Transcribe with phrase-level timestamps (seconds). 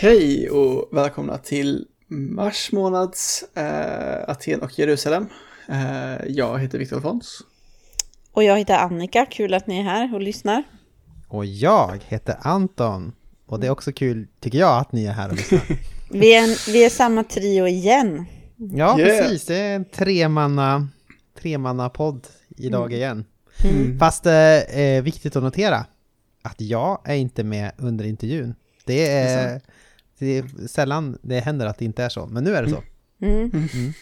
[0.00, 5.26] Hej och välkomna till mars månads eh, Aten och Jerusalem.
[5.68, 7.38] Eh, jag heter Viktor Fons.
[8.32, 10.62] Och jag heter Annika, kul att ni är här och lyssnar.
[11.28, 13.12] Och jag heter Anton.
[13.46, 15.62] Och det är också kul, tycker jag, att ni är här och lyssnar.
[16.10, 18.24] vi, är en, vi är samma trio igen.
[18.56, 19.20] Ja, yeah.
[19.20, 19.46] precis.
[19.46, 20.88] Det är en tremanna,
[21.40, 22.26] tremanna podd
[22.56, 22.96] idag mm.
[22.96, 23.24] igen.
[23.64, 23.98] Mm.
[23.98, 25.86] Fast det eh, är viktigt att notera
[26.42, 28.54] att jag är inte med under intervjun.
[28.84, 29.60] Det är, det är
[30.68, 32.82] sällan det händer att det inte är så, men nu är det så.
[33.22, 33.34] Mm.
[33.34, 33.68] mm.
[33.74, 33.92] Mm.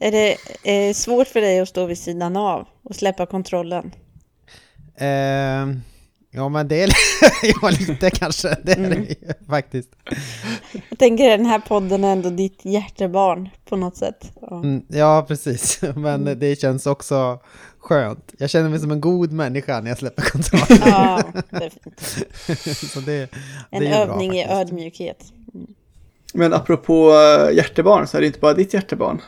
[0.00, 3.92] Är det är svårt för dig att stå vid sidan av och släppa kontrollen?
[5.00, 5.76] Uh,
[6.30, 6.92] ja, men det är
[7.62, 9.04] ja, lite kanske, det är mm.
[9.20, 9.90] det faktiskt.
[10.88, 14.32] Jag tänker den här podden är ändå ditt hjärtebarn på något sätt.
[14.40, 16.38] Ja, mm, ja precis, men mm.
[16.38, 17.40] det känns också
[17.78, 18.34] skönt.
[18.38, 20.82] Jag känner mig som en god människa när jag släpper kontrollen.
[20.86, 22.90] Ja, det är fint.
[22.92, 23.34] Så det,
[23.70, 25.32] en det övning bra, i ödmjukhet.
[25.54, 25.66] Mm.
[26.34, 29.20] Men apropå eh, hjärtebarn så är det inte bara ditt hjärtebarn.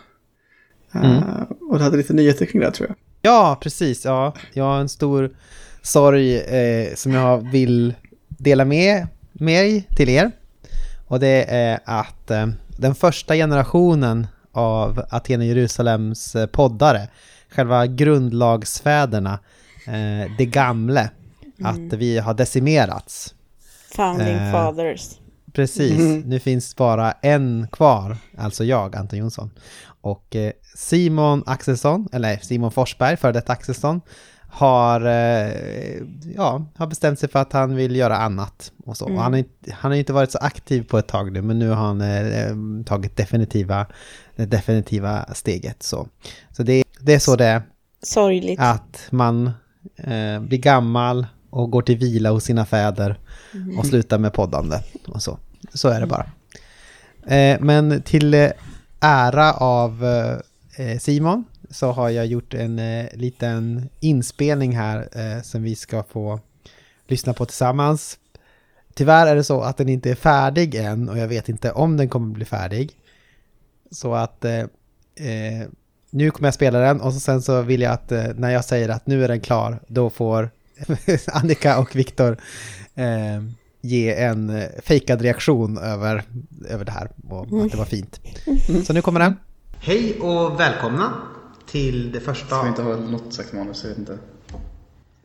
[0.94, 1.10] Mm.
[1.10, 2.96] Uh, och du hade lite nyheter kring det tror jag.
[3.22, 4.04] Ja, precis.
[4.04, 5.30] Ja, jag har en stor
[5.82, 7.94] sorg eh, som jag vill
[8.28, 10.30] dela med mig till er.
[11.06, 12.46] Och det är att eh,
[12.76, 17.08] den första generationen av Aten och Jerusalems eh, poddare,
[17.48, 19.38] själva grundlagsfäderna,
[19.86, 21.10] eh, det gamle,
[21.58, 21.70] mm.
[21.70, 23.34] att vi har decimerats.
[23.96, 25.10] Founding eh, fathers.
[25.54, 26.20] Precis, mm.
[26.20, 29.50] nu finns bara en kvar, alltså jag, Anton Jonsson.
[30.00, 34.00] Och eh, Simon Axelsson, eller Simon Forsberg, före detta Axelsson,
[34.54, 36.02] har, eh,
[36.36, 38.72] ja, har bestämt sig för att han vill göra annat.
[38.84, 39.06] Och så.
[39.06, 39.18] Mm.
[39.18, 41.86] Han, har, han har inte varit så aktiv på ett tag nu, men nu har
[41.86, 43.86] han eh, tagit definitiva,
[44.36, 45.82] det definitiva steget.
[45.82, 46.08] Så,
[46.50, 47.62] så det, det är så det är.
[48.02, 48.60] Sorgligt.
[48.60, 49.46] Att man
[49.96, 53.18] eh, blir gammal och går till vila hos sina fäder
[53.54, 53.78] mm.
[53.78, 54.80] och slutar med poddande.
[55.06, 55.38] Och så.
[55.74, 56.26] så är det bara.
[57.26, 58.50] Eh, men till eh,
[59.00, 60.04] ära av
[60.76, 66.02] eh, Simon så har jag gjort en eh, liten inspelning här eh, som vi ska
[66.02, 66.40] få
[67.06, 68.18] lyssna på tillsammans.
[68.94, 71.96] Tyvärr är det så att den inte är färdig än och jag vet inte om
[71.96, 72.90] den kommer bli färdig.
[73.90, 74.60] Så att eh,
[75.16, 75.68] eh
[76.10, 78.64] nu kommer jag spela den och så sen så vill jag att eh, när jag
[78.64, 80.50] säger att nu är den klar, då får
[81.32, 82.36] Annika och Viktor
[82.94, 83.42] eh,
[83.80, 86.22] ge en fejkad reaktion över,
[86.68, 88.20] över det här och att det var fint.
[88.84, 89.36] Så nu kommer den.
[89.80, 91.14] Hej och välkomna
[91.70, 92.46] till det första...
[92.46, 93.82] Ska vi inte ha något sagt manus?
[93.82, 94.18] Jag vet inte.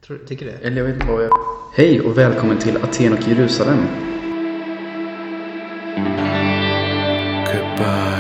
[0.07, 0.57] Tror, tycker du det?
[0.57, 1.31] Eller jag vet inte vad jag...
[1.75, 3.87] Hej och välkommen till Aten och Jerusalem.
[7.45, 8.18] Goodbye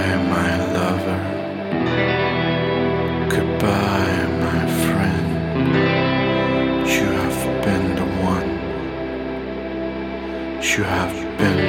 [10.77, 11.68] You have been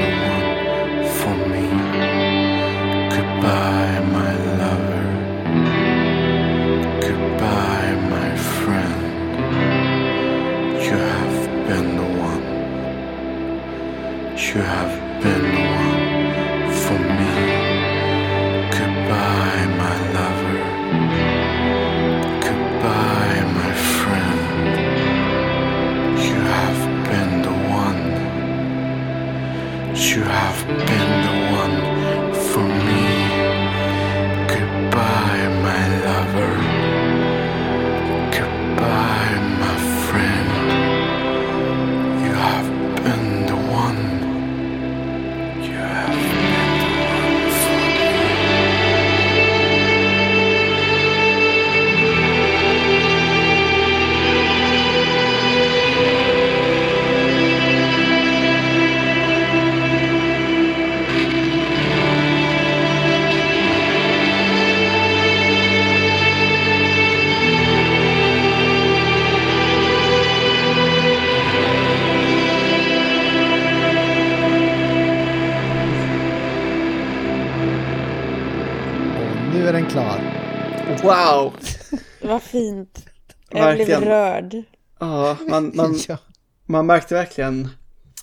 [83.78, 84.00] verkligen.
[84.00, 84.62] blev rörd.
[85.00, 86.18] Ja, man, man, ja.
[86.66, 87.68] man märkte verkligen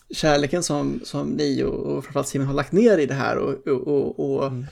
[0.10, 3.68] kärleken som, som ni och, och framförallt Simon har lagt ner i det här och,
[3.68, 4.66] och, och mm.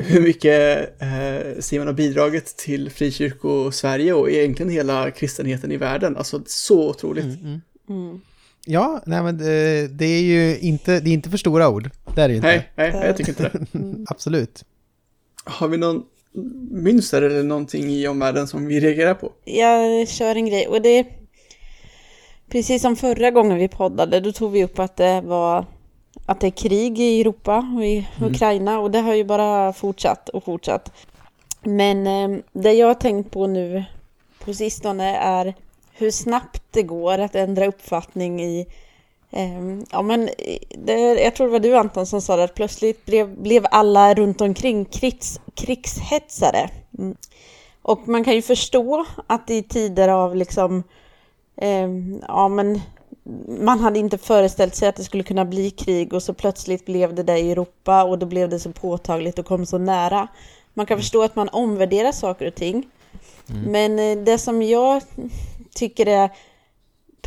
[0.00, 6.16] hur mycket eh, Simon har bidragit till frikyrko-Sverige och egentligen hela kristenheten i världen.
[6.16, 7.24] Alltså så otroligt.
[7.24, 7.60] Mm, mm.
[7.88, 8.20] mm.
[8.68, 11.90] Ja, nej men det, det, är ju inte, det är inte för stora ord.
[12.14, 12.48] Det är det ju inte.
[12.48, 14.04] Nej, nej jag tycker inte det.
[14.06, 14.64] Absolut.
[15.44, 16.02] Har vi någon
[16.70, 19.32] mönster eller någonting i omvärlden som vi reagerar på?
[19.44, 21.06] Jag kör en grej och det
[22.48, 25.66] Precis som förra gången vi poddade, då tog vi upp att det var
[26.26, 28.30] att det är krig i Europa och i mm.
[28.30, 30.92] Ukraina och det har ju bara fortsatt och fortsatt.
[31.62, 33.84] Men eh, det jag har tänkt på nu
[34.44, 35.54] på sistone är
[35.92, 38.66] hur snabbt det går att ändra uppfattning i
[39.90, 40.28] Ja men
[40.70, 44.14] det, jag tror det var du Anton som sa det att plötsligt blev, blev alla
[44.14, 46.70] runt omkring krigs, krigshetsare.
[46.98, 47.16] Mm.
[47.82, 50.82] Och man kan ju förstå att i tider av liksom
[51.56, 51.88] eh,
[52.28, 52.80] Ja men
[53.48, 57.14] man hade inte föreställt sig att det skulle kunna bli krig och så plötsligt blev
[57.14, 60.28] det det i Europa och då blev det så påtagligt och kom så nära.
[60.74, 61.02] Man kan mm.
[61.02, 62.86] förstå att man omvärderar saker och ting.
[63.50, 63.62] Mm.
[63.62, 65.02] Men eh, det som jag
[65.74, 66.30] tycker är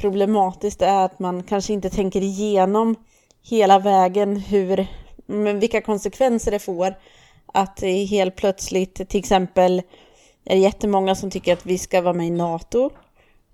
[0.02, 2.96] problematiskt är att man kanske inte tänker igenom
[3.50, 4.88] hela vägen hur,
[5.26, 6.96] men vilka konsekvenser det får
[7.54, 9.82] att helt plötsligt till exempel
[10.46, 12.90] är det jättemånga som tycker att vi ska vara med i NATO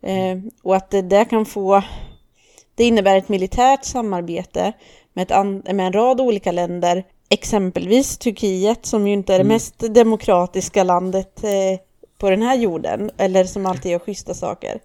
[0.02, 1.82] eh, och att det där kan få
[2.76, 4.74] det innebär ett militärt samarbete
[5.14, 9.54] med, ett med en rad olika länder, exempelvis Turkiet som ju inte är det mm.
[9.54, 11.80] mest demokratiska landet eh,
[12.18, 14.80] på den här jorden, eller som alltid gör schyssta saker.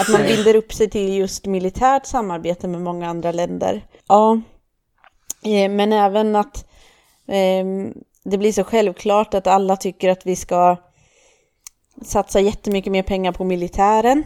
[0.00, 3.82] Att man binder upp sig till just militärt samarbete med många andra länder.
[4.08, 4.40] Ja,
[5.44, 6.68] eh, men även att
[7.26, 7.64] eh,
[8.24, 10.76] det blir så självklart att alla tycker att vi ska
[12.04, 14.24] satsa jättemycket mer pengar på militären.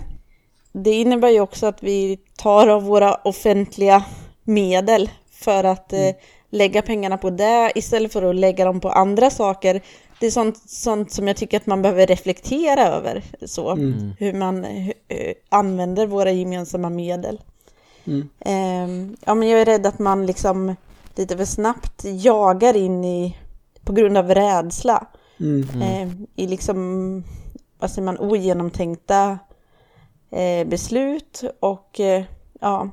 [0.73, 4.05] Det innebär ju också att vi tar av våra offentliga
[4.45, 6.09] medel för att mm.
[6.09, 6.15] eh,
[6.51, 9.81] lägga pengarna på det istället för att lägga dem på andra saker.
[10.23, 14.13] Det är sånt, sånt som jag tycker att man behöver reflektera över, så, mm.
[14.19, 17.41] hur man hur, eh, använder våra gemensamma medel.
[18.05, 18.29] Mm.
[18.41, 20.75] Eh, ja, men jag är rädd att man liksom
[21.15, 23.37] lite för snabbt jagar in i,
[23.85, 25.07] på grund av rädsla,
[25.41, 25.83] mm.
[25.83, 27.25] eh, i liksom,
[27.79, 29.39] vad säger man, ogenomtänkta
[30.31, 32.25] eh, beslut och eh,
[32.61, 32.91] ja,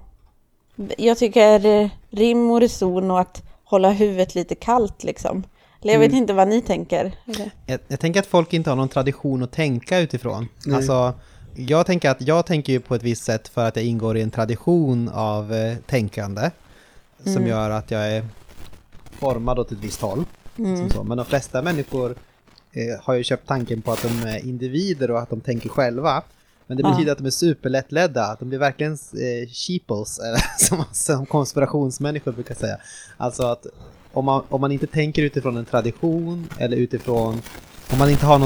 [0.97, 5.43] jag tycker eh, rim och reson och att hålla huvudet lite kallt liksom.
[5.81, 6.21] Eller jag vet mm.
[6.21, 7.11] inte vad ni tänker.
[7.65, 10.47] Jag, jag, tänker att folk inte har någon tradition att tänka utifrån.
[10.65, 10.75] Nej.
[10.75, 11.13] Alltså,
[11.55, 14.21] jag tänker att jag tänker ju på ett visst sätt för att jag ingår i
[14.21, 16.51] en tradition av eh, tänkande.
[17.23, 17.47] Som mm.
[17.47, 18.25] gör att jag är
[19.11, 20.23] formad åt ett visst håll.
[20.57, 20.89] Mm.
[21.05, 22.15] Men de flesta människor
[22.71, 26.23] eh, har ju köpt tanken på att de är individer och att de tänker själva.
[26.67, 27.11] Men det betyder ja.
[27.11, 30.19] att de är superlättledda, de blir verkligen eh, sheeples,
[30.57, 32.77] som, som konspirationsmänniskor brukar säga.
[33.17, 33.65] Alltså att
[34.13, 37.41] om man, om man inte tänker utifrån en tradition eller utifrån,
[37.91, 38.39] om man inte har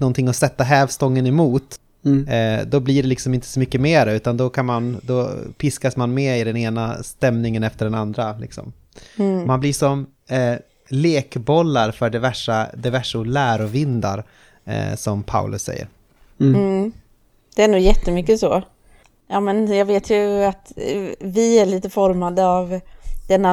[0.00, 2.28] någonting att sätta hävstången emot, mm.
[2.28, 5.96] eh, då blir det liksom inte så mycket mer, utan då kan man, då piskas
[5.96, 8.38] man med i den ena stämningen efter den andra.
[8.38, 8.72] Liksom.
[9.16, 9.46] Mm.
[9.46, 10.54] Man blir som eh,
[10.88, 14.24] lekbollar för diverse, diverse lärovindar,
[14.64, 15.88] eh, som Paulus säger.
[16.40, 16.54] Mm.
[16.54, 16.92] mm.
[17.56, 18.62] Det är nog jättemycket så.
[19.28, 22.80] Ja, men jag vet ju att eh, vi är lite formade av
[23.28, 23.44] den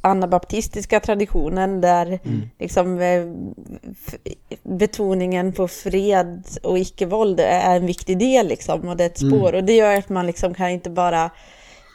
[0.00, 2.42] anabaptistiska traditionen där mm.
[2.58, 3.26] liksom eh,
[4.62, 9.48] betoningen på fred och icke-våld är en viktig del liksom och det är ett spår
[9.48, 9.54] mm.
[9.54, 11.30] och det gör att man liksom kan inte bara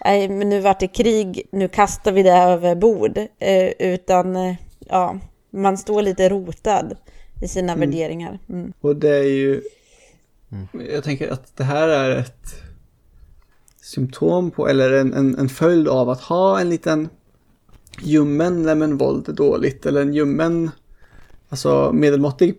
[0.05, 5.19] nej men nu vart det krig, nu kastar vi det över bord eh, utan ja,
[5.49, 6.97] man står lite rotad
[7.41, 7.89] i sina mm.
[7.89, 8.39] värderingar.
[8.49, 8.73] Mm.
[8.81, 9.61] Och det är ju
[10.51, 10.67] Mm.
[10.93, 12.63] Jag tänker att det här är ett
[13.81, 17.09] symptom på, eller en, en, en följd av att ha en liten
[18.01, 20.71] ljummen, nej men våld är dåligt, eller en ljummen,
[21.49, 22.55] alltså medelmåttig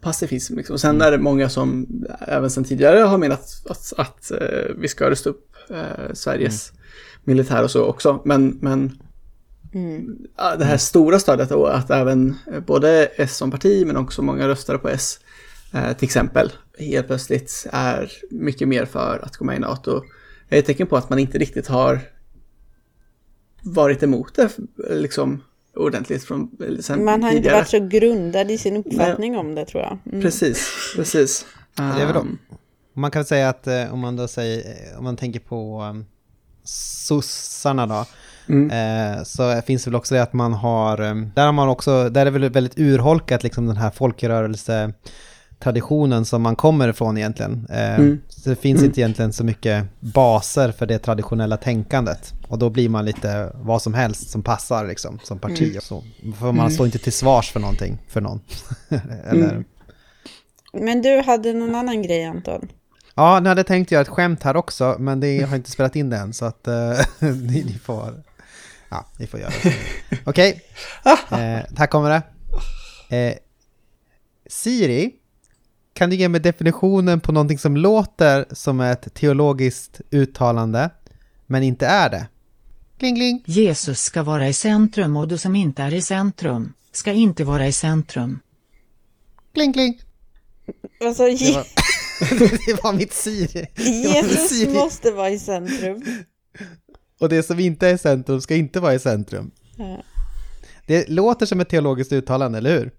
[0.00, 0.56] pacifism.
[0.56, 0.78] Liksom.
[0.78, 1.06] Sen mm.
[1.06, 1.86] är det många som
[2.20, 6.70] även sedan tidigare har menat att, att, att uh, vi ska rösta upp uh, Sveriges
[6.70, 6.82] mm.
[7.24, 8.22] militär och så också.
[8.24, 8.98] Men, men
[9.74, 10.16] mm.
[10.58, 12.34] det här stora stödet då, att även
[12.66, 15.20] både S som parti men också många röstare på S
[15.74, 20.02] uh, till exempel helt plötsligt är mycket mer för att gå med i NATO
[20.48, 22.00] är ett tecken på att man inte riktigt har
[23.62, 24.50] varit emot det
[24.90, 25.42] liksom
[25.76, 26.50] ordentligt från
[26.80, 27.36] sen Man har tidigare.
[27.36, 29.40] inte varit så grundad i sin uppfattning Nej.
[29.40, 29.98] om det tror jag.
[30.06, 30.22] Mm.
[30.22, 31.46] Precis, precis.
[31.80, 32.38] Um, det är väl um,
[32.92, 36.04] man kan säga att eh, om man då säger, eh, om man tänker på um,
[36.64, 38.06] sossarna då,
[38.48, 38.70] Mm.
[38.70, 40.96] Eh, så finns det väl också det att man har,
[41.34, 44.92] där har man också, där är det väl väldigt urholkat liksom den här folkrörelse
[45.62, 47.66] traditionen som man kommer ifrån egentligen.
[47.70, 48.20] Eh, mm.
[48.28, 48.88] Så det finns mm.
[48.88, 52.32] inte egentligen så mycket baser för det traditionella tänkandet.
[52.48, 55.62] Och då blir man lite vad som helst som passar liksom, som parti.
[55.62, 55.80] Mm.
[55.80, 56.04] Så,
[56.38, 56.70] för man mm.
[56.70, 58.40] står inte till svars för någonting, för någon.
[59.24, 59.50] Eller...
[59.50, 59.64] Mm.
[60.72, 62.68] Men du hade någon annan grej Anton?
[63.14, 66.10] Ja, nu hade tänkt göra ett skämt här också, men det har inte spelat in
[66.10, 66.74] det än, så att uh,
[67.32, 68.22] ni, ni, får...
[68.88, 69.74] Ja, ni får göra det.
[70.24, 70.62] Okej,
[71.04, 71.40] okay.
[71.40, 72.22] eh, här kommer det.
[73.16, 73.34] Eh,
[74.46, 75.12] Siri
[75.92, 80.90] kan du ge mig definitionen på någonting som låter som ett teologiskt uttalande,
[81.46, 82.26] men inte är det?
[82.98, 83.42] Kling, kling.
[83.46, 87.66] Jesus ska vara i centrum och du som inte är i centrum ska inte vara
[87.66, 88.38] i centrum.
[89.54, 90.00] Kling, kling.
[91.04, 91.66] Alltså, Det var,
[92.66, 93.66] det var mitt Siri.
[93.76, 94.74] Var mitt Jesus Siri.
[94.74, 96.02] måste vara i centrum.
[97.20, 99.50] Och det som inte är i centrum ska inte vara i centrum.
[99.76, 100.02] Ja.
[100.86, 102.90] Det låter som ett teologiskt uttalande, eller hur?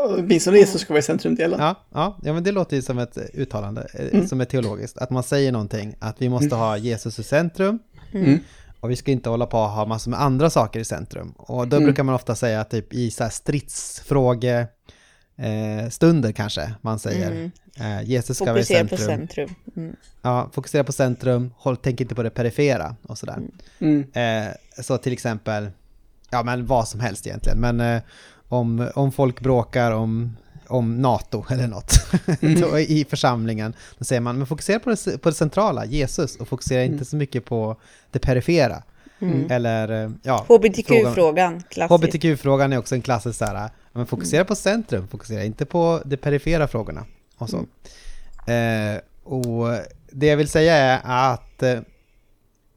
[0.00, 1.60] Åtminstone Jesus ska vara i centrumdelen.
[1.60, 4.98] Ja, ja, ja men det låter ju som ett uttalande, eh, som är teologiskt.
[4.98, 7.78] Att man säger någonting, att vi måste ha Jesus i centrum.
[8.12, 8.38] Mm.
[8.80, 11.30] Och vi ska inte hålla på och ha massor med andra saker i centrum.
[11.36, 11.86] Och då Mm.
[11.86, 14.66] brukar man ofta säga typ i så här stridsfråge
[15.36, 17.30] eh, stunder kanske man säger.
[17.30, 17.50] Mm.
[17.80, 18.98] Eh, Jesus ska vara i Fokusera centrum.
[18.98, 19.50] på centrum.
[19.76, 19.96] Mm.
[20.22, 23.38] Ja, fokusera på centrum, håll, tänk inte på det perifera och sådär.
[23.78, 24.04] Mm.
[24.12, 24.52] Eh,
[24.82, 25.70] så till exempel,
[26.30, 28.02] ja men vad som helst egentligen, men eh,
[28.48, 30.36] om, om folk bråkar om,
[30.68, 31.92] om NATO eller något
[32.60, 36.48] då, i församlingen, då säger man men fokusera på det, på det centrala, Jesus, och
[36.48, 37.76] fokusera inte så mycket på
[38.10, 38.82] det perifera.
[39.50, 40.44] Eller, eh, ja.
[40.46, 41.62] frågan- HBTQ-frågan.
[41.88, 46.16] HBTQ-frågan är också en klassisk så här, men fokusera på centrum, fokusera inte på de
[46.16, 47.04] perifera frågorna.
[47.38, 47.56] Och, så.
[48.52, 49.68] Eh, och
[50.12, 51.00] det jag vill säga är
[51.32, 51.80] att eh,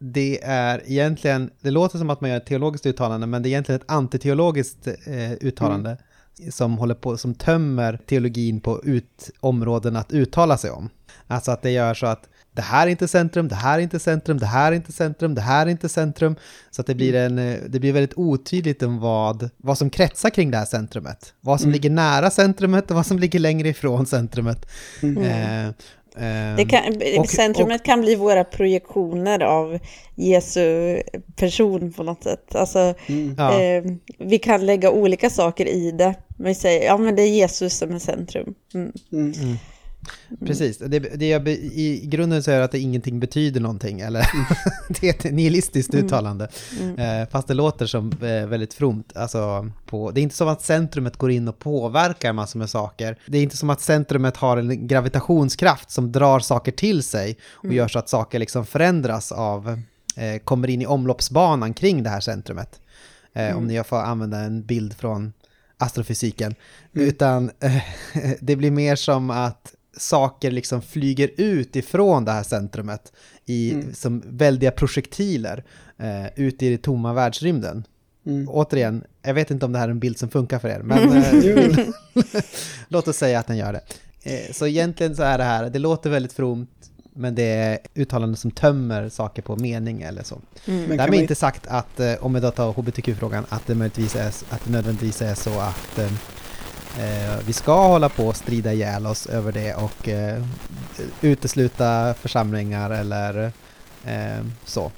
[0.03, 3.51] det är egentligen, det låter som att man gör ett teologiskt uttalande, men det är
[3.51, 5.97] egentligen ett antiteologiskt eh, uttalande
[6.49, 10.89] som håller på, som tömmer teologin på ut, områden att uttala sig om.
[11.27, 13.99] Alltså att det gör så att det här är inte centrum, det här är inte
[13.99, 16.35] centrum, det här är inte centrum, det här är inte centrum.
[16.71, 20.29] Så att det blir, en, eh, det blir väldigt otydligt om vad, vad som kretsar
[20.29, 21.33] kring det här centrumet.
[21.41, 24.65] Vad som ligger nära centrumet och vad som ligger längre ifrån centrumet.
[25.01, 25.71] Eh, eh,
[26.57, 26.81] Det kan,
[27.19, 29.79] och- centrumet kan bli våra projektioner av
[30.15, 30.97] Jesu
[31.35, 32.55] person på något sätt.
[32.55, 32.93] Alltså,
[33.37, 33.61] Ja.
[33.61, 33.83] eh,
[34.17, 36.15] vi kan lägga olika saker i det.
[36.37, 38.53] Men vi säger, ja men det är Jesus som är centrum.
[38.73, 38.91] Mm.
[39.11, 39.33] Mm.
[40.45, 44.27] Precis, det, det jag, i grunden så är det att det ingenting betyder någonting, eller
[44.89, 46.47] det är ett nihilistiskt uttalande.
[46.97, 49.17] Eh, fast det låter som eh, väldigt fromt.
[49.17, 53.17] Alltså, på, det är inte som att centrumet går in och påverkar massor med saker.
[53.25, 57.73] Det är inte som att centrumet har en gravitationskraft som drar saker till sig och
[57.73, 59.81] gör så att saker liksom förändras av,
[60.15, 62.81] eh, kommer in i omloppsbanan kring det här centrumet.
[63.33, 65.33] Eh, Om ni får använda en bild från
[65.81, 66.55] astrofysiken.
[66.93, 67.83] Utan eh,
[68.39, 73.11] det blir mer som att saker liksom flyger ut ifrån det här centrumet
[73.45, 75.63] i, som väldiga projektiler
[75.97, 77.83] eh, ut i det tomma världsrymden.
[78.25, 78.49] Mm.
[78.49, 81.13] Återigen, jag vet inte om det här är en bild som funkar för er, men
[81.23, 81.85] eh,
[82.87, 83.81] låt oss säga att den gör det.
[84.23, 86.69] Eh, så egentligen så är det här, det låter väldigt fromt,
[87.13, 90.35] men det är uttalanden som tömmer saker på mening eller så.
[90.65, 94.27] Kan Därmed inte sagt att, eh, om vi då tar hbtq-frågan, att det möjligtvis är,
[94.27, 96.11] att det nödvändigtvis är så att eh,
[97.45, 100.43] vi ska hålla på och strida ihjäl oss över det och eh,
[101.21, 103.51] utesluta församlingar eller
[104.05, 104.91] eh, så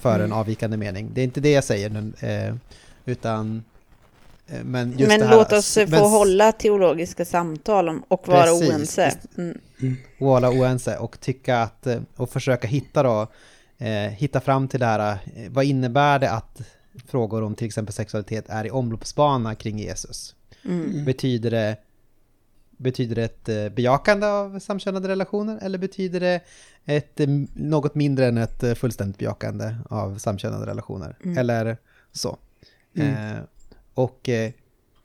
[0.00, 0.32] för en Mm.
[0.32, 1.10] avvikande mening.
[1.14, 2.54] Det är inte det jag säger, eh,
[3.04, 3.64] utan
[4.48, 8.70] eh, men Men här, låt oss få men- hålla teologiska samtal om, och vara Precis.
[8.70, 9.14] oense.
[9.38, 9.58] Mm.
[10.20, 13.26] och vara oense och tycka att, eh, och försöka hitta då,
[13.78, 16.60] eh, hitta fram till det här, eh, vad innebär det att
[17.10, 20.34] frågor om till exempel sexualitet är i omloppsbana kring Jesus?
[20.64, 21.04] Mm.
[21.04, 21.76] Betyder det
[22.76, 26.40] Betyder det ett eh, bejakande av samkönade relationer eller betyder det
[26.84, 31.16] ett, eh, något mindre än ett eh, fullständigt bejakande av samkönade relationer?
[31.38, 31.76] Eller
[32.12, 32.38] så.
[32.94, 33.38] Eh,
[33.94, 34.52] och eh,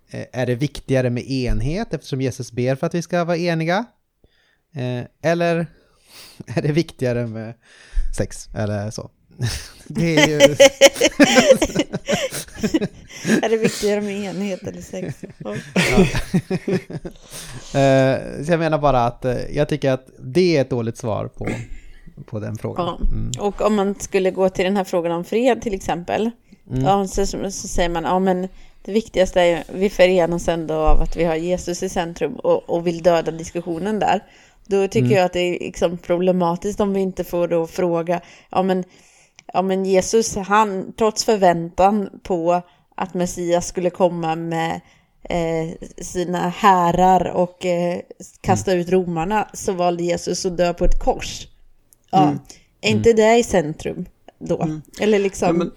[0.10, 3.86] är det viktigare med enhet eftersom Jesus ber för att vi ska vara eniga?
[4.74, 5.68] Eh, eller
[6.46, 7.54] är det viktigare med
[8.18, 9.10] sex eller så?
[9.88, 10.56] Det är ju...
[13.42, 15.16] Är det viktigare med enhet eller sex?
[15.38, 15.56] Ja.
[17.66, 21.28] Eh, så jag menar bara att eh, jag tycker att det är ett dåligt svar
[21.28, 21.48] på,
[22.26, 22.86] på den frågan.
[22.86, 23.08] Ja.
[23.12, 23.32] Mm.
[23.40, 26.32] Och om man skulle gå till den här frågan om fred till exempel.
[26.72, 26.84] Mm.
[26.84, 28.48] Ja, så, så säger man, ja men
[28.86, 32.88] det viktigaste är vi förenas ändå av att vi har Jesus i centrum och, och
[32.88, 34.24] vill döda diskussionen där.
[34.68, 35.18] Då tycker Mm.
[35.18, 38.84] jag att det är liksom problematiskt om vi inte får då fråga, ja men,
[39.54, 42.62] ja men Jesus, han, trots förväntan på
[42.96, 44.82] att Messias skulle komma med
[45.30, 48.00] eh, sina härar och eh,
[48.42, 51.48] kasta ut romarna, så valde Jesus att dö på ett kors.
[52.12, 52.36] Ja,
[52.82, 54.06] är inte det i centrum
[54.40, 54.80] då?
[55.02, 55.72] Eller liksom, Ja, men-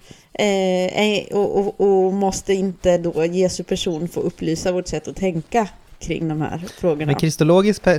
[0.88, 5.68] eh, och, och, och måste inte då Jesu person få upplysa vårt sätt att tänka
[6.00, 7.06] kring de här frågorna?
[7.06, 7.98] Men kristologisk, eh,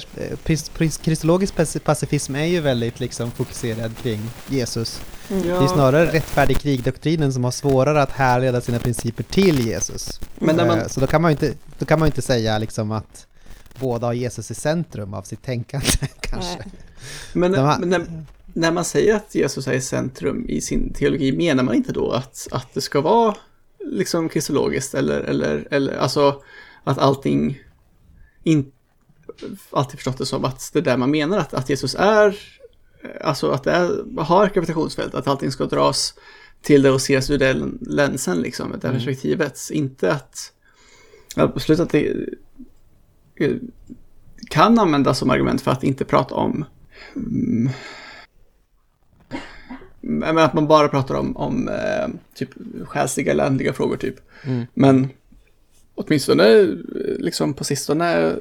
[1.03, 5.01] kristologisk paci- pacifism är ju väldigt liksom fokuserad kring Jesus.
[5.27, 10.19] Det är snarare rättfärdig krigdoktrinen som har svårare att härleda sina principer till Jesus.
[10.39, 12.21] Men när man- Eh, Så då kan man ju inte, då kan man ju inte
[12.21, 13.27] säga liksom att
[13.79, 15.87] båda har Jesus i centrum av sitt tänkande
[16.21, 16.59] kanske.
[17.33, 20.93] Men, De här- men när, när man säger att Jesus är i centrum i sin
[20.93, 23.35] teologi, menar man inte då att, att det ska vara
[23.85, 26.41] liksom kristologiskt eller, eller, eller alltså
[26.83, 27.59] att allting,
[28.43, 28.71] in,
[29.71, 32.39] alltid förstått det som att det är där man menar att, att Jesus är,
[33.21, 36.13] alltså att det är, har gravitationsfält, att allting ska dras
[36.61, 38.95] till det och ses ur den länsen liksom, det mm.
[38.95, 39.59] perspektivet.
[39.71, 40.53] Inte att,
[41.35, 42.15] absolut att det
[44.49, 46.65] kan användas som argument för att inte prata om
[47.15, 47.69] mm,
[50.01, 52.49] men att man bara pratar om, om eh, typ
[52.83, 54.15] själsliga eller andliga frågor typ.
[54.43, 54.65] Mm.
[54.73, 55.09] Men
[55.99, 56.75] åtminstone
[57.19, 58.35] liksom på sistone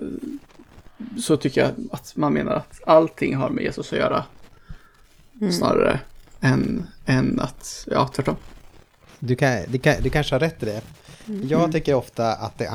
[1.18, 4.24] så tycker jag att man menar att allting har med Jesus att göra.
[5.40, 5.52] Mm.
[5.52, 6.00] Snarare
[6.40, 8.36] än, än att, ja tvärtom.
[9.18, 10.80] Du, kan, du, kan, du kanske har rätt i det.
[11.28, 11.48] Mm.
[11.48, 12.70] Jag, tycker ofta att det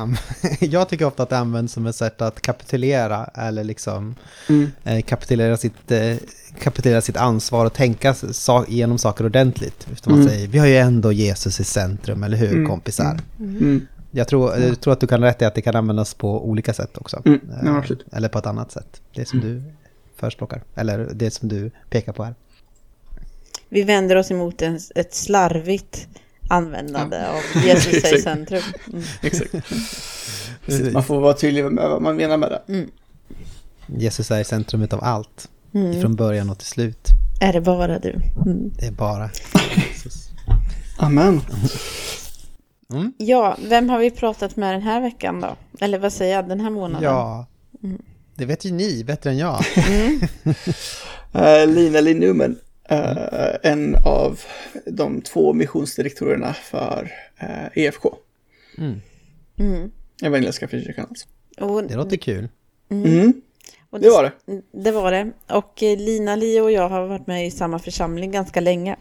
[0.60, 4.14] jag tycker ofta att det används som ett sätt att kapitulera eller liksom
[4.48, 4.70] mm.
[4.84, 6.16] eh, kapitulera, sitt, eh,
[6.60, 9.86] kapitulera sitt ansvar och tänka sa igenom saker ordentligt.
[9.92, 10.32] Efter man mm.
[10.32, 12.68] säger, vi har ju ändå Jesus i centrum, eller hur mm.
[12.68, 13.20] kompisar?
[14.14, 14.18] Mm.
[14.18, 14.18] Mm.
[14.18, 16.74] Jag tror, jag tror att du kan rätt i att det kan användas på olika
[16.74, 17.22] sätt också.
[17.24, 19.02] Ja, eh, eller på ett annat sätt.
[19.14, 19.62] Det som du
[20.16, 20.62] förespråkar.
[20.74, 22.34] Eller det som du pekar på här.
[23.68, 26.08] Vi vänder oss emot en, ett slarvigt
[26.50, 27.28] användande ja.
[27.28, 28.62] av Jesus i centrum.
[28.92, 29.02] Mm.
[29.22, 29.54] Exakt.
[30.92, 32.72] Man får vara tydlig med vad man menar med det.
[32.72, 32.90] Mm.
[33.86, 35.48] Jesus är i centrum av allt.
[35.74, 36.00] Mm.
[36.00, 37.08] Från början och till slut.
[37.40, 38.20] Är det bara du?
[38.46, 38.70] Mm.
[38.78, 39.30] Det är bara
[39.76, 40.30] Jesus.
[40.98, 41.40] Amen.
[42.92, 43.12] Mm.
[43.18, 45.56] Ja, vem har vi pratat med den här veckan då?
[45.80, 47.02] Eller vad säger jag, den här månaden?
[47.02, 47.46] Ja,
[47.82, 48.02] mm.
[48.34, 49.60] det vet ju ni bättre än jag.
[51.34, 52.58] uh, Lina Linnumen
[52.92, 54.40] Uh, en av
[54.86, 57.12] de två missionsdirektorerna för
[57.42, 58.14] uh, eh, EFK.
[58.78, 59.00] Mm.
[59.58, 59.90] Mm.
[60.22, 61.26] Evangeliska frikyrkan alltså.
[61.60, 62.48] Och, det låter kul.
[62.90, 63.04] Mm.
[63.04, 63.32] mm.
[63.90, 64.62] Det, det, var det.
[64.72, 65.30] Det var det.
[65.48, 68.96] Och eh, Lina Li och jag har varit med i samma församling ganska länge.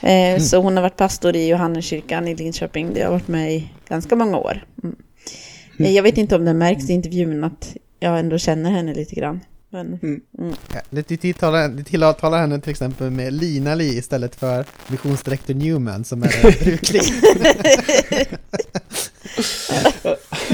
[0.00, 2.94] Eh, så hon har varit pastor i Johanneskyrkan i Linköping.
[2.94, 4.64] Det har varit med i ganska många år.
[4.82, 4.96] Mm.
[5.94, 9.40] Jag vet inte om det märks i intervjun att jag ändå känner henne lite grann.
[9.70, 10.20] Men, mm.
[10.38, 10.54] Mm.
[10.74, 16.62] Ja, det tilltalar henne till exempel med Lina Li istället för visionsdirektor Newman som är
[16.64, 17.12] brukligt.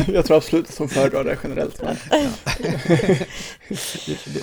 [0.15, 1.83] jag tror absolut att hon föredrar det generellt.
[1.83, 1.97] Men...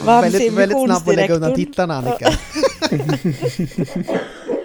[0.06, 0.22] Ja.
[0.22, 2.34] väldigt, väldigt snabb att lägga undan titlarna Annika.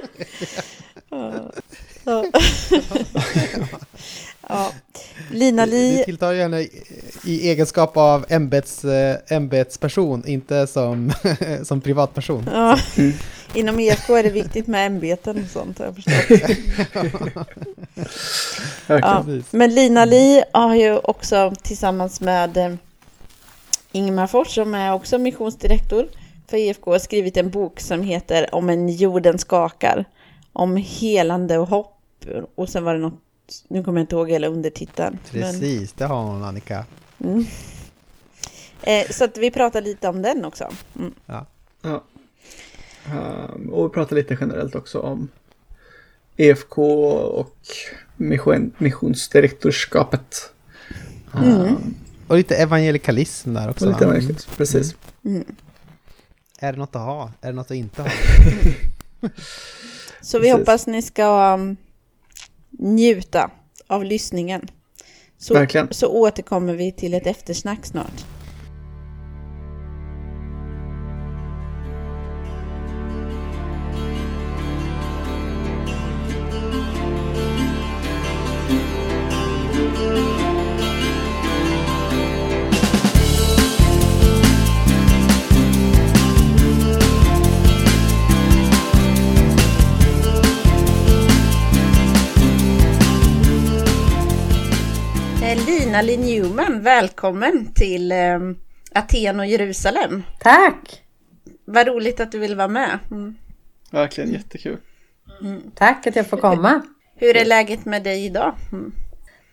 [4.48, 4.72] ja.
[5.30, 5.96] Lina Li...
[5.96, 6.60] Det tilltar ju henne
[7.24, 11.12] i egenskap av ämbets, äh, ämbetsperson, inte som,
[11.62, 12.50] som privatperson.
[12.52, 12.78] Ja.
[13.54, 16.40] Inom EK är det viktigt med ämbeten och sånt, har jag förstått.
[18.86, 19.24] ja.
[19.50, 22.74] Men Lina Li har ju också tillsammans med eh,
[23.92, 26.08] Ingmar Fors, som är också missionsdirektor
[26.46, 30.04] för EFK, skrivit en bok som heter Om en jorden skakar.
[30.52, 32.00] Om helande och hopp.
[32.54, 33.20] Och sen var det något
[33.68, 35.18] nu kommer jag inte ihåg hela undertiteln.
[35.30, 35.88] Precis, men...
[35.96, 36.84] det har hon Annika.
[37.18, 37.46] Mm.
[38.82, 40.68] Eh, så att vi pratar lite om den också.
[40.98, 41.14] Mm.
[41.26, 41.46] Ja.
[41.82, 42.04] ja.
[43.12, 45.28] Um, och vi pratar lite generellt också om
[46.36, 46.78] EFK
[47.12, 47.56] och
[48.16, 50.52] mission, missionsdirektorskapet.
[51.34, 51.60] Mm.
[51.60, 51.94] Um,
[52.28, 53.84] och lite evangelikalism där också.
[53.84, 54.96] Och lite evangelikalism, precis.
[55.24, 55.44] Mm.
[56.64, 57.32] Är det något att ha?
[57.40, 58.10] Är det något att inte ha?
[60.20, 61.76] Så vi hoppas ni ska um,
[62.70, 63.50] njuta
[63.86, 64.68] av lyssningen.
[65.38, 65.88] Så, Verkligen.
[65.90, 68.24] så återkommer vi till ett eftersnack snart.
[96.68, 98.38] Newman, välkommen till eh,
[98.92, 100.22] Aten och Jerusalem.
[100.40, 101.02] Tack!
[101.64, 102.98] Vad roligt att du vill vara med.
[103.10, 103.34] Mm.
[103.90, 104.76] Verkligen jättekul.
[105.40, 105.62] Mm.
[105.74, 106.82] Tack att jag får komma.
[107.16, 108.54] Hur är läget med dig idag?
[108.72, 108.92] Mm.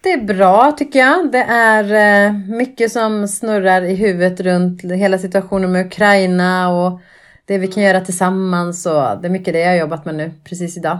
[0.04, 1.32] Det är bra tycker jag.
[1.32, 1.84] Det är
[2.28, 7.00] eh, mycket som snurrar i huvudet runt hela situationen med Ukraina och
[7.46, 8.86] det vi kan göra tillsammans.
[8.86, 11.00] Och det är mycket det jag har jobbat med nu precis idag.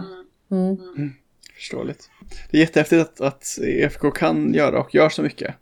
[0.50, 0.76] Mm.
[0.96, 1.12] Mm.
[1.54, 2.08] Förståeligt
[2.50, 5.54] det är jättehäftigt att, att EFK kan göra och gör så mycket.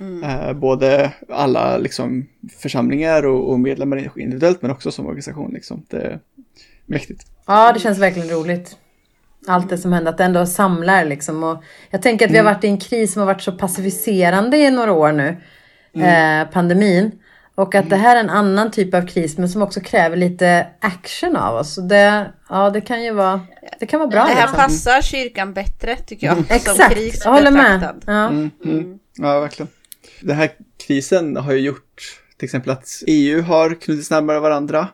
[0.00, 0.24] Mm.
[0.24, 2.26] Eh, både alla liksom,
[2.58, 5.50] församlingar och, och, medlemmar individuellt men också som organisation.
[5.54, 5.82] Liksom.
[5.88, 6.20] Det är
[6.86, 7.26] mäktigt.
[7.46, 8.76] Ja, det känns verkligen roligt.
[9.46, 11.42] Allt det som händer, att det ändå samlar liksom.
[11.42, 12.54] Och jag tänker att vi har mm.
[12.54, 15.36] varit i en kris som har varit så pacificerande i några år nu.
[15.94, 16.42] Mm.
[16.42, 17.12] Eh, pandemin.
[17.54, 20.66] Och att det här är en annan typ av kris men som också kräver lite
[20.80, 21.74] action av oss.
[21.74, 23.40] Så det, ja, det kan ju vara,
[23.80, 24.24] det kan vara bra.
[24.24, 24.56] Det här liksom.
[24.56, 26.36] passar kyrkan bättre tycker jag.
[26.36, 28.02] Som Exakt, kris jag håller med.
[28.06, 28.26] Ja.
[28.28, 28.98] Mm, mm.
[29.16, 29.68] Ja, verkligen.
[30.20, 30.50] Den här
[30.86, 34.88] krisen har ju gjort till exempel att EU har knutits närmare varandra.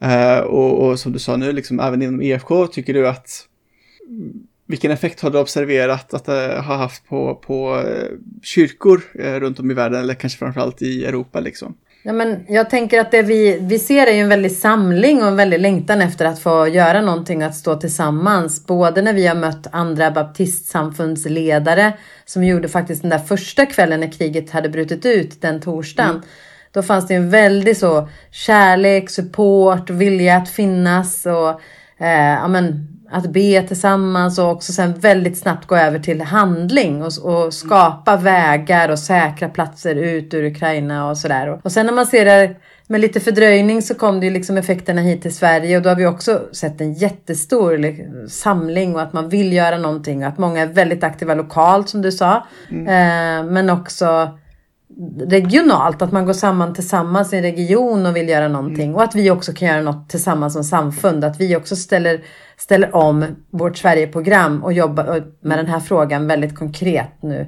[0.00, 3.46] Eh, och, och som du sa nu, liksom, även inom EFK, tycker du att
[4.08, 4.32] mm,
[4.66, 8.10] vilken effekt har du observerat att det har haft på, på eh,
[8.42, 11.74] kyrkor eh, runt om i världen eller kanske framförallt i Europa liksom?
[12.02, 15.28] Ja, men jag tänker att det vi, vi ser är ju en väldig samling och
[15.28, 18.66] en väldig längtan efter att få göra någonting, att stå tillsammans.
[18.66, 21.92] Både när vi har mött andra baptistsamfundsledare
[22.24, 26.10] som gjorde faktiskt den där första kvällen när kriget hade brutit ut den torsdagen.
[26.10, 26.22] Mm.
[26.72, 31.60] Då fanns det en väldig så kärlek, support, vilja att finnas och
[32.04, 37.02] eh, ja, men, att be tillsammans och också sen väldigt snabbt gå över till handling
[37.02, 41.48] och, och skapa vägar och säkra platser ut ur Ukraina och sådär.
[41.48, 44.56] Och, och sen när man ser det med lite fördröjning så kom det ju liksom
[44.56, 49.12] effekterna hit till Sverige och då har vi också sett en jättestor samling och att
[49.12, 52.46] man vill göra någonting och att många är väldigt aktiva lokalt som du sa.
[52.70, 54.38] Eh, men också
[55.20, 58.94] regionalt, att man går samman tillsammans i en region och vill göra någonting.
[58.94, 61.24] Och att vi också kan göra något tillsammans som samfund.
[61.24, 62.20] Att vi också ställer,
[62.60, 67.46] ställer om vårt Sverigeprogram och jobbar med den här frågan väldigt konkret nu.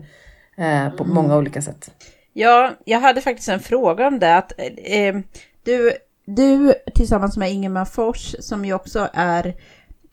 [0.56, 1.90] Eh, på många olika sätt.
[2.32, 4.36] Ja, jag hade faktiskt en fråga om det.
[4.36, 5.16] Att, eh,
[5.62, 5.92] du,
[6.24, 9.54] du tillsammans med Ingemar Fors som ju också är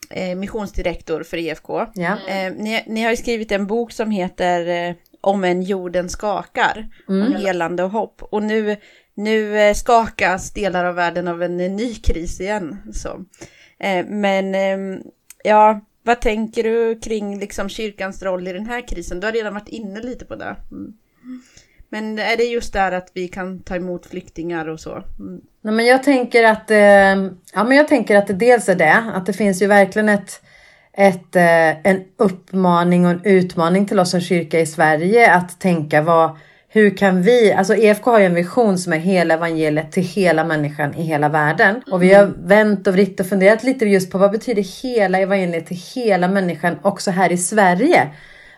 [0.10, 1.70] eh, missionsdirektor för EFK.
[1.94, 2.18] Ja.
[2.28, 6.88] Eh, ni, ni har skrivit en bok som heter eh, Om en jorden skakar.
[7.08, 8.24] Om helande och hopp.
[8.24, 8.76] Och nu,
[9.14, 12.78] nu skakas delar av världen av en ny kris igen.
[12.94, 13.26] Så.
[13.80, 15.02] Eh, men ehm,
[15.44, 19.20] ja, vad tänker du kring liksom, kyrkans roll i den här krisen?
[19.20, 20.56] Du har redan varit inne lite på det.
[20.72, 20.94] Mm.
[21.90, 25.04] Men är det just där att vi kan ta emot flyktingar och så?
[25.20, 25.42] Mm.
[25.62, 29.04] Nej, men jag tänker att, ehm, ja, men jag tänker att det dels är det,
[29.14, 30.42] att det finns ju verkligen ett,
[30.94, 36.02] ett, eh, en uppmaning och en utmaning till oss som kyrka i Sverige att tänka
[36.02, 36.38] vad,
[36.72, 40.44] hur kan vi, alltså EFK har ju en vision som är hela evangeliet till hela
[40.44, 41.82] människan i hela världen.
[41.92, 45.66] Och vi har vänt och vritt och funderat lite just på vad betyder hela evangeliet
[45.66, 48.08] till hela människan också här i Sverige.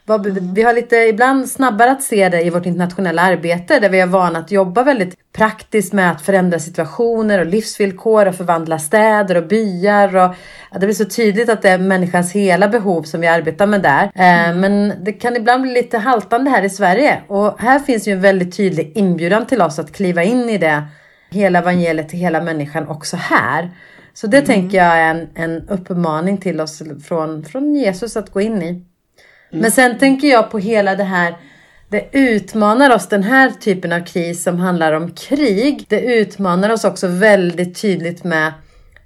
[0.06, 4.00] Vad, vi har lite ibland snabbare att se det i vårt internationella arbete där vi
[4.00, 9.38] är vana att jobba väldigt praktiskt med att förändra situationer och livsvillkor och förvandla städer
[9.38, 10.16] och byar.
[10.16, 10.36] Och,
[10.80, 14.04] det blir så tydligt att det är människans hela behov som vi arbetar med där.
[14.04, 18.12] Eh, men det kan ibland bli lite haltande här i Sverige och här finns ju
[18.12, 20.84] en väldigt tydlig inbjudan till oss att kliva in i det
[21.30, 23.72] hela evangeliet till hela människan också här.
[24.14, 28.42] Så det tänker jag är en, en uppmaning till oss från, från Jesus att gå
[28.42, 28.86] in i.
[29.52, 31.36] Men sen tänker jag på hela det här
[31.90, 35.86] det utmanar oss, den här typen av kris som handlar om krig.
[35.90, 38.54] Det utmanar oss också väldigt tydligt med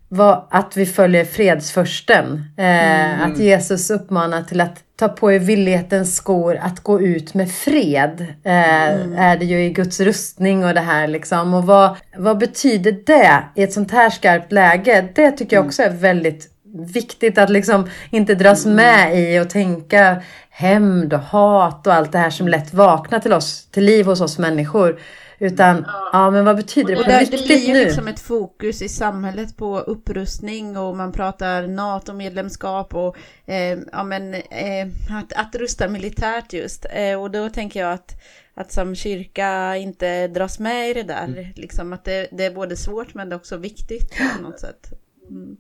[0.10, 2.46] vad, att vi följer fredsförsten.
[2.58, 7.52] Eh, Att Jesus uppmanar till att ta på er villighetens skor att gå ut med
[7.52, 8.22] fred.
[8.44, 11.54] Eh, Är det ju i Guds rustning och det här liksom.
[11.54, 15.06] Och vad, vad betyder det i ett sånt här skarpt läge?
[15.16, 20.22] Det tycker jag också är väldigt viktigt att liksom inte dras med i och tänka
[20.50, 24.22] hämnd och hat och allt det här som lätt vaknar till oss, till liv hos
[24.22, 25.00] oss människor.
[25.40, 27.84] Utan, ja, men vad betyder det på det, det riktigt blir ju nu?
[27.84, 34.34] liksom ett fokus i samhället på upprustning och man pratar NATO-medlemskap och eh, ja, men,
[34.34, 36.86] eh, att, att rusta militärt just.
[36.94, 38.22] Eh, och då tänker jag att,
[38.54, 41.24] att som kyrka inte dras med i det där.
[41.24, 41.46] Mm.
[41.56, 44.94] Liksom att det, det är både svårt men det är också viktigt på något sätt.
[45.30, 45.58] Mm.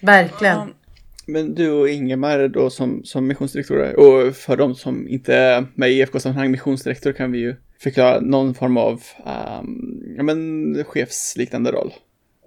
[0.00, 0.56] Verkligen.
[0.56, 0.66] Ja.
[1.28, 5.90] Men du och Ingemar då som, som missionsdirektorer och för de som inte är med
[5.90, 9.02] i IFK-sammanhang missionsdirektor kan vi ju förklara någon form av
[9.62, 11.92] um, ja, men, chefsliknande roll.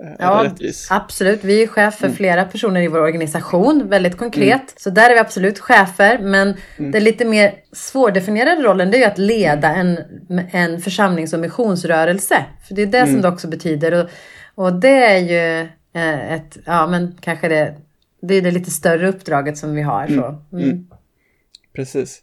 [0.03, 0.51] Eh, Ja,
[0.89, 1.43] absolut.
[1.43, 2.15] Vi är chef för Mm.
[2.17, 4.73] flera personer i vår organisation, väldigt konkret.
[4.77, 6.19] Så där är vi absolut chefer.
[6.19, 6.91] Men Mm.
[6.91, 9.97] den lite mer svårdefinierade rollen det är ju att leda en,
[10.51, 12.45] en församlings och missionsrörelse.
[12.67, 13.13] För det är det Mm.
[13.13, 13.91] som det också betyder.
[14.03, 14.09] Och,
[14.65, 17.75] och det är ju ett, ja men kanske det,
[18.21, 20.08] det är det lite större uppdraget som vi har.
[20.08, 20.45] Så.
[20.54, 20.69] Mm.
[20.69, 20.88] Mm.
[21.73, 22.21] Precis.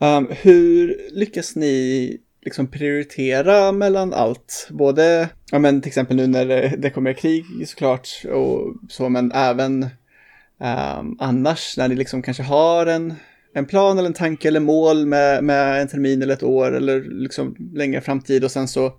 [0.00, 4.68] Um, hur lyckas ni liksom prioritera mellan allt?
[4.70, 9.32] Både, ja men till exempel nu när det, det kommer krig såklart och så, men
[9.32, 9.82] även
[10.58, 13.14] um, annars när ni liksom kanske har en,
[13.54, 17.00] en plan eller en tanke eller mål med, med en termin eller ett år eller
[17.00, 18.92] liksom längre framtid och sen så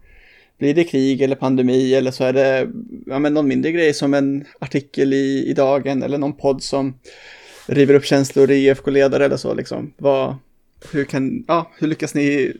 [0.61, 2.69] blir det krig eller pandemi eller så är det
[3.05, 6.93] ja, men någon mindre grej som en artikel i, i dagen eller någon podd som
[7.65, 9.93] river upp känslor i IFK-ledare eller så liksom.
[9.97, 10.35] Vad,
[10.91, 12.53] hur, kan, ja, hur lyckas ni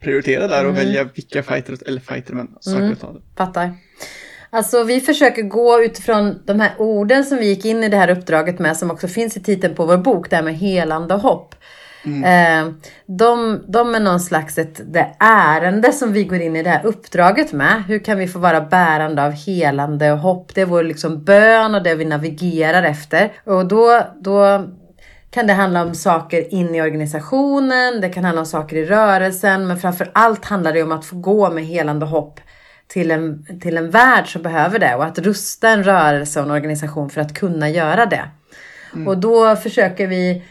[0.00, 0.84] prioritera där och mm.
[0.84, 2.92] välja vilka fighter, eller fighter, men saker mm.
[2.92, 3.16] att ta.
[3.36, 3.72] Fattar.
[4.50, 8.10] Alltså vi försöker gå utifrån de här orden som vi gick in i det här
[8.10, 11.54] uppdraget med som också finns i titeln på vår bok, det här med helande hopp.
[12.06, 12.24] Mm.
[12.24, 12.74] Eh,
[13.06, 16.86] de, de är någon slags ett, det ärende som vi går in i det här
[16.86, 17.84] uppdraget med.
[17.88, 20.54] Hur kan vi få vara bärande av helande och hopp?
[20.54, 23.32] Det är vår liksom bön och det vi navigerar efter.
[23.44, 24.66] Och då, då
[25.30, 29.66] kan det handla om saker in i organisationen, det kan handla om saker i rörelsen,
[29.66, 32.40] men framför allt handlar det om att få gå med helande hopp
[32.86, 36.52] till en, till en värld som behöver det och att rusta en rörelse och en
[36.52, 38.28] organisation för att kunna göra det.
[38.94, 39.08] Mm.
[39.08, 40.42] Och då försöker vi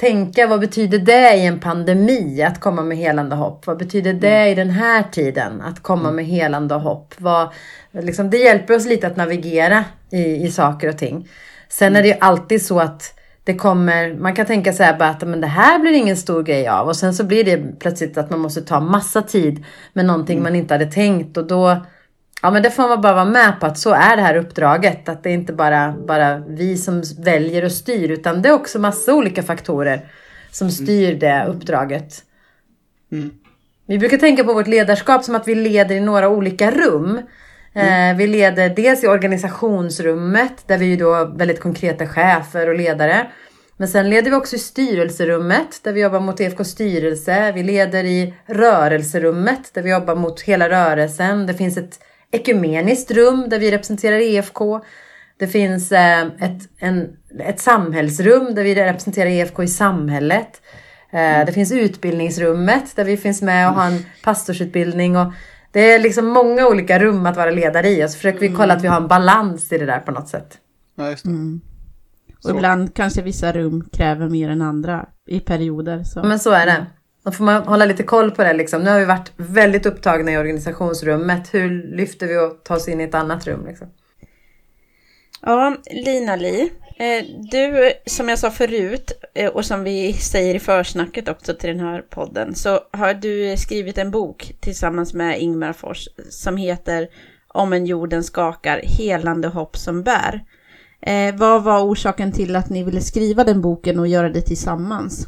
[0.00, 3.66] tänka vad betyder det i en pandemi att komma med helande hopp?
[3.66, 4.52] Vad betyder det mm.
[4.52, 6.16] i den här tiden att komma mm.
[6.16, 7.14] med helande hopp?
[7.18, 7.48] Vad,
[7.92, 11.28] liksom, det hjälper oss lite att navigera i, i saker och ting.
[11.68, 15.40] Sen är det ju alltid så att det kommer, man kan tänka sig att men
[15.40, 18.40] det här blir ingen stor grej av och sen så blir det plötsligt att man
[18.40, 20.42] måste ta massa tid med någonting mm.
[20.42, 21.76] man inte hade tänkt och då
[22.42, 25.08] Ja men det får man bara vara med på att så är det här uppdraget.
[25.08, 28.78] Att det är inte bara, bara vi som väljer och styr utan det är också
[28.78, 30.08] massa olika faktorer
[30.50, 30.72] som mm.
[30.72, 32.22] styr det uppdraget.
[33.12, 33.30] Mm.
[33.86, 37.20] Vi brukar tänka på vårt ledarskap som att vi leder i några olika rum.
[37.72, 38.10] Mm.
[38.10, 43.26] Eh, vi leder dels i organisationsrummet där vi är då väldigt konkreta chefer och ledare.
[43.76, 47.52] Men sen leder vi också i styrelserummet där vi jobbar mot EFK styrelse.
[47.52, 51.46] Vi leder i rörelserummet där vi jobbar mot hela rörelsen.
[51.46, 51.98] Det finns ett
[52.30, 54.80] ekumeniskt rum där vi representerar EFK.
[55.38, 60.62] Det finns eh, ett, en, ett samhällsrum där vi representerar EFK i samhället.
[61.10, 65.16] Eh, det finns utbildningsrummet där vi finns med och har en pastorsutbildning.
[65.16, 65.32] Och
[65.72, 68.74] det är liksom många olika rum att vara ledare i och så försöker vi kolla
[68.74, 70.58] att vi har en balans i det där på något sätt.
[70.94, 71.30] Ja, just det.
[71.30, 71.60] Mm.
[72.44, 76.04] Och ibland kanske vissa rum kräver mer än andra i perioder.
[76.04, 76.22] Så.
[76.22, 76.86] Men så är det.
[77.22, 78.52] Då får man hålla lite koll på det.
[78.52, 78.82] Liksom.
[78.82, 81.54] Nu har vi varit väldigt upptagna i organisationsrummet.
[81.54, 83.66] Hur lyfter vi och tar oss in i ett annat rum?
[83.66, 83.86] Liksom?
[85.42, 86.72] Ja, Lina-Li.
[86.98, 91.68] Eh, du, som jag sa förut eh, och som vi säger i försnacket också till
[91.68, 97.08] den här podden så har du skrivit en bok tillsammans med Ingmar Fors som heter
[97.48, 100.44] Om en jorden skakar, helande hopp som bär.
[101.02, 105.26] Eh, vad var orsaken till att ni ville skriva den boken och göra det tillsammans?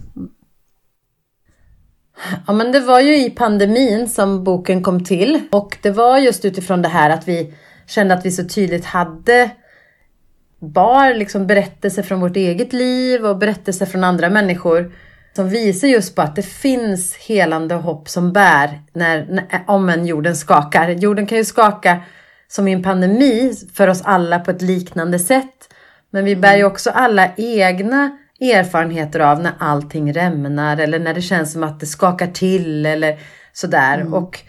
[2.46, 6.44] Ja men det var ju i pandemin som boken kom till och det var just
[6.44, 7.54] utifrån det här att vi
[7.86, 9.50] kände att vi så tydligt hade
[10.60, 14.92] bar liksom berättelser från vårt eget liv och berättelser från andra människor
[15.36, 20.06] som visar just på att det finns helande hopp som bär när, när, om en
[20.06, 20.88] jorden skakar.
[20.88, 22.02] Jorden kan ju skaka
[22.48, 25.74] som i en pandemi för oss alla på ett liknande sätt.
[26.10, 31.22] Men vi bär ju också alla egna erfarenheter av när allting rämnar eller när det
[31.22, 33.18] känns som att det skakar till eller
[33.52, 33.98] sådär.
[33.98, 34.14] Mm.
[34.14, 34.40] Och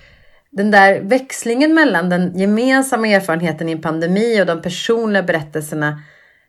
[0.52, 6.02] den där växlingen mellan den gemensamma erfarenheten i en pandemi och de personliga berättelserna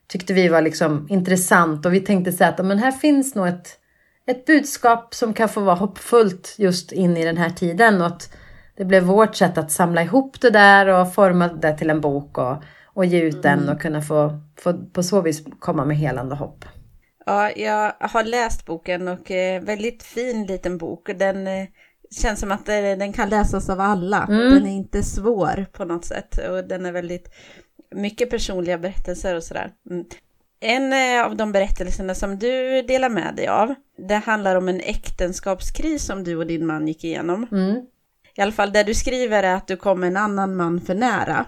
[0.09, 3.79] tyckte vi var liksom intressant och vi tänkte så att men här finns nog ett,
[4.27, 8.37] ett budskap som kan få vara hoppfullt just in i den här tiden och att
[8.77, 12.39] det blev vårt sätt att samla ihop det där och forma det till en bok
[12.39, 13.75] och, och ge ut den mm.
[13.75, 16.65] och kunna få, få på så vis komma med helande hopp.
[17.27, 21.11] Ja, jag har läst boken och eh, väldigt fin liten bok.
[21.19, 21.67] Den eh,
[22.11, 24.27] känns som att den kan läsas av alla.
[24.29, 24.55] Mm.
[24.55, 27.35] Den är inte svår på något sätt och den är väldigt
[27.95, 29.73] mycket personliga berättelser och sådär.
[29.91, 30.05] Mm.
[30.61, 33.75] En eh, av de berättelserna som du delar med dig av,
[34.09, 37.47] det handlar om en äktenskapskris som du och din man gick igenom.
[37.53, 37.77] Mm.
[38.37, 41.47] I alla fall det du skriver är att du kom en annan man för nära.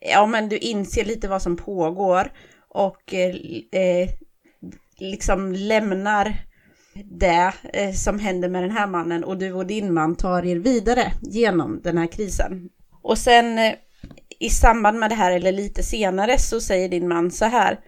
[0.00, 2.32] Ja, men du inser lite vad som pågår
[2.68, 4.08] och eh,
[5.00, 6.36] liksom lämnar
[6.94, 10.56] det eh, som händer med den här mannen och du och din man tar er
[10.56, 12.68] vidare genom den här krisen.
[13.02, 13.74] Och sen eh,
[14.40, 17.78] i samband med det här eller lite senare så säger din man så här.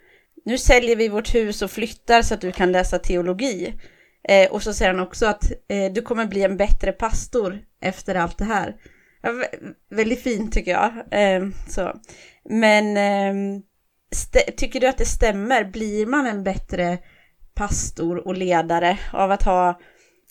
[0.45, 3.75] Nu säljer vi vårt hus och flyttar så att du kan läsa teologi.
[4.29, 8.15] Eh, och så säger han också att eh, du kommer bli en bättre pastor efter
[8.15, 8.75] allt det här.
[9.23, 9.31] Ja,
[9.91, 10.93] väldigt fint tycker jag.
[11.11, 12.01] Eh, så.
[12.45, 13.63] Men ehm,
[14.57, 15.65] tycker du att det stämmer?
[15.65, 16.99] Blir man en bättre
[17.55, 19.81] pastor och ledare av att ha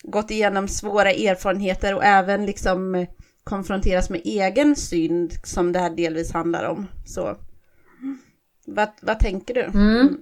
[0.04, 3.08] gått igenom svåra erfarenheter och även liksom eh,
[3.44, 6.88] konfronteras med egen synd som det här delvis handlar om.
[7.06, 7.38] Så
[8.66, 9.64] vad, vad tänker du?
[9.64, 10.18] Mm.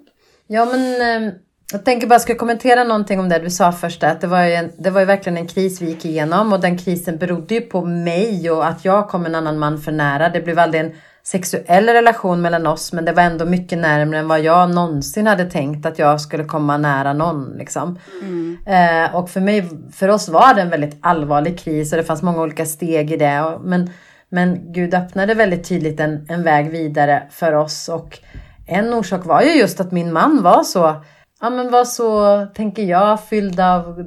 [0.48, 1.32] Ja men ehm,
[1.72, 4.04] Jag tänker bara, ska jag kommentera någonting om det du sa först.
[4.04, 6.60] Att det, var ju en, det var ju verkligen en kris vi gick igenom och
[6.60, 10.30] den krisen berodde ju på mig och att jag kom en annan man för nära.
[10.30, 10.92] Det blev aldrig en
[11.32, 15.46] sexuell relation mellan oss men det var ändå mycket närmare än vad jag någonsin hade
[15.46, 17.54] tänkt att jag skulle komma nära någon.
[17.58, 18.00] Liksom.
[18.22, 18.58] Mm.
[18.66, 22.22] Eh, och för, mig, för oss var det en väldigt allvarlig kris och det fanns
[22.22, 23.42] många olika steg i det.
[23.42, 23.90] Och, men,
[24.30, 27.90] men Gud öppnade väldigt tydligt en, en väg vidare för oss.
[27.90, 28.20] Och
[28.68, 31.04] en orsak var ju just att min man var så
[31.42, 34.04] ja, men var så, tänker jag, fylld av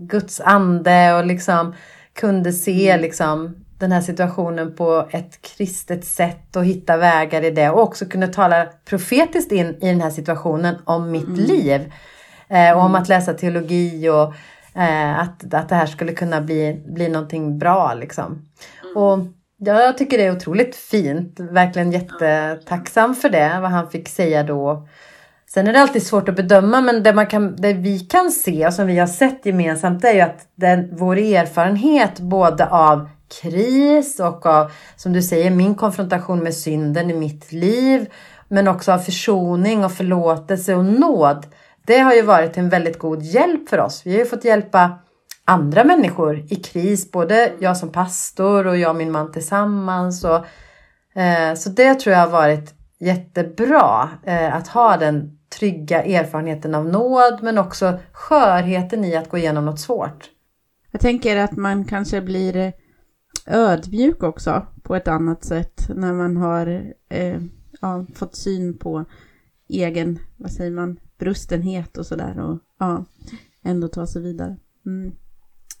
[0.00, 1.74] Guds ande och liksom
[2.20, 3.02] kunde se mm.
[3.02, 8.06] liksom den här situationen på ett kristet sätt och hitta vägar i det och också
[8.06, 11.40] kunna tala profetiskt in i den här situationen om mitt mm.
[11.40, 11.92] liv.
[12.48, 13.02] Eh, och om mm.
[13.02, 14.34] att läsa teologi och
[14.80, 18.48] eh, att, att det här skulle kunna bli, bli någonting bra liksom.
[18.82, 18.96] Mm.
[18.96, 19.18] Och
[19.58, 24.88] jag tycker det är otroligt fint, verkligen jättetacksam för det, vad han fick säga då.
[25.46, 28.66] Sen är det alltid svårt att bedöma men det, man kan, det vi kan se
[28.66, 33.08] och som vi har sett gemensamt är ju att den, vår erfarenhet både av
[33.42, 38.12] kris och av, som du säger, min konfrontation med synden i mitt liv.
[38.48, 41.46] Men också av försoning och förlåtelse och nåd.
[41.86, 44.02] Det har ju varit en väldigt god hjälp för oss.
[44.04, 44.98] Vi har ju fått hjälpa
[45.44, 50.24] andra människor i kris, både jag som pastor och jag och min man tillsammans.
[50.24, 50.46] Och,
[51.20, 56.86] eh, så det tror jag har varit jättebra eh, att ha den trygga erfarenheten av
[56.86, 60.30] nåd men också skörheten i att gå igenom något svårt.
[60.90, 62.72] Jag tänker att man kanske blir
[63.46, 67.40] ödmjuk också på ett annat sätt när man har eh,
[67.80, 69.04] ja, fått syn på
[69.68, 73.04] egen, vad säger man, brustenhet och sådär och ja,
[73.62, 74.56] ändå ta sig vidare.
[74.86, 75.12] Mm.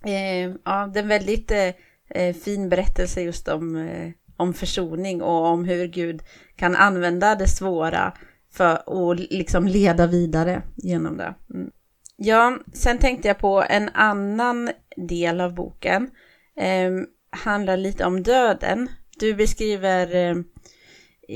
[0.04, 1.72] Eh, ja, det är en väldigt eh,
[2.10, 6.22] eh fin berättelse just om, eh, om försoning och om hur Gud
[6.56, 8.12] kan använda det svåra
[8.52, 11.34] för att liksom leda vidare genom det.
[11.54, 11.70] Mm.
[12.16, 16.10] Ja, sen tänkte jag på en annan del av boken.
[16.56, 18.88] Ehm, Handlar lite om döden.
[19.18, 20.36] Du beskriver, eh,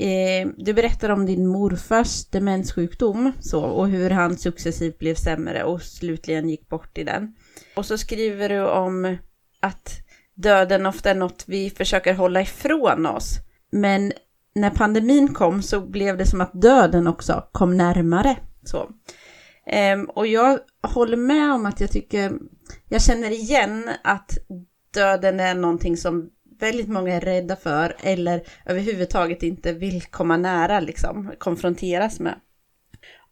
[0.09, 5.81] eh, du berättar om din morfars demenssjukdom så, och hur han successivt blev sämre och
[5.81, 7.35] slutligen gick bort i den.
[7.75, 9.17] Och så skriver du om
[9.59, 13.39] att döden ofta är något vi försöker hålla ifrån oss.
[13.71, 14.13] Men
[14.55, 18.37] när pandemin kom så blev det som att döden också kom närmare.
[18.63, 18.89] Så.
[19.93, 22.31] Um, och jag håller med om att jag tycker,
[22.89, 24.37] jag känner igen att
[24.95, 26.29] döden är någonting som
[26.59, 32.35] väldigt många är rädda för eller överhuvudtaget inte vill komma nära, liksom, konfronteras med.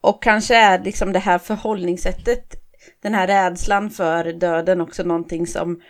[0.02, 2.56] Och kanske är liksom det här förhållningssättet,
[3.02, 5.82] den här rädslan för döden också någonting som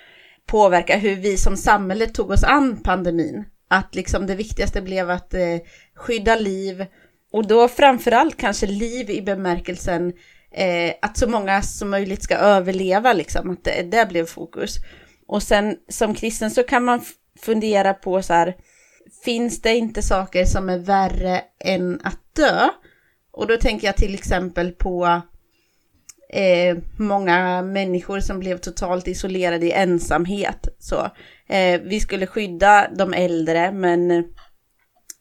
[0.46, 3.46] påverkar hur vi som samhälle tog oss an pandemin.
[3.68, 5.60] Att liksom det viktigaste blev att eh,
[5.96, 6.86] skydda liv
[7.32, 10.14] och då framförallt kanske liv i bemärkelsen
[10.52, 14.78] eh, att så många som möjligt ska överleva, liksom, att det, det blev fokus.
[15.28, 17.02] Och sen som kristen så kan man
[17.40, 18.56] fundera på så här,
[19.24, 22.70] finns det inte saker som är värre än att dö?
[23.32, 25.22] Och då tänker jag till exempel på
[26.30, 30.68] eh, många människor som blev totalt isolerade i ensamhet.
[30.80, 31.10] Så,
[31.48, 34.12] eh, vi skulle skydda de äldre men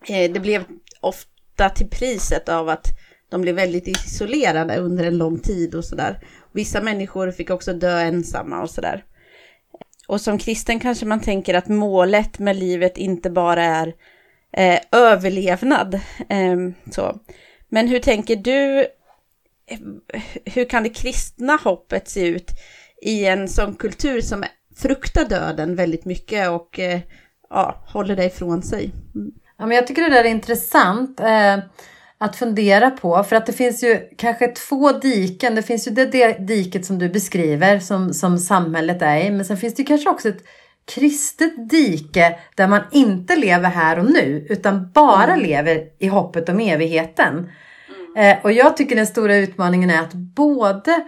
[0.09, 0.65] eh, det blev
[1.01, 2.87] ofta till priset av att
[3.29, 6.21] de blev väldigt isolerade under en lång tid och sådär.
[6.53, 9.05] Vissa människor fick också dö ensamma och sådär.
[10.13, 13.95] Och som kristen kanske man tänker att målet med livet inte bara är
[14.53, 15.95] eh, överlevnad.
[16.29, 16.57] Eh,
[16.91, 17.21] så.
[17.69, 18.87] Men hur tänker du,
[20.45, 22.51] hur kan det kristna hoppet se ut
[23.03, 24.45] i en sån kultur som
[24.77, 27.01] fruktar döden väldigt mycket och eh,
[27.51, 28.93] ja, håller det ifrån sig?
[29.15, 29.33] Mm.
[29.59, 31.21] Ja, men jag tycker det där är intressant.
[31.21, 31.59] Eh,
[32.23, 33.25] att fundera på.
[33.25, 35.55] För att det finns ju kanske två diken.
[35.55, 39.31] Det finns ju det diket som du beskriver som, som samhället är i.
[39.31, 40.45] Men sen finns det kanske också ett
[40.85, 45.41] kristet dike där man inte lever här och nu utan bara mm.
[45.41, 47.51] lever i hoppet om evigheten.
[48.17, 48.37] Mm.
[48.39, 51.05] Eh, och jag tycker den stora utmaningen är att både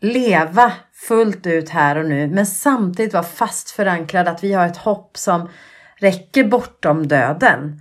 [0.00, 0.72] leva
[1.08, 5.16] fullt ut här och nu men samtidigt vara fast förankrad att vi har ett hopp
[5.16, 5.48] som
[5.96, 7.80] räcker bortom döden.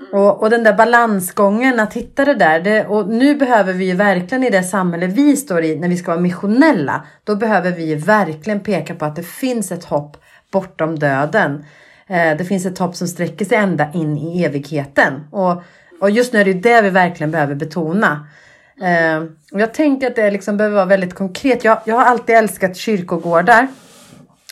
[0.00, 0.12] Mm.
[0.12, 2.60] Och, och den där balansgången att hitta det där.
[2.60, 5.96] Det, och nu behöver vi ju verkligen i det samhälle vi står i när vi
[5.96, 7.06] ska vara missionella.
[7.24, 10.16] Då behöver vi verkligen peka på att det finns ett hopp
[10.52, 11.64] bortom döden.
[12.06, 15.26] Eh, det finns ett hopp som sträcker sig ända in i evigheten.
[15.30, 15.62] Och,
[16.00, 18.26] och just nu är det ju det vi verkligen behöver betona.
[18.80, 21.64] Eh, och jag tänker att det liksom behöver vara väldigt konkret.
[21.64, 23.68] Jag, jag har alltid älskat kyrkogårdar.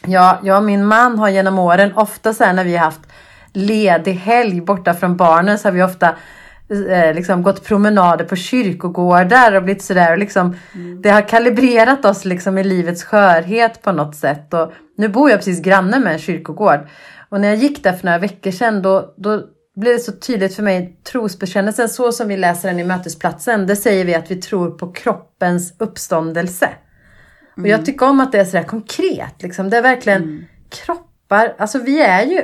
[0.06, 3.00] Jag, jag och min man har genom åren, ofta så här när vi har haft
[3.52, 6.14] ledig helg borta från barnen så har vi ofta
[6.90, 10.12] eh, liksom gått promenader på kyrkogårdar och blivit sådär.
[10.12, 10.56] Och liksom,
[11.02, 14.54] Det har kalibrerat oss liksom i livets skörhet på något sätt.
[14.54, 16.80] Och nu bor jag precis granne med en kyrkogård.
[17.28, 19.42] Och när jag gick där för några veckor sedan då, då
[19.76, 23.66] blev det så tydligt för mig trosbekännelsen så som vi läser den i mötesplatsen.
[23.66, 26.68] Det säger vi att vi tror på kroppens uppståndelse.
[27.56, 29.42] Och jag tycker om att det är sådär konkret.
[29.42, 29.70] Liksom.
[29.70, 30.46] Det är verkligen
[31.32, 31.54] kroppar.
[31.58, 32.42] Alltså vi är ju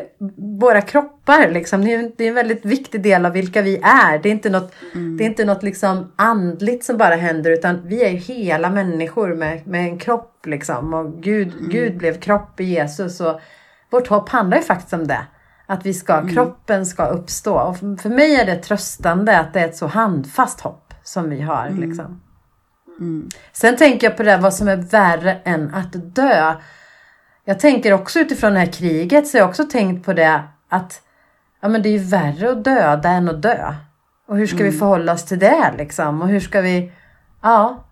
[0.61, 1.49] våra kroppar.
[1.51, 1.85] Liksom.
[1.85, 4.19] Det, är, en- det är en väldigt viktig del av vilka vi är.
[4.19, 4.73] Det är inte något,
[5.19, 7.51] det är inte något liksom andligt som bara händer.
[7.51, 10.47] Utan vi är ju hela människor med, med en kropp.
[10.47, 10.95] Liksom.
[10.95, 13.21] Och Gud, Gud blev kropp i Jesus.
[13.21, 13.41] Och
[13.91, 15.21] vårt hopp handlar ju faktiskt om det.
[15.67, 17.55] Att vi ska, kroppen ska uppstå.
[17.55, 21.31] Och för- för mig är det tröstande att det är ett så handfast hopp som
[21.31, 21.71] vi har.
[21.71, 22.21] Liksom.
[23.53, 26.55] Sen tänker jag på det här, vad som är värre än att dö.
[27.49, 31.03] Jag tänker också utifrån det här kriget så har jag också tänkt på det att
[31.61, 33.75] ja, men det är ju värre att döda än att dö.
[34.27, 36.23] Och hur ska vi förhålla oss till det liksom?
[36.23, 36.93] Och hur ska vi...
[37.43, 37.85] Ja.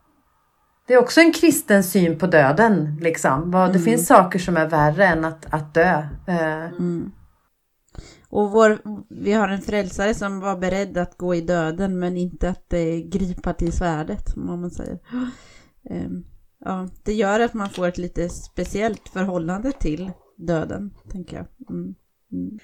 [0.86, 3.50] Det är också en kristen syn på döden liksom.
[3.72, 6.06] Det finns saker som är värre än att, att dö.
[6.26, 6.70] Eh,
[8.28, 8.78] Och vår,
[9.08, 12.96] vi har en frälsare som var beredd att gå i döden men inte att eh,
[13.04, 14.98] gripa till svärdet, om man säger.
[15.90, 16.24] Ehm,
[16.66, 21.46] ja, det gör att man får ett lite speciellt förhållande till döden, tänker jag.
[21.70, 21.94] Mm.
[22.32, 22.58] Mm.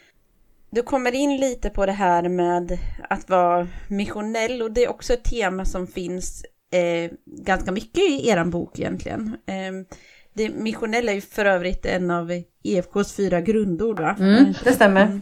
[0.71, 2.79] Du kommer in lite på det här med
[3.11, 8.29] att vara missionell och det är också ett tema som finns eh, ganska mycket i
[8.29, 9.37] er bok egentligen.
[9.47, 9.87] Ehm,
[10.33, 14.17] det missionell är ju för övrigt en av EFKs fyra grundord, va?
[14.19, 15.21] mm, det stämmer.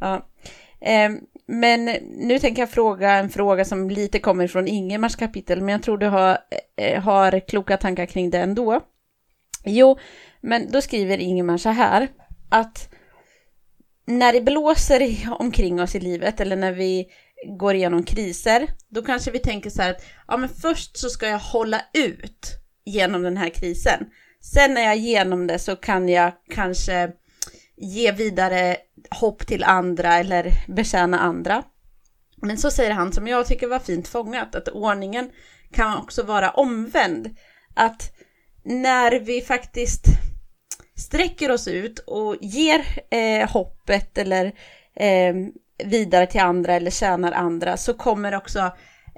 [0.00, 0.28] Ja.
[0.80, 5.68] Ehm, men nu tänker jag fråga en fråga som lite kommer från Ingemars kapitel, men
[5.68, 6.38] jag tror du har,
[6.76, 8.80] eh, har kloka tankar kring det ändå.
[9.64, 9.98] Jo,
[10.40, 12.08] men då skriver Ingemar så här,
[12.48, 12.88] att
[14.06, 17.06] när det blåser omkring oss i livet eller när vi
[17.58, 21.28] går igenom kriser, då kanske vi tänker så här att ja, men först så ska
[21.28, 22.46] jag hålla ut
[22.84, 24.06] genom den här krisen.
[24.40, 27.12] Sen när jag är igenom det så kan jag kanske
[27.80, 28.76] ge vidare
[29.10, 31.62] hopp till andra eller betjäna andra.
[32.36, 35.30] Men så säger han som jag tycker var fint fångat, att ordningen
[35.72, 37.36] kan också vara omvänd.
[37.74, 38.12] Att
[38.64, 40.04] när vi faktiskt
[40.96, 44.46] sträcker oss ut och ger eh, hoppet eller
[44.96, 45.34] eh,
[45.84, 48.72] vidare till andra eller tjänar andra så kommer också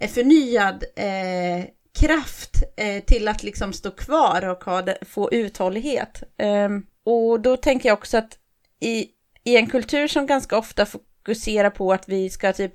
[0.09, 1.65] förnyad eh,
[2.01, 6.23] kraft eh, till att liksom stå kvar och ha få uthållighet.
[6.39, 8.39] Ehm, och då tänker jag också att
[8.81, 9.07] i,
[9.45, 12.73] i en kultur som ganska ofta fokuserar på att vi ska typ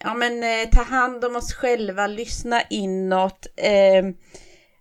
[0.00, 3.46] ja men eh, ta hand om oss själva, lyssna inåt.
[3.56, 4.04] Eh,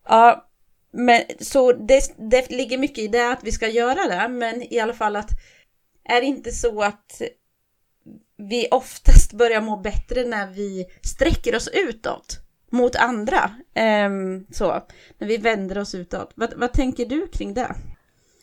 [0.08, 0.50] ja,
[0.92, 4.80] men så det, det ligger mycket i det att vi ska göra det, men i
[4.80, 5.30] alla fall att
[6.04, 7.22] är det inte så att
[8.38, 12.40] vi oftast börjar må bättre när vi sträcker oss utåt
[12.70, 13.52] mot andra.
[13.74, 14.84] Ehm, så,
[15.18, 16.32] när vi vänder oss utåt.
[16.36, 17.76] Vad, vad tänker du kring det?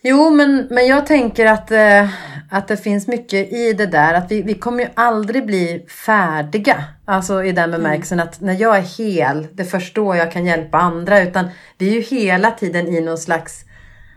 [0.02, 2.08] Jo, men, men jag tänker att, eh,
[2.50, 4.14] att det finns mycket i det där.
[4.14, 6.84] Att vi, vi kommer ju aldrig bli färdiga.
[7.04, 10.46] Alltså i den bemärkelsen att när jag är hel, det är först då jag kan
[10.46, 11.22] hjälpa andra.
[11.22, 11.48] Utan
[11.78, 13.64] vi är ju hela tiden i någon slags...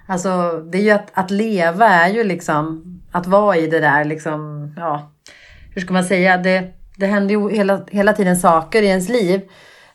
[0.07, 4.05] Alltså det är ju att, att leva är ju liksom att vara i det där
[4.05, 5.11] liksom, ja,
[5.73, 6.38] hur ska man säga?
[6.38, 6.63] Det,
[6.97, 9.41] det händer ju hela, hela tiden saker i ens liv.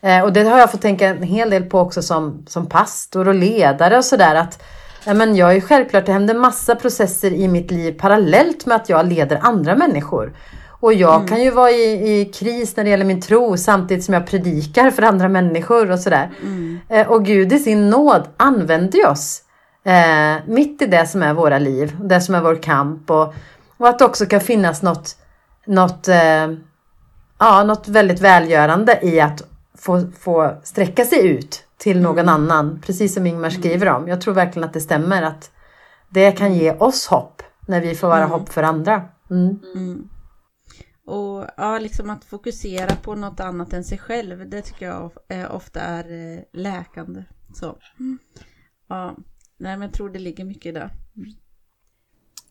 [0.01, 3.28] Eh, och det har jag fått tänka en hel del på också som, som pastor
[3.28, 4.34] och ledare och sådär.
[4.34, 4.62] Att
[5.05, 8.88] Ja, men jag är självklart, det händer massa processer i mitt liv parallellt med att
[8.88, 10.32] jag leder andra människor.
[10.80, 14.14] Och jag kan ju vara i, i kris när det gäller min tro samtidigt som
[14.14, 16.30] jag predikar för andra människor och sådär.
[16.88, 19.42] Eh, och Gud i sin nåd använder oss
[19.84, 23.11] eh, mitt i det som är våra liv, det som är vår kamp.
[23.11, 23.34] Och,
[23.76, 25.16] och att det också kan finnas något,
[25.66, 26.49] något, eh,
[27.38, 29.42] ja, något väldigt välgörande i att
[29.78, 34.09] få, få sträcka sig ut till någon annan, precis som Ingmar skriver om.
[34.09, 35.51] Jag tror verkligen att det stämmer att
[36.09, 39.09] det kan ge oss hopp när vi får vara hopp för andra.
[39.31, 40.09] Mm.
[41.05, 45.55] Och ja, liksom att fokusera på något annat än sig själv, det tycker jag eh,
[45.55, 47.24] ofta är eh, läkande.
[47.55, 47.79] Så.
[48.89, 49.16] Ja,
[49.57, 50.91] nej men jag tror det ligger mycket i det.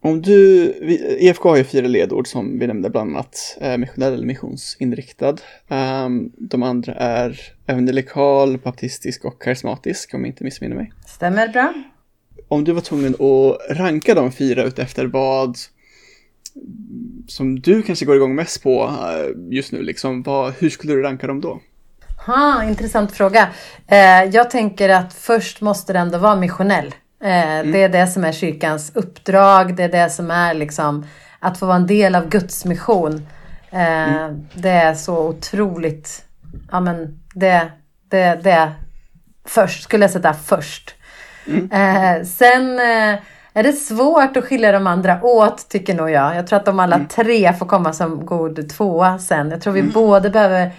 [0.01, 0.73] Om du,
[1.19, 5.35] EFK har ju fyra ledord som vi nämnde bland annat eh, missionell eller missionsinriktad.
[5.67, 10.91] Ehm, de andra är evangelikal, baptistisk och karismatisk om jag inte missminner mig.
[11.07, 11.73] Stämmer bra?
[12.47, 15.57] Om du var tvungen att ranka de fyra utefter vad
[17.27, 21.01] som du kanske går igång mest på eh, just nu, liksom, vad, hur skulle du
[21.01, 21.59] ranka dem då?
[22.25, 23.49] Ha, intressant fråga.
[23.87, 26.95] Eh, jag tänker att först måste det ändå vara missionell.
[27.21, 29.75] Eh, Det är det som är kyrkans uppdrag.
[29.75, 31.05] Det är det som är liksom
[31.39, 33.27] att få vara en del av Guds mission.
[33.71, 34.47] Eh, mm.
[34.53, 36.25] Det är så otroligt,
[36.71, 37.71] ja men det,
[38.09, 38.71] det, det
[39.45, 40.95] först, skulle jag sätta först.
[41.47, 41.71] Mm.
[41.71, 42.79] Eh, sen
[43.57, 46.35] är det svårt att skilja de andra åt tycker nog jag.
[46.35, 47.07] Jag tror att de alla mm.
[47.07, 49.51] tre får komma som god tvåa sen.
[49.51, 49.91] Jag tror vi mm.
[49.91, 50.71] både behöver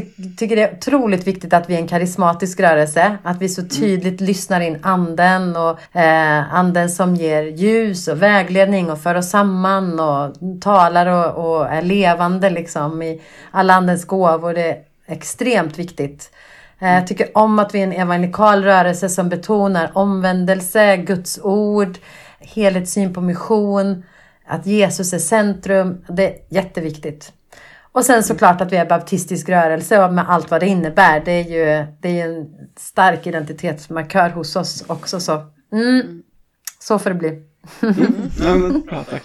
[0.00, 3.18] ty tycker det är otroligt viktigt att vi är en karismatisk rörelse.
[3.22, 3.70] Att vi så mm.
[3.70, 4.28] tydligt mm.
[4.28, 10.00] lyssnar in anden och eh, anden som ger ljus och vägledning och för oss samman
[10.00, 14.54] och talar och, och är levande liksom i alla andens gåvor.
[14.54, 16.30] Det är extremt viktigt.
[16.78, 21.98] Eh, jag tycker om att vi är en evangelikal rörelse som betonar omvändelse, Guds ord,
[22.40, 24.02] helhetssyn på mission,
[24.46, 26.04] att Jesus är centrum.
[26.08, 27.32] Det är jätteviktigt.
[27.96, 31.22] Och sen såklart att vi är baptistisk rörelse och med allt vad det innebär.
[31.24, 35.20] Det är ju det är en stark identitetsmarkör hos oss också.
[35.20, 36.22] Så, mm,
[36.78, 37.28] så får det bli.
[37.28, 38.30] mm.
[38.40, 39.22] ja, men, bra, tack.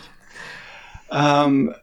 [1.45, 1.73] Um,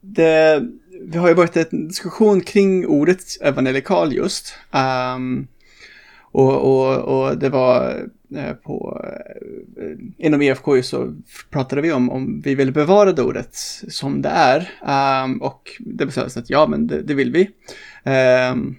[0.00, 0.62] det,
[1.02, 4.54] vi har ju varit en diskussion kring ordet evangelikal just.
[5.16, 5.46] Um,
[6.20, 8.06] och, och, och det var
[8.36, 9.00] Eh, på,
[9.76, 11.14] eh, inom EFK så
[11.50, 13.54] pratade vi om om vi vill bevara det ordet
[13.88, 14.70] som det är.
[15.24, 17.50] Um, och det bestämdes att ja, men det, det vill vi.
[18.52, 18.76] Um,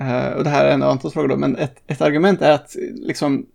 [0.00, 2.52] uh, och det här är en av Antons frågor då, men ett, ett argument är
[2.52, 3.46] att liksom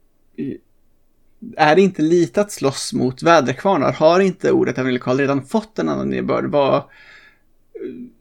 [1.57, 3.91] är det inte lite att slåss mot väderkvarnar?
[3.91, 6.45] Har inte ordet evangelikal redan fått en annan innebörd?
[6.45, 6.83] Vad,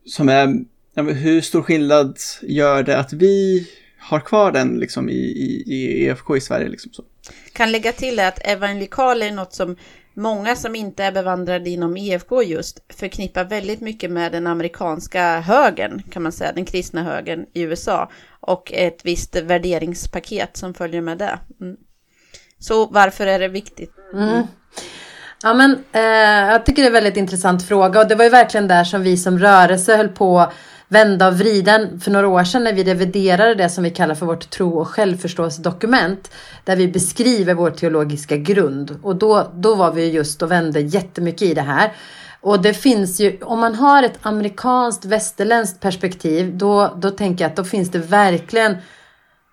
[0.07, 0.65] som är,
[1.13, 3.69] hur stor skillnad gör det att vi
[4.05, 6.69] har kvar den liksom i, i, i EFK i Sverige.
[6.69, 7.05] Liksom så.
[7.53, 9.77] Kan lägga till att evangelikal är något som
[10.15, 16.03] många som inte är bevandrade inom EFK just förknippar väldigt mycket med den amerikanska högern,
[16.11, 21.19] kan man säga, den kristna högern i USA och ett visst värderingspaket som följer med
[21.19, 21.39] det.
[21.61, 21.77] Mm.
[22.59, 23.93] Så varför är det viktigt?
[24.13, 24.43] Mm.
[25.43, 28.31] Ja, men, eh, jag tycker det är en väldigt intressant fråga och det var ju
[28.31, 30.53] verkligen där som vi som rörelse höll på
[30.95, 34.27] vända och vrida för några år sedan när vi reviderade det som vi kallar för
[34.27, 36.31] vårt tro och självförståelsedokument.
[36.65, 38.99] Där vi beskriver vår teologiska grund.
[39.03, 41.93] Och då, då var vi just och vände jättemycket i det här.
[42.41, 47.51] Och det finns ju, om man har ett amerikanskt västerländskt perspektiv, då, då tänker jag
[47.51, 48.77] att då finns det verkligen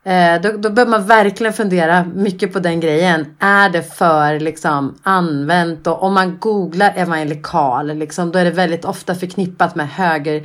[0.03, 3.35] Eh, då, då bör man verkligen fundera mycket på den grejen.
[3.39, 5.87] Är det för liksom, använt?
[5.87, 10.43] Och om man googlar evangelikal, liksom, då är det väldigt ofta förknippat med höger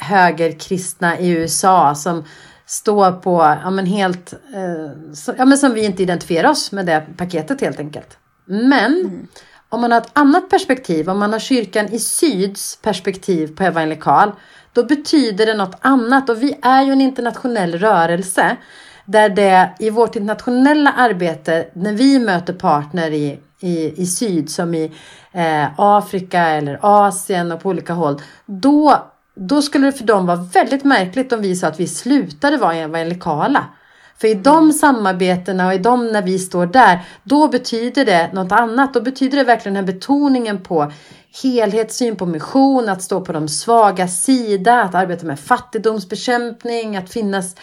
[0.00, 2.24] högerkristna i USA som
[2.66, 6.86] står på, ja men helt, eh, så, ja men som vi inte identifierar oss med
[6.86, 8.18] det paketet helt enkelt.
[8.44, 9.26] Men mm.
[9.68, 14.32] om man har ett annat perspektiv, om man har kyrkan i syds perspektiv på evangelikal,
[14.72, 18.56] då betyder det något annat och vi är ju en internationell rörelse
[19.04, 24.74] där det i vårt internationella arbete, när vi möter partner i, i, i syd som
[24.74, 24.92] i
[25.32, 29.10] eh, Afrika eller Asien och på olika håll, då
[29.48, 32.74] då skulle det för dem vara väldigt märkligt om vi sa att vi slutade vara
[32.74, 33.66] evangelikala.
[34.18, 38.52] För i de samarbetena och i de när vi står där, då betyder det något
[38.52, 38.94] annat.
[38.94, 40.92] Då betyder det verkligen den här betoningen på
[41.42, 47.56] helhetssyn på mission, att stå på de svaga sida, att arbeta med fattigdomsbekämpning, att finnas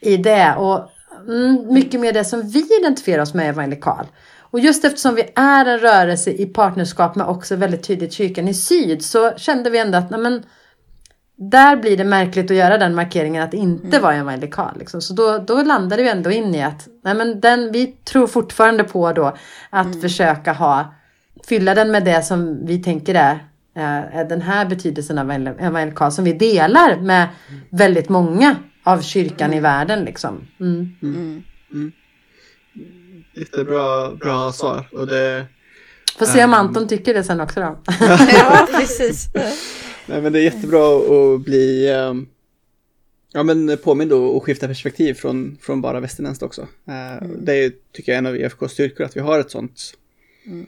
[0.00, 0.54] i det.
[0.56, 0.90] Och
[1.28, 4.06] mm, mycket mer det som vi identifierar oss med evangelikal.
[4.38, 8.54] Och just eftersom vi är en rörelse i partnerskap med också väldigt tydligt kyrkan i
[8.54, 10.42] syd så kände vi ändå att nej men,
[11.42, 14.02] där blir det märkligt att göra den markeringen att inte mm.
[14.02, 14.78] vara evangelikal.
[14.78, 15.02] Liksom.
[15.02, 18.84] Så då, då landade vi ändå in i att nej men den, vi tror fortfarande
[18.84, 19.36] på då
[19.70, 20.00] att mm.
[20.00, 20.94] försöka ha,
[21.44, 23.34] fylla den med det som vi tänker är,
[23.76, 27.28] eh, är den här betydelsen av evangelikal som vi delar med
[27.70, 29.58] väldigt många av kyrkan mm.
[29.58, 30.04] i världen.
[30.04, 30.46] Liksom.
[30.60, 30.96] Mm.
[31.02, 31.14] Mm.
[31.14, 31.42] mm.
[31.72, 31.92] mm.
[33.34, 34.88] Jättebra bra svar.
[34.92, 35.46] Och det,
[36.18, 37.78] Får se om ehm, Anton tycker det sen också då.
[38.00, 39.28] ja, precis.
[40.10, 42.28] Nej, men det är jättebra att bli um,
[43.32, 46.62] ja, men påmind och, skifta perspektiv från, från bara västerländskt också.
[46.88, 47.44] Uh, mm.
[47.44, 49.94] Det är, tycker jag, en av IFKs styrkor att vi har ett sånt.
[50.46, 50.66] Mm.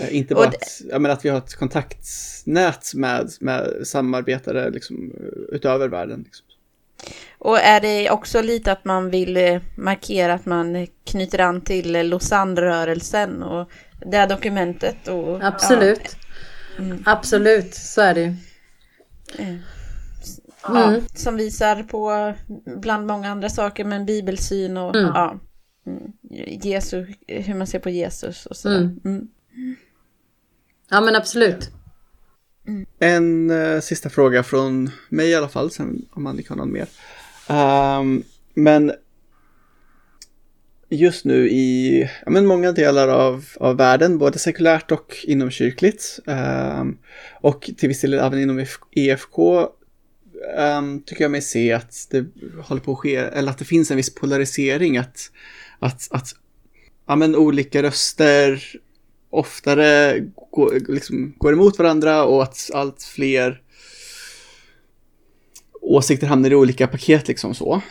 [0.00, 0.56] Uh, inte bara det...
[0.56, 5.12] att, ja, men att vi har ett kontaktnät med, med samarbetare liksom,
[5.48, 6.22] utöver världen.
[6.24, 6.46] Liksom.
[7.38, 12.08] Och är det också lite att man vill eh, markera att man knyter an till
[12.08, 13.70] Lausanne-rörelsen och
[14.06, 15.08] det dokumentet?
[15.08, 16.16] Och, Absolut.
[16.76, 16.84] Ja.
[16.84, 17.02] Mm.
[17.06, 18.34] Absolut, så är det ju.
[19.38, 19.58] Mm.
[20.62, 22.34] Ja, som visar på
[22.80, 25.10] bland många andra saker med en bibelsyn och mm.
[25.14, 25.40] ja,
[25.86, 26.12] mm,
[26.62, 28.68] Jesus, hur man ser på Jesus och så.
[28.68, 29.00] Mm.
[29.04, 29.28] mm.
[30.90, 31.70] Ja men absolut.
[32.98, 36.88] En uh, sista fråga från mig i alla fall, sen om Annika har någon mer.
[38.00, 38.22] Um,
[38.54, 38.92] men
[40.96, 46.18] just nu i ja, men många delar av, av världen, både sekulärt och inomkyrkligt.
[46.26, 46.98] Um,
[47.40, 49.68] och till viss del även inom EFK um,
[50.58, 52.26] ehm, tycker jag mig se att det
[52.62, 55.30] håller på att ske, eller att det finns en viss polarisering, att,
[55.78, 56.34] att, att
[57.06, 58.62] ja, men olika röster
[59.30, 60.20] oftare
[60.50, 63.62] går, liksom, går emot varandra och att allt fler
[65.80, 67.82] åsikter hamnar i olika paket liksom så.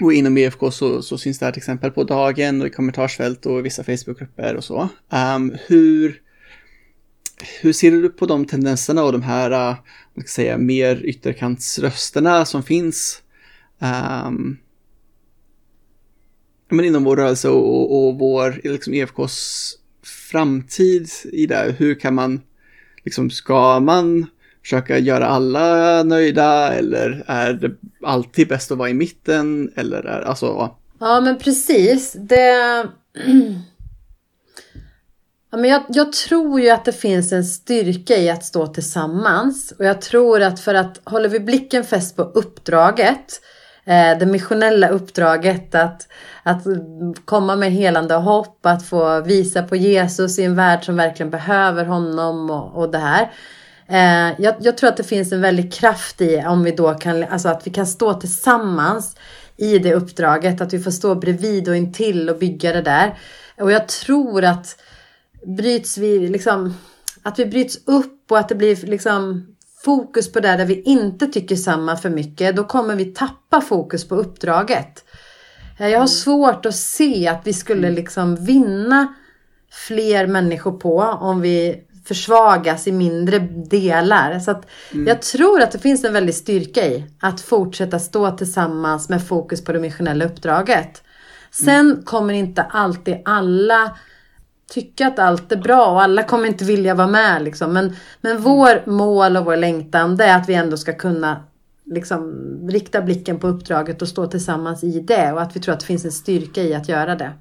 [0.00, 3.46] Och inom EFK så, så syns det här till exempel på dagen och i kommentarsfält
[3.46, 4.88] och i vissa Facebookgrupper och så.
[5.36, 6.20] Um, hur,
[7.60, 9.76] hur ser du på de tendenserna och de här, eh, uh,
[10.14, 13.22] man ska säga, mer ytterkantsrösterna som finns
[13.78, 14.58] um,
[16.70, 19.74] men inom vår rörelse och, och, och vår, liksom EFKs
[20.30, 21.74] framtid i det?
[21.78, 22.40] Hur kan man,
[23.04, 24.26] liksom, ska man
[24.68, 27.70] försöka göra alla nöjda eller är det
[28.02, 30.70] alltid bäst att vara i mitten eller är alltså?
[31.00, 32.12] Ja men precis.
[32.12, 32.86] Det...
[35.50, 39.72] Ja, men jag, jag, tror ju att det finns en styrka i att stå tillsammans
[39.78, 43.40] och jag tror att för att håller vi blicken fäst på uppdraget
[43.88, 46.08] Eh, det missionella uppdraget att,
[46.42, 46.62] att
[47.24, 51.84] komma med helande hopp, att få visa på Jesus i en värld som verkligen behöver
[51.84, 53.30] honom och, och det här.
[53.90, 57.24] Eh, jag, jag, tror att det finns en väldig kraft i om vi då kan,
[57.24, 59.16] alltså att vi kan stå tillsammans
[59.56, 63.18] i det uppdraget, att vi får stå bredvid och intill och bygga det där.
[63.60, 64.82] Och jag tror att
[65.46, 66.74] bryts vi liksom,
[67.22, 69.46] att vi bryts upp och att det blir liksom
[69.84, 74.08] fokus på det där vi inte tycker samma för mycket, då kommer vi tappa fokus
[74.08, 75.04] på uppdraget.
[75.78, 76.08] Eh, jag har mm.
[76.08, 77.94] svårt att se att vi skulle mm.
[77.94, 79.14] liksom vinna
[79.70, 83.38] fler människor på om vi försvagas i mindre
[83.70, 84.38] delar.
[84.38, 85.06] Så att mm.
[85.06, 89.64] jag tror att det finns en väldig styrka i att fortsätta stå tillsammans med fokus
[89.64, 91.02] på det missionella uppdraget.
[91.50, 92.02] Sen mm.
[92.02, 93.96] kommer inte alltid alla
[94.70, 97.42] tycka att allt är bra och alla kommer inte vilja vara med.
[97.42, 97.72] Liksom.
[97.72, 101.44] Men, men vår mål och vår längtan det är att vi ändå ska kunna
[101.84, 102.32] liksom,
[102.70, 105.86] rikta blicken på uppdraget och stå tillsammans i det och att vi tror att det
[105.86, 107.32] finns en styrka i att göra det.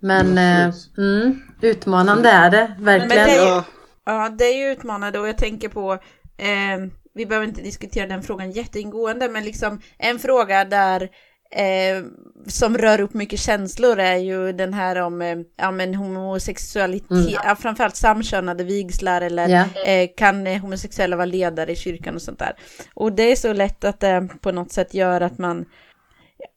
[0.00, 3.26] Men eh, mm, utmanande är det verkligen.
[3.26, 3.77] Men det är,
[4.12, 5.92] ja, det är ju utmanande och jag tänker på
[6.36, 11.02] eh, vi behöver inte diskutera den frågan jätteingående, men liksom en fråga där
[11.50, 12.04] eh,
[12.46, 17.28] som rör upp mycket känslor är ju den här om eh, ja, men homosexualitet, mm.
[17.44, 19.68] ja, framförallt samkönade vigslar eller yeah.
[19.84, 22.52] eh, kan homosexuella vara ledare i kyrkan och sånt där.
[22.94, 25.64] Och det är så lätt att det på något sätt gör att man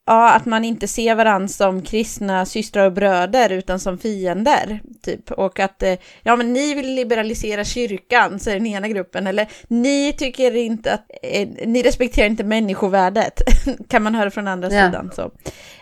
[0.06, 4.82] ja, att man inte ser varandra som kristna systrar och bröder utan som fiender.
[5.02, 5.32] Typ.
[5.32, 9.28] Och att eh, ja, men ni vill liberalisera kyrkan, säger den ena gruppen.
[9.28, 13.42] Eller ni tycker inte att, eh, ni respekterar inte människovärdet,
[13.90, 14.86] kan man höra från andra ja.
[14.86, 15.12] sidan.
[15.16, 15.32] Så.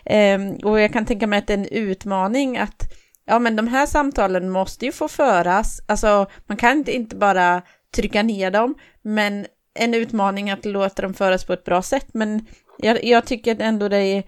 [0.05, 2.93] Eh, och jag kan tänka mig att det är en utmaning att
[3.25, 5.81] ja, men de här samtalen måste ju få föras.
[5.85, 7.61] Alltså, man kan inte, inte bara
[7.95, 9.45] trycka ner dem, men
[9.79, 12.07] en utmaning att låta dem föras på ett bra sätt.
[12.13, 12.45] Men
[12.81, 14.23] jag, jag tycker ändå det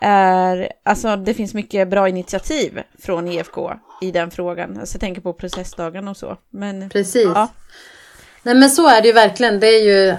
[0.00, 4.78] är, alltså det finns mycket bra initiativ från IFK i den frågan.
[4.80, 6.36] Alltså jag tänker på processdagen och så.
[6.50, 7.28] Men, Precis.
[7.34, 7.48] Ja.
[8.42, 9.60] Nej men så är det ju verkligen.
[9.60, 10.16] Det är ju,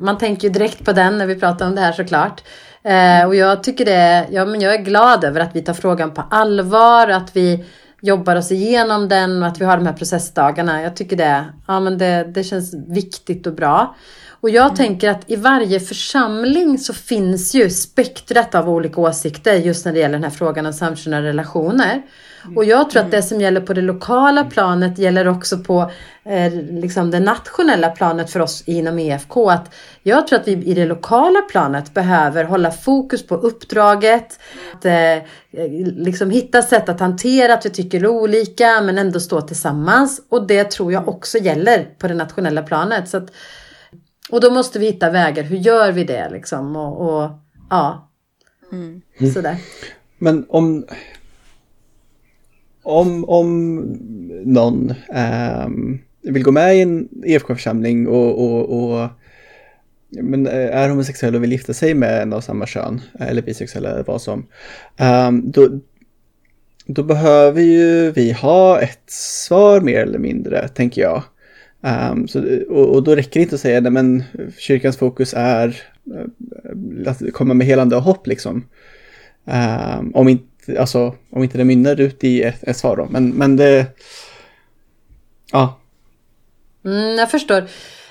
[0.00, 2.42] man tänker ju direkt på den när vi pratar om det här såklart.
[2.82, 6.14] Eh, och jag tycker det, ja, men jag är glad över att vi tar frågan
[6.14, 7.64] på allvar, att vi
[8.02, 10.82] jobbar oss igenom den och att vi har de här processdagarna.
[10.82, 13.96] Jag tycker det, ja, men det, det känns viktigt och bra.
[14.40, 14.76] Och jag mm.
[14.76, 19.98] tänker att i varje församling så finns ju spektrat av olika åsikter just när det
[19.98, 22.02] gäller den här frågan om samkönade relationer.
[22.44, 22.56] Mm.
[22.56, 25.90] Och jag tror att det som gäller på det lokala planet gäller också på
[26.24, 29.50] eh, liksom det nationella planet för oss inom EFK.
[29.50, 34.38] Att jag tror att vi i det lokala planet behöver hålla fokus på uppdraget,
[34.74, 35.22] att eh,
[35.96, 40.22] liksom hitta sätt att hantera att vi tycker olika men ändå stå tillsammans.
[40.28, 43.08] Och det tror jag också gäller på det nationella planet.
[43.08, 43.30] Så att,
[44.30, 45.42] och då måste vi hitta vägar.
[45.42, 46.76] Hur gör vi det liksom?
[46.76, 47.30] Och, och
[47.70, 48.10] ja,
[48.72, 49.02] mm.
[49.34, 49.56] sådär.
[50.18, 50.86] Men om,
[52.82, 53.76] om, om
[54.44, 59.08] någon ähm, vill gå med i en EFK-församling och, och, och
[60.08, 63.84] men eh, är homosexuell och vill gifta sig med en av samma kön, eller bisexuell
[63.84, 64.46] eller vad som,
[64.96, 65.68] ehm, då,
[66.86, 71.22] då behöver ju vi ha ett svar mer eller mindre, tänker jag.
[72.12, 74.22] Um, så, och, och, då räcker det inte att säga att men
[74.58, 78.64] kyrkans fokus är uh, att komma med helande och hopp liksom.
[79.44, 80.44] Um, om, inte,
[80.78, 83.06] alltså, om inte det mynnar ut i ett, ett svar då.
[83.10, 83.86] Men, men det...
[85.52, 85.78] Ja.
[86.84, 87.68] Mm, jag förstår.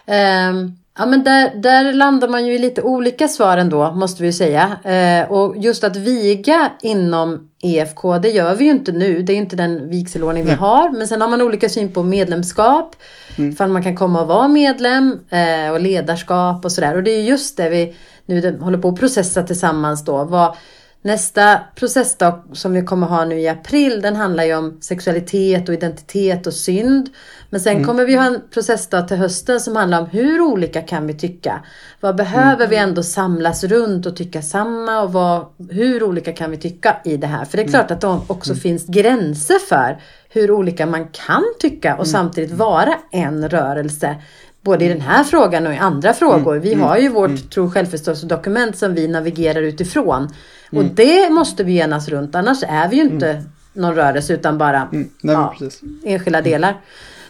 [0.08, 4.28] Um, Ja men där, där landar man ju i lite olika svar ändå måste vi
[4.28, 4.78] ju säga.
[4.84, 9.22] Eh, och just att viga inom EFK det gör vi ju inte nu.
[9.22, 10.90] Det är inte den vigselordning vi har.
[10.90, 12.96] Men sen har man olika syn på medlemskap.
[13.38, 13.50] Mm.
[13.50, 16.96] Ifall man kan komma och vara medlem eh, och ledarskap och sådär.
[16.96, 17.96] Och det är just det vi
[18.26, 20.24] nu håller på att processa tillsammans då.
[20.24, 20.56] Vad,
[21.04, 25.74] Nästa processdag som vi kommer ha nu i april den handlar ju om sexualitet och
[25.76, 27.10] identitet och synd.
[27.50, 27.86] Men sen mm.
[27.86, 31.64] kommer vi ha en processdag till hösten som handlar om hur olika kan vi tycka?
[32.00, 32.70] Vad behöver mm.
[32.70, 37.18] vi ändå samlas runt och tycka samma och vad, hur olika kan vi tycka i
[37.18, 37.46] det här?
[37.46, 38.62] För det är klart att det också mm.
[38.62, 42.06] finns gränser för hur olika man kan tycka och mm.
[42.06, 44.16] samtidigt vara en rörelse.
[44.62, 46.56] Både i den här frågan och i andra frågor.
[46.56, 46.86] Vi mm.
[46.86, 47.42] har ju vårt mm.
[47.42, 50.28] tro självförståelsedokument som vi navigerar utifrån.
[50.72, 50.86] Mm.
[50.86, 52.36] Och det måste vi enas runt.
[52.36, 53.44] Annars är vi ju inte mm.
[53.74, 55.10] någon rörelse utan bara mm.
[55.22, 55.56] Nej, ja,
[56.04, 56.82] enskilda delar.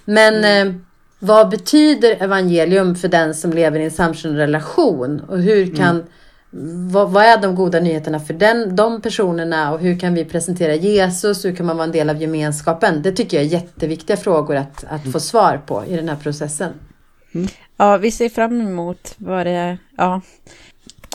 [0.06, 0.68] Men mm.
[0.68, 0.74] eh,
[1.20, 5.20] vad betyder evangelium för den som lever i en samkönad relation?
[5.20, 5.76] Och hur mm.
[5.76, 6.04] kan
[6.92, 10.76] vad, vad, är de goda nyheterna för den, de personerna och hur kan vi presentera
[10.76, 11.46] Jesus?
[11.46, 13.02] Hur kan man vara en del av gemenskapen?
[13.02, 16.72] Det tycker jag är jätteviktiga frågor att, att få svar på i den här processen.
[17.32, 17.48] Mm.
[17.78, 20.22] Ja, vi ser fram emot vad det, ja,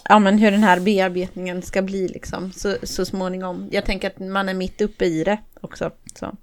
[0.08, 3.68] ja, men hur den här bearbetningen ska bli liksom, så, så småningom.
[3.70, 5.90] Jag tänker att man är mitt uppe i det också.
[6.14, 6.36] Så.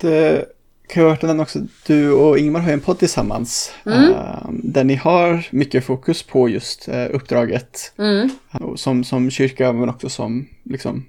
[0.00, 0.46] Det
[0.86, 3.72] kan ju vara också, du och Ingmar har en podd tillsammans.
[3.86, 4.10] Mm.
[4.10, 7.92] Uh, där ni har mycket fokus på just uh, uppdraget.
[7.98, 8.30] Mm.
[8.60, 11.04] Uh, som, som kyrka men också som liksom,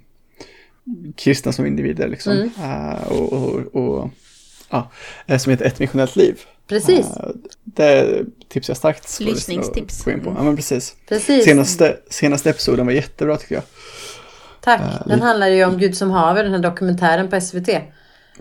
[1.16, 2.08] kristna som individer.
[2.08, 2.32] Liksom.
[2.32, 2.50] Mm.
[2.60, 4.10] Eh, och, och, och
[4.70, 4.90] ja,
[5.38, 6.40] som heter Ett missionellt liv.
[6.66, 7.06] Precis.
[7.64, 9.20] det tipsar jag starkt.
[9.20, 10.04] Lyssningstips.
[10.04, 10.34] Gå in på.
[10.36, 10.96] Ja, men precis.
[11.08, 11.44] precis.
[11.44, 13.64] Senaste, senaste episoden var jättebra tycker jag.
[14.60, 14.80] Tack.
[14.80, 17.68] Uh, den handlar ju om Gud som haver, den här dokumentären på SVT.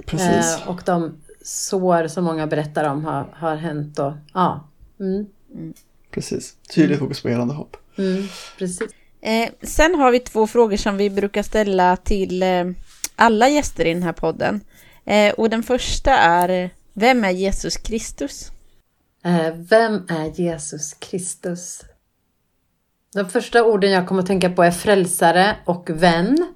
[0.06, 0.58] Precis.
[0.68, 4.70] Och de sår som många berättar om har, har hänt och ja.
[5.00, 5.26] Mm.
[5.54, 5.74] Mm.
[6.12, 6.54] Precis.
[6.76, 7.78] Tydligt fokus på helande hopp.
[7.98, 8.28] Mm.
[8.58, 8.90] Precis.
[9.22, 12.66] Eh, sen har vi två frågor som vi brukar ställa till eh,
[13.16, 14.62] alla gäster i den här podden.
[15.06, 18.52] Eh, och den första är vem är Jesus Kristus?
[19.24, 21.82] Eh, vem är Jesus Kristus?
[23.14, 26.48] De första orden jag kommer att tänka på är frälsare och vän.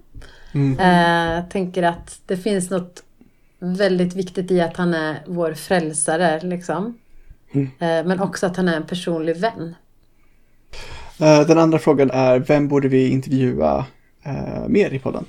[0.52, 0.80] Mm.
[0.80, 3.04] Eh, jag tänker att det finns något
[3.60, 6.39] väldigt viktigt i att han är vår frälsare.
[6.41, 6.97] Liksom.
[7.52, 7.68] Mm.
[7.80, 9.76] Eh, men också att han är en personlig vän.
[11.47, 13.86] Den andra frågan är, vem borde vi intervjua
[14.68, 15.26] mer i podden?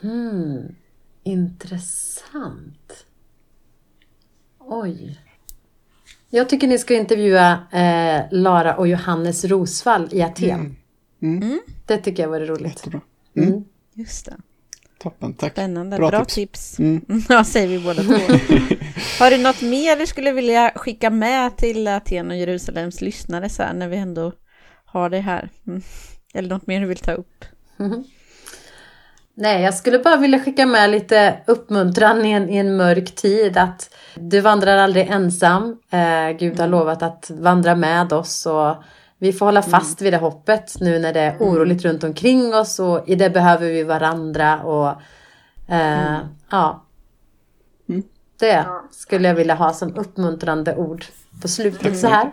[0.00, 0.74] Hmm,
[1.22, 2.13] intressant.
[4.58, 5.20] Oj.
[6.30, 10.50] Jag tycker ni ska intervjua eh, Lara och Johannes Rosvall i Aten.
[10.50, 10.76] Mm.
[11.22, 11.42] Mm.
[11.42, 11.60] mm.
[11.86, 12.86] Det tycker jag vore roligt.
[12.86, 13.00] Mm.
[13.36, 13.64] mm.
[13.94, 14.36] Just det.
[14.98, 15.52] Toppen, tack.
[15.52, 16.34] Spännande, bra, bra tips.
[16.34, 16.78] tips.
[16.78, 17.04] Mm.
[17.28, 18.12] Ja, säger vi båda två.
[19.18, 23.62] Har du något mer du skulle vilja skicka med till Aten och Jerusalems lyssnare så
[23.62, 24.32] här, när vi ändå
[24.84, 25.50] har det här?
[26.34, 27.44] Eller något mer du vill ta upp?
[29.36, 33.56] Nej, jag skulle bara vilja skicka med lite uppmuntran i en, i en mörk tid.
[33.56, 35.76] Att du vandrar aldrig ensam.
[35.90, 36.70] Eh, Gud har mm.
[36.70, 38.46] lovat att vandra med oss.
[38.46, 38.74] Och
[39.18, 40.04] vi får hålla fast mm.
[40.04, 41.42] vid det hoppet nu när det är mm.
[41.48, 42.78] oroligt runt omkring oss.
[42.78, 44.62] Och i det behöver vi varandra.
[44.62, 44.88] Och
[45.68, 46.26] eh, mm.
[46.50, 46.84] ja,
[48.40, 51.04] det skulle jag vilja ha som uppmuntrande ord
[51.42, 52.30] på slutet så här.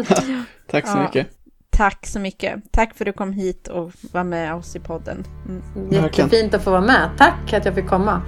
[0.70, 1.35] Tack så mycket.
[1.76, 2.72] Tack så mycket.
[2.72, 5.24] Tack för att du kom hit och var med oss i podden.
[5.48, 5.92] Mm.
[5.92, 7.10] Jättefint att få vara med.
[7.18, 8.22] Tack att jag fick komma.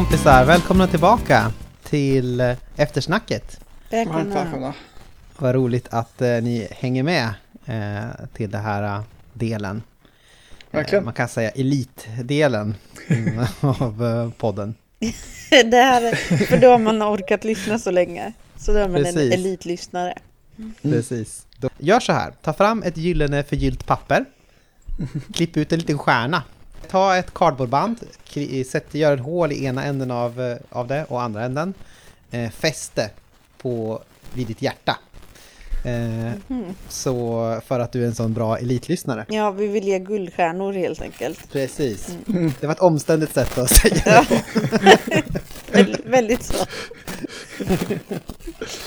[0.00, 3.60] Kompisar, välkomna tillbaka till eh, eftersnacket.
[3.90, 4.74] Välkomna.
[5.38, 7.34] Vad roligt att eh, ni hänger med
[7.66, 9.82] eh, till den här uh, delen.
[10.70, 11.04] Verkligen.
[11.04, 12.74] man kan säga elitdelen
[13.60, 14.74] av uh, podden.
[15.50, 16.14] det här,
[16.46, 18.32] för då har man orkat lyssna så länge.
[18.56, 19.16] Så då är man Precis.
[19.16, 20.14] en elitlyssnare.
[20.58, 20.74] Mm.
[20.82, 21.46] Precis.
[21.56, 24.24] Då, gör så här, ta fram ett gyllene förgyllt papper.
[25.34, 26.42] Klipp ut en liten stjärna
[26.90, 27.98] ta ett kardborreband,
[28.92, 31.74] gör ett hål i ena änden av, eh, av det och andra änden.
[32.30, 33.10] Eh, fäste
[33.58, 34.02] på,
[34.34, 34.98] vid ditt hjärta.
[35.84, 36.74] Eh, mm.
[36.88, 39.24] Så för att du är en sån bra elitlyssnare.
[39.28, 41.52] Ja, vi vill ge guldstjärnor helt enkelt.
[41.52, 42.08] Precis.
[42.28, 42.52] Mm.
[42.60, 44.24] Det var ett omständigt sätt att säga ja.
[45.72, 46.00] det.
[46.04, 46.66] väldigt så.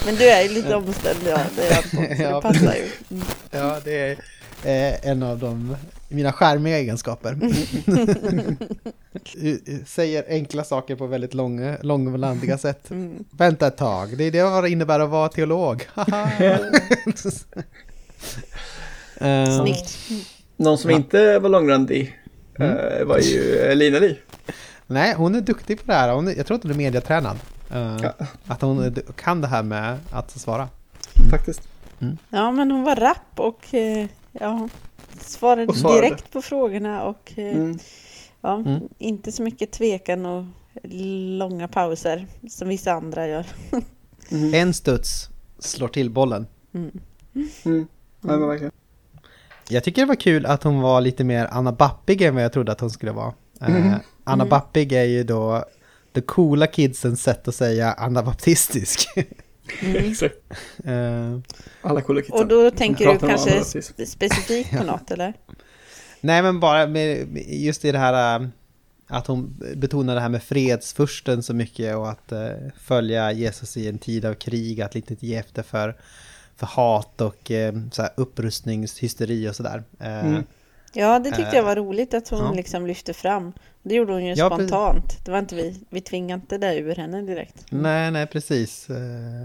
[0.06, 1.40] Men du är ju lite omständig, ja.
[1.56, 2.90] Det, är så det passar ju.
[3.12, 3.26] Mm.
[3.52, 4.12] Ja, det är
[4.64, 5.76] eh, en av de
[6.14, 7.38] mina skärmiga egenskaper.
[9.86, 12.92] Säger enkla saker på väldigt långa, långrandiga sätt.
[12.92, 13.24] Mm.
[13.32, 15.88] Vänta ett tag, det är det vad det innebär att vara teolog.
[19.18, 19.98] Eh, Snyggt.
[20.58, 20.96] Någon som Ja.
[20.98, 22.20] inte var långrandig
[22.60, 24.20] eh, var ju eh, Lina-Li.
[24.88, 26.14] Nej, hon är duktig på det här.
[26.14, 27.38] Hon är, jag tror att hon är mediatränad.
[27.72, 28.14] Eh, Ja.
[28.48, 30.70] Att hon kan det här med att svara.
[31.32, 31.62] Faktiskt.
[32.30, 33.60] Ja, men hon var rapp och
[34.32, 34.70] ja,
[35.26, 36.02] svarade, svarade.
[36.02, 37.78] direkt på frågorna och eh, Mm.
[38.42, 38.80] ja, Mm.
[38.98, 40.44] inte så mycket tvekan och
[41.38, 43.46] långa pauser som vissa andra gör.
[44.32, 44.54] Mm.
[44.54, 46.48] En studs slår till bollen.
[46.74, 46.92] Mm.
[47.66, 47.88] Mm.
[48.22, 48.70] Ja.
[49.70, 52.54] Jag tycker det var kul att hon var lite mer Anna Bappig än vad jag
[52.54, 53.34] trodde att hon skulle vara.
[53.62, 53.94] Eh, Mhm.
[54.24, 54.50] Anna Mm.
[54.50, 55.66] Bappig är ju då
[56.12, 59.08] det coola kidsens sätt att säga anabaptistisk.
[59.82, 59.96] Mm.
[60.12, 60.36] Exakt.
[60.86, 61.40] Eh,
[61.82, 62.34] Alla kidsen.
[62.36, 63.64] Och då tänker du kanske
[64.06, 65.34] specifikt på något eller?
[66.22, 68.48] nej men bara med, just i det här eh,
[69.08, 73.88] att hon betonar det här med fredsfursten så mycket och att eh, följa Jesus i
[73.90, 75.96] en tid av krig, att inte ge efter för,
[76.56, 79.84] för hat och eh, så här upprustningshysteri och sådär.
[80.00, 80.44] Eh, Mm.
[80.94, 82.52] Ja, det tyckte Eh, jag var roligt att hon ja.
[82.54, 83.54] liksom lyfte fram.
[83.84, 84.68] Det gjorde hon ju Ja, precis.
[84.70, 85.26] spontant.
[85.26, 87.66] Det var inte vi, vi tvingade inte det ur henne direkt.
[87.70, 88.90] Nej, nej precis.
[88.90, 88.96] Eh,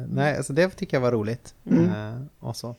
[0.08, 1.54] nej, alltså det tycker jag var roligt.
[1.70, 1.84] Mm.
[1.88, 2.74] Eh, och så.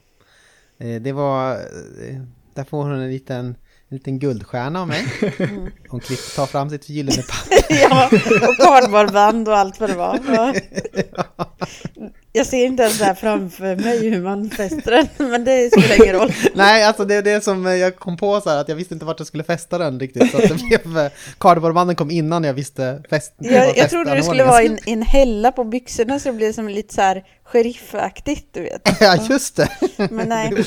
[0.78, 2.20] Eh, det var, eh,
[2.54, 3.46] där får hon en liten,
[3.88, 5.04] en liten guldstjärna av mig.
[5.38, 5.70] Mm.
[5.88, 7.58] Hon klipp, tar fram sitt gyllene papper.
[7.90, 8.06] ja,
[8.48, 10.18] och kardborreband och allt vad det var.
[11.16, 11.46] Ja.
[12.32, 16.14] Jag ser inte ens här framför mig hur man fäster den, men det spelar ingen
[16.16, 16.32] roll.
[16.54, 19.06] nej, alltså det är det som jag kom på så här, att jag visste inte
[19.06, 20.30] vart jag skulle fästa den riktigt.
[20.30, 24.22] Så att det blev, eh, cardboardbanden kom innan jag visste fäst, Jag, jag trodde det
[24.22, 28.46] skulle vara en, en hälla på byxorna så det blev som lite så här sheriffaktigt,
[28.54, 28.88] du vet.
[29.00, 29.68] Ja, just det.
[30.10, 30.46] Men nej.
[30.48, 30.64] Mm.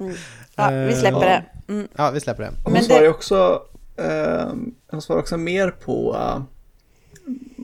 [0.00, 0.14] Mm.
[0.56, 1.44] Ja, vi släpper det.
[1.68, 1.88] Mm.
[1.96, 2.50] Ja, vi släpper det.
[2.64, 3.62] Hon Men svarar det- ju också,
[3.96, 4.52] eh,
[4.90, 6.42] hon svarar också mer på eh,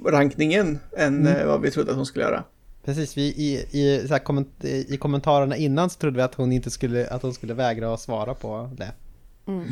[0.06, 1.36] rankningen än Mm.
[1.40, 2.44] eh, vad vi trodde att hon skulle göra.
[2.84, 6.52] Precis, vi, i, i, så här komment, i kommentarerna innan så trodde vi att hon
[6.52, 8.92] inte skulle, att hon skulle vägra att svara på det.
[9.46, 9.64] Mm.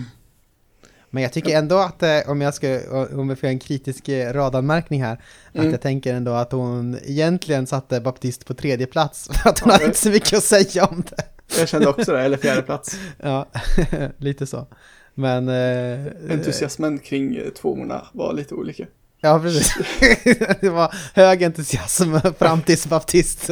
[1.10, 2.80] Men jag tycker ändå att, eh, om jag ska,
[3.14, 5.20] om jag får en kritisk eh, radanmärkning här,
[5.54, 5.66] Mm.
[5.66, 9.68] att jag tänker ändå att hon egentligen satte baptist på tredje plats, för att hon
[9.70, 11.22] Ja, hade det- inte så mycket att säga om det.
[11.58, 12.98] Jag kände också det, eller fjärde plats.
[13.22, 13.46] Ja,
[14.18, 14.66] lite så.
[15.14, 15.48] Men...
[15.48, 18.86] Eh, Entusiasmen kring eh, tvåorna var lite olika.
[19.20, 19.74] Ja, precis.
[20.60, 23.50] det var hög entusiasm fram tills baptist.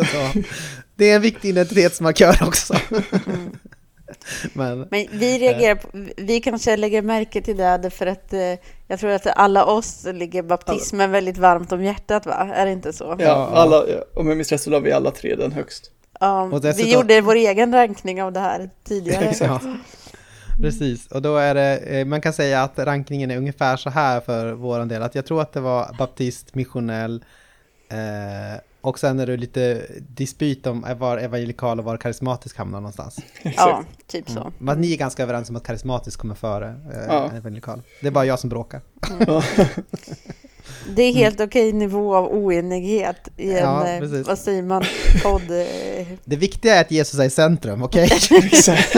[0.97, 2.75] Det är en viktig identitetsmarkör också.
[4.53, 8.41] Men Men vi reagerar på, vi kanske lägger märke till det för att eh,
[8.89, 12.51] jag tror att alla oss ligger baptismen väldigt varmt om hjärtat va?
[12.55, 13.17] Är det inte så?
[13.19, 13.85] Ja, alla,
[14.15, 15.91] om jag minns rätt så la vi alla tre den högst.
[16.21, 19.25] Ja, vi gjorde vår egen rankning av det här tidigare.
[19.31, 19.65] Exakt.
[20.59, 21.07] Ja, precis.
[21.07, 24.52] Och då är det, eh, man kan säga att rankningen är ungefär så här för
[24.52, 25.02] våran del.
[25.02, 27.24] Att jag tror att det var baptist, missionell
[27.88, 33.18] eh, och sen är det lite dispyt om var evangelikal och var karismatisk hamnar någonstans.
[33.57, 34.52] Ja, typ så.
[34.59, 37.30] Men ni är ganska överens om att karismatisk kommer före eh, Ja.
[37.36, 37.82] evangelikal.
[38.00, 38.80] Det är bara jag som bråkar.
[39.26, 39.42] Ja.
[40.96, 44.84] Det är helt okej nivå av oenighet i en, Ja, eh, vad säger man,
[45.22, 45.42] podd.
[45.50, 48.09] eh, Det viktiga är att Jesus är i centrum, okej?
[48.52, 48.96] Exakt.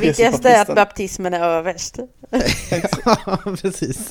[0.00, 1.98] Det viktigaste är att baptismen är överst.
[3.04, 4.10] Ja, precis.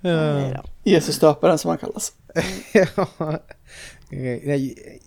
[0.00, 0.64] Ja.
[0.84, 2.12] Jesus döparen som han kallas.
[2.72, 3.08] Ja.
[4.10, 4.60] Eh,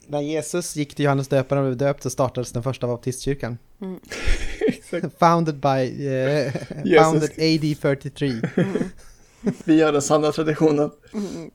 [0.08, 3.58] När Jesus gick till Johannes döparen och blev döpt så startades den första baptistkyrkan.
[4.68, 5.20] Exakt.
[5.20, 6.04] Founded by,
[6.86, 7.06] Jesus.
[7.06, 8.34] founded AD 33.
[9.64, 10.92] Vi gör den sanna traditionen.
[11.14, 11.52] Mm.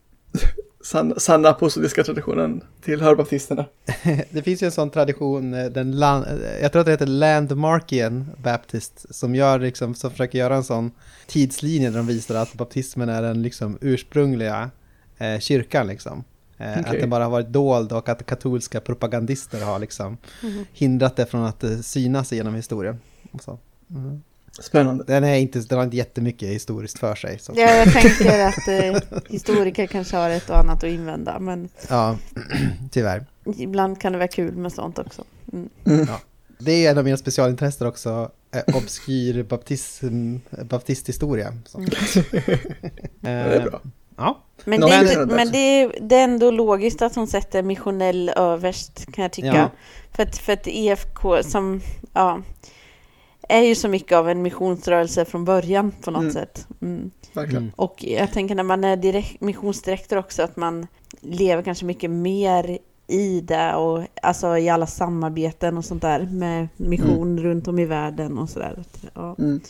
[0.84, 3.66] Sanna, sanna apostoliska traditionen tillhör baptisterna.
[4.30, 7.06] Det finns ju en sån tradition, eh, den land, eh, jag tror att det heter
[7.06, 10.90] Landmarkian Baptist, som gör liksom, som försöker göra en sån
[11.26, 14.70] tidslinje där de visar att baptismen är den liksom ursprungliga
[15.18, 16.24] eh, kyrkan liksom.
[16.58, 20.64] Eh, Att den bara har varit dold och att katolska propagandister har liksom Mm.
[20.72, 23.00] hindrat det från att synas genom historien.
[23.32, 23.58] Och så.
[23.90, 24.22] Mm.
[24.60, 25.04] Spännande.
[25.04, 27.38] Den, är inte, den har inte jättemycket historiskt för sig.
[27.38, 27.52] Så.
[27.56, 32.18] Ja, jag tänker att eh, historiker kanske har ett och annat att invända, men Ja,
[32.90, 33.26] tyvärr.
[33.56, 35.24] ibland kan det vara kul med sånt också.
[35.52, 35.68] Mm.
[36.58, 41.54] Det är en av mina specialintressen också, eh, obskyr baptism, baptisthistoria.
[41.66, 41.78] Så.
[41.78, 41.90] Mm.
[43.20, 43.80] Ja, det är bra.
[44.16, 47.62] Ja, Men, det är, inte, men det, är, det är ändå logiskt att hon sätter
[47.62, 49.56] missionell överst, kan jag tycka.
[49.56, 49.70] Ja.
[50.12, 51.80] För, att, för att EFK som,
[52.12, 52.42] ja,
[53.52, 56.32] är ju så mycket av en missionsrörelse från början på något Mm.
[56.32, 56.66] sätt.
[56.82, 57.10] Mm.
[57.32, 57.62] Verkligen.
[57.62, 57.72] Mm.
[57.76, 60.86] Och jag tänker när man är direkt, missionsdirektor också, att man
[61.20, 66.68] lever kanske mycket mer i det och alltså i alla samarbeten och sånt där med
[66.76, 67.44] mission mm.
[67.44, 68.84] runt om i världen och sådär.
[69.14, 69.36] Ja.
[69.38, 69.60] Mm.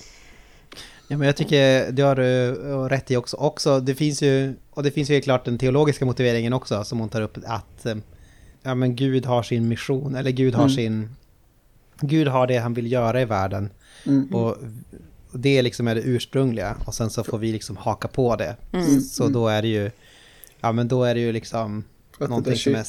[1.08, 2.54] Ja, men jag tycker det har du
[2.88, 3.36] rätt i också.
[3.36, 3.80] också.
[3.80, 7.20] Det finns ju, och det finns ju klart den teologiska motiveringen också som hon tar
[7.20, 7.94] upp att eh,
[8.62, 10.74] ja, men Gud har sin mission, eller Gud har mm.
[10.74, 11.08] sin...
[12.02, 13.70] Gud har det han vill göra i världen.
[14.06, 14.34] Mm.
[14.34, 14.56] Och,
[15.32, 18.56] det liksom är det ursprungliga och sen så får vi liksom haka på det.
[18.72, 19.00] Mm.
[19.00, 19.90] Så då är det ju,
[20.60, 21.84] ja men då är det ju liksom
[22.18, 22.84] någonting som är,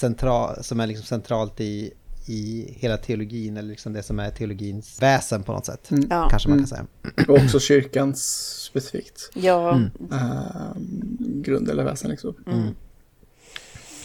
[0.00, 1.92] central, som är liksom centralt i,
[2.26, 5.90] i hela teologin, eller liksom det som är teologins väsen på något sätt.
[5.90, 6.06] Mm.
[6.10, 6.28] Ja.
[6.30, 6.86] Kanske man kan säga.
[7.28, 8.24] Och också kyrkans
[8.70, 9.30] specifikt.
[9.34, 9.74] Ja.
[9.74, 9.90] Mm.
[10.12, 10.76] Uh,
[11.18, 12.34] grund eller väsen liksom.
[12.46, 12.58] Mm.
[12.58, 12.74] mm.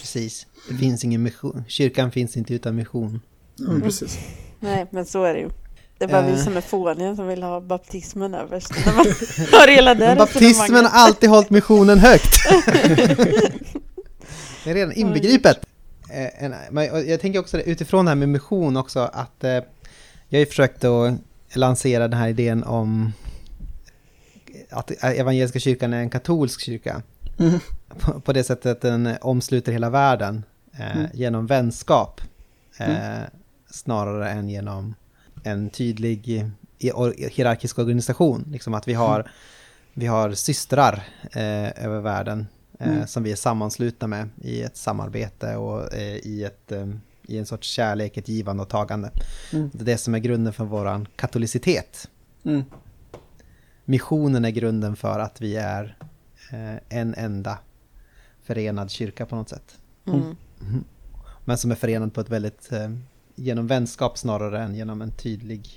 [0.00, 0.46] Precis.
[0.68, 1.64] Det finns ingen mission.
[1.68, 3.20] Kyrkan finns inte utan mission.
[3.60, 4.18] Mm, precis.
[4.60, 5.50] Nej, men så är det ju.
[5.98, 6.34] Det är bara uh.
[6.34, 8.72] vi som är fåniga som vill ha baptismen överst.
[9.52, 12.30] har hela Baptismen har alltid hållit missionen högt.
[14.64, 15.58] det är redan inbegripet.
[16.10, 16.50] Eh,
[17.06, 19.50] jag tänker också utifrån det här med mission också att eh,
[20.28, 21.14] jag har ju försökt att
[21.52, 23.12] lansera den här idén om
[24.70, 27.02] att evangeliska kyrkan är en katolsk kyrka.
[27.38, 27.60] Mm.
[27.98, 30.44] På, på, det sättet att den omsluter hela världen
[30.78, 31.08] eh, mm.
[31.14, 32.20] genom vänskap.
[32.78, 33.30] Eh, mm.
[33.70, 34.94] Snarare än genom
[35.44, 38.44] en tydlig hierarkisk organisation.
[38.50, 39.32] Liksom att vi har, mm.
[39.94, 42.46] vi har systrar eh, över världen
[42.78, 43.06] Eh, mm.
[43.06, 46.88] som vi är sammanslutna med i ett samarbete och eh, i, ett, eh,
[47.22, 49.10] i en sorts kärlek, ett givande och tagande.
[49.52, 49.70] Mm.
[49.72, 52.10] Det är det som är grunden för vår katolicitet.
[52.44, 52.64] Mm.
[53.84, 55.96] Missionen är grunden för att vi är
[56.88, 57.58] en enda
[58.42, 59.78] förenad kyrka på något sätt.
[60.06, 60.20] Mm.
[60.60, 60.84] Mm.
[61.44, 62.70] Men som är förenad på ett väldigt,
[63.38, 65.68] genom vänskap snarare än genom en tydlig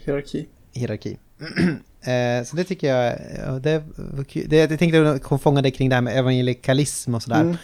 [0.00, 0.48] hierarki.
[0.72, 1.18] hierarki.
[2.04, 3.84] Eh, så det tycker jag, det,
[4.46, 7.40] det, jag tänkte fånga det kring det här med evangelikalism och sådär.
[7.40, 7.56] Mm.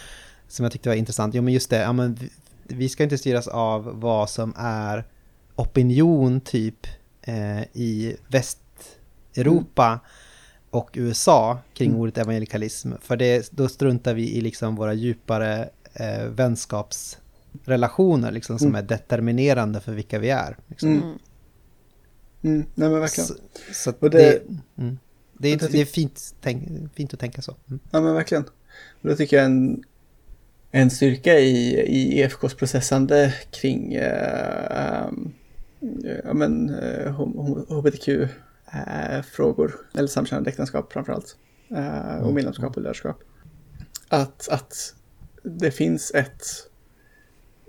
[0.49, 1.35] Som jag tyckte var intressant.
[1.35, 2.31] Jo men just det, ja, men vi,
[2.67, 5.05] vi ska inte styras av vad som är
[5.55, 6.87] opinion typ
[7.23, 9.99] eh, i Västeuropa mm.
[10.71, 12.01] och USA kring mm.
[12.01, 12.93] ordet evangelikalism.
[13.01, 16.25] För det, då struntar vi i liksom våra djupare eh,
[17.65, 18.79] vänskapsrelationer liksom, som mm.
[18.79, 20.57] är determinerande för vilka vi är.
[20.69, 20.89] Liksom.
[20.89, 21.19] Mm.
[22.43, 23.29] Mm, nej men verkligen.
[23.29, 23.35] Så,
[23.73, 24.43] så det, det,
[24.79, 24.99] mm,
[25.39, 27.57] det, är, det är fint, tänk, fint att tänka så.
[27.69, 27.81] Mm.
[27.91, 28.45] Ja men verkligen.
[29.03, 29.85] Och det tycker jag är en,
[30.71, 35.09] en styrka i, i EFKs processande kring äh, äh,
[36.25, 37.13] ja, men, äh,
[37.69, 41.37] hbtq-frågor, eller samkönade äktenskap framförallt,
[41.71, 42.35] äh, och mm.
[42.35, 43.17] medlemskap och ledarskap.
[44.09, 44.95] Att, att
[45.43, 46.68] det finns ett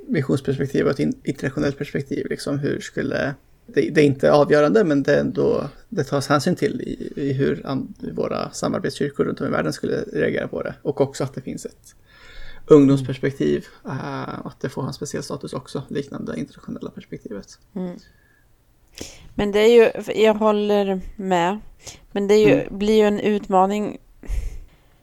[0.09, 2.27] missionsperspektiv och ett internationellt perspektiv.
[2.29, 3.35] Liksom, hur skulle
[3.73, 7.61] det, det, är inte avgörande men det, ändå, det tas hänsyn till i, i hur
[7.65, 10.75] an, våra samarbetskyrkor runt om i världen skulle reagera på det.
[10.81, 11.95] Och också att det finns ett
[12.65, 17.59] ungdomsperspektiv, äh, att det får en speciell status också, liknande internationella perspektivet.
[17.75, 17.97] Mm.
[19.35, 21.59] Men det är ju, jag håller med,
[22.11, 22.77] men det ju, mm.
[22.77, 23.97] blir ju en utmaning,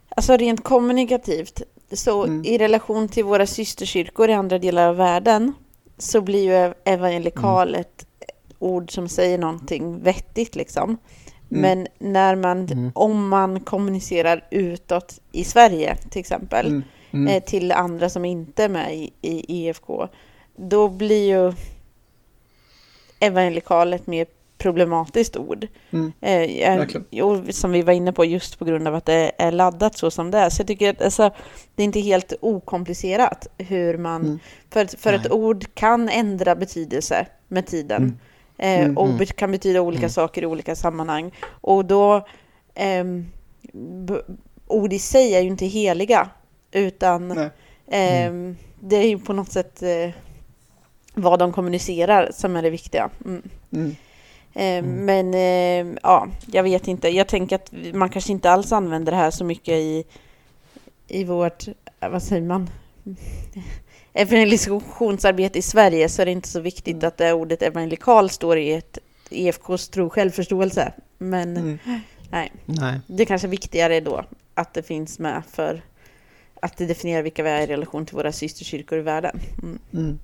[0.08, 1.62] alltså rent kommunikativt,
[1.92, 2.44] så mm.
[2.44, 5.52] i relation till våra systerkyrkor i andra delar av världen
[5.98, 8.06] så blir ju evangelikalet
[8.58, 10.98] ord som säger någonting vettigt liksom.
[11.50, 11.62] Mm.
[11.62, 12.90] Men när man, mm.
[12.94, 16.82] om man kommunicerar utåt i Sverige till exempel, mm.
[17.10, 17.28] mm.
[17.28, 20.08] Eh, till andra som inte är med i, i IFK,
[20.56, 21.52] då blir ju
[23.20, 24.26] evangelikal ett mer
[24.58, 25.66] problematiskt ord.
[25.90, 26.12] Mm.
[26.20, 30.10] Eh, som vi var inne på just på grund av att det är laddat så
[30.10, 30.50] som det är.
[30.50, 31.30] Så jag tycker att alltså,
[31.74, 34.22] det är inte helt okomplicerat hur man...
[34.22, 34.38] Mm.
[34.70, 38.02] För, för ett ord kan ändra betydelse med tiden.
[38.02, 38.18] Mm.
[38.58, 39.26] Eh, mm, och mm.
[39.26, 40.10] kan betyda olika mm.
[40.10, 41.32] saker i olika sammanhang.
[41.46, 42.26] Och då,
[42.74, 43.04] eh,
[44.66, 46.28] ord i sig är ju inte heliga,
[46.70, 47.30] utan
[47.86, 48.32] eh,
[48.80, 50.10] det är ju på något sätt eh,
[51.14, 53.10] vad de kommunicerar som är det viktiga.
[53.24, 53.42] Mm.
[53.72, 53.96] Mm.
[54.56, 57.08] Eh, men eh, ja, jag vet inte.
[57.08, 60.04] Jag tänker att man kanske inte alls använder det här så mycket i,
[61.08, 61.64] i vårt,
[62.00, 62.70] vad säger man?
[64.12, 67.08] evangelisationsarbete i Sverige så är det inte så viktigt mm.
[67.08, 68.98] att det ordet evangelikal står i ett
[69.30, 70.92] EFKs tro självförståelse.
[71.18, 71.78] Men mm.
[72.30, 72.52] nej.
[72.64, 75.82] nej, det är kanske viktigare då att det finns med för
[76.60, 79.40] att det definierar vilka vi är i relation till våra systerkyrkor i världen.
[79.62, 79.78] Mm.
[79.92, 80.18] mm.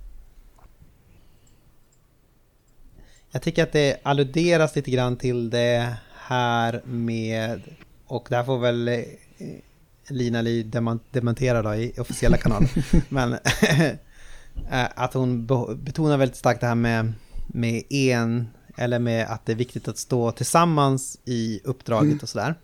[3.33, 7.61] Jag tycker att det alluderas lite grann till det här med,
[8.07, 9.05] och det här får väl eh,
[10.09, 10.62] Lina Li
[11.11, 12.70] dementerar då i officiella kanaler.
[13.09, 13.33] Men
[14.70, 17.12] eh, att hon betonar väldigt starkt det här med,
[17.47, 22.18] med en, eller med att det är viktigt att stå tillsammans i uppdraget mm.
[22.22, 22.55] och sådär.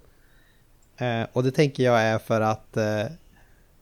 [0.96, 2.76] Eh, och det tänker jag är för att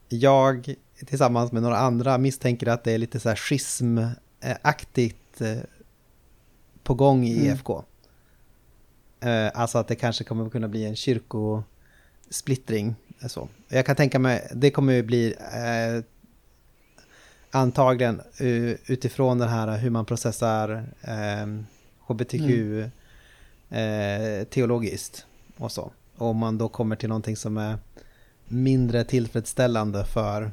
[0.08, 0.74] jag
[1.06, 5.42] tillsammans med några andra misstänker att det är lite så här schismaktigt
[6.86, 7.46] på gång i Mm.
[7.46, 7.84] IFK.
[9.20, 12.94] Eh, Alltså att det kanske kommer kunna bli en kyrkosplittring.
[13.22, 13.48] eh, Så.
[13.68, 16.04] Jag kan tänka mig, det kommer ju bli eh,
[17.50, 20.84] antagligen eh, utifrån den här hur man processar
[22.06, 22.50] HBTQ
[23.70, 25.26] eh, teologiskt
[25.56, 25.92] och så.
[26.16, 27.78] Och om man då kommer till någonting som är
[28.48, 30.50] mindre tillfredsställande för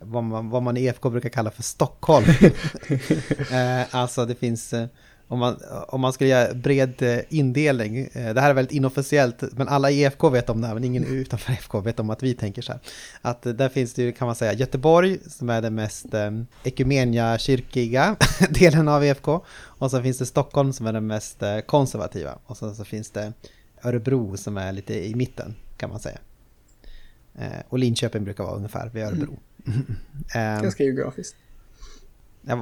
[0.00, 2.26] vad man, vad man i EFK brukar kalla för Stockholm.
[3.90, 4.74] alltså det finns,
[5.32, 5.56] om man,
[5.88, 9.90] om man skulle göra bred eh, indelning, eh, det här är väldigt inofficiellt, men alla
[9.90, 12.62] i EFK vet om det här, men ingen utanför EFK vet om att vi tänker
[12.62, 12.80] så här.
[13.22, 16.30] Att eh, där finns det ju, kan man säga, Göteborg som är den mest eh,
[16.64, 18.16] ekumenia-kyrkiga
[18.50, 19.28] delen av EFK.
[19.54, 22.38] Och så finns det Stockholm som är den mest konservativa.
[22.46, 23.32] Och sen så finns det
[23.82, 26.18] Örebro som är lite i mitten kan man säga.
[27.34, 29.38] Eh, och Linköping brukar vara ungefär vid Örebro.
[30.34, 31.36] Eh, Ganska geografiskt.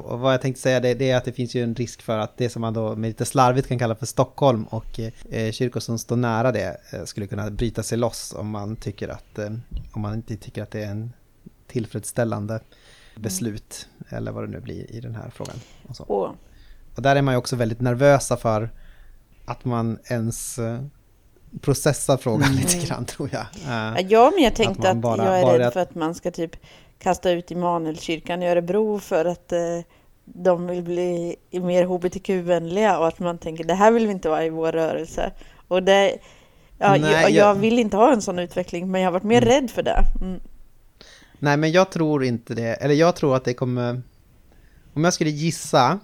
[0.05, 2.37] Vad jag tänkte säga det, det är att det finns ju en risk för att
[2.37, 5.01] det som man då med lite slarvigt kan kalla för Stockholm och
[5.31, 9.09] eh, kyrkor som står nära det eh, skulle kunna bryta sig loss om man tycker
[9.09, 9.51] att eh,
[9.93, 11.13] om man inte tycker att det är en
[11.67, 12.61] tillfredsställande
[13.17, 15.57] beslut eller vad det nu blir i den här frågan.
[15.89, 16.05] Och, så.
[16.05, 16.29] Och,
[16.97, 18.71] och där är man ju också väldigt nervösa för
[19.45, 20.81] att man ens eh,
[21.61, 23.47] processar frågan lite grann tror jag.
[23.69, 26.31] Eh, ja, men jag tänkte att, bara- jag är rädd att- för att man ska
[26.31, 26.57] typ
[27.03, 29.81] kasta ut Immanuelskyrkan i Örebro för att eh,
[30.25, 34.45] de vill bli mer hbtq-vänliga och att man tänker det här vill vi inte vara
[34.45, 35.33] i vår rörelse.
[35.69, 36.19] Och det,
[36.79, 39.41] ja, Nej, jag, jag vill inte ha en sån utveckling, men jag har varit mer
[39.41, 40.05] rädd för det.
[40.21, 40.41] Mm.
[41.39, 42.75] Nej, men jag tror inte det.
[42.75, 44.03] Eller jag tror att det kommer...
[44.95, 45.99] Om jag skulle gissa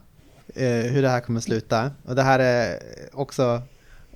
[0.54, 1.90] eh, hur det här kommer sluta.
[2.04, 2.78] Och det här är
[3.12, 3.62] också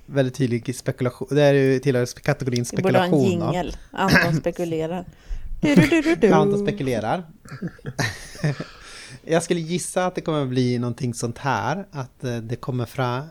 [0.05, 1.27] väldigt tydlig spekulation.
[1.31, 3.51] Det är ju tillhör kategorin Vi borde ha en spekulation.
[3.51, 3.77] jingel.
[3.91, 5.05] Anton spekulerar.
[6.33, 7.23] Anton spekulerar.
[9.25, 11.85] jag skulle gissa att det kommer bli någonting sånt här.
[11.91, 13.23] Att eh, det kommer fram...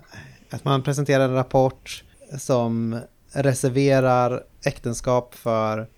[0.51, 2.05] Att man presenterar en rapport
[2.39, 3.01] som
[3.33, 5.89] reserverar äktenskap för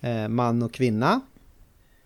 [0.00, 1.20] eh, man och kvinna.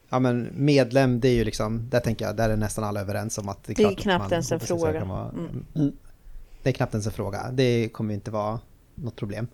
[0.09, 3.39] Ja men medlem, det är ju liksom, där tänker jag, där är nästan alla överens
[3.39, 5.05] om att det är, Det är knappt ens en fråga.
[5.05, 5.30] vara-
[5.74, 5.93] Mm.
[6.62, 7.51] Det är knappt ens en fråga.
[7.53, 8.61] Det kommer inte vara
[8.95, 9.49] något problem,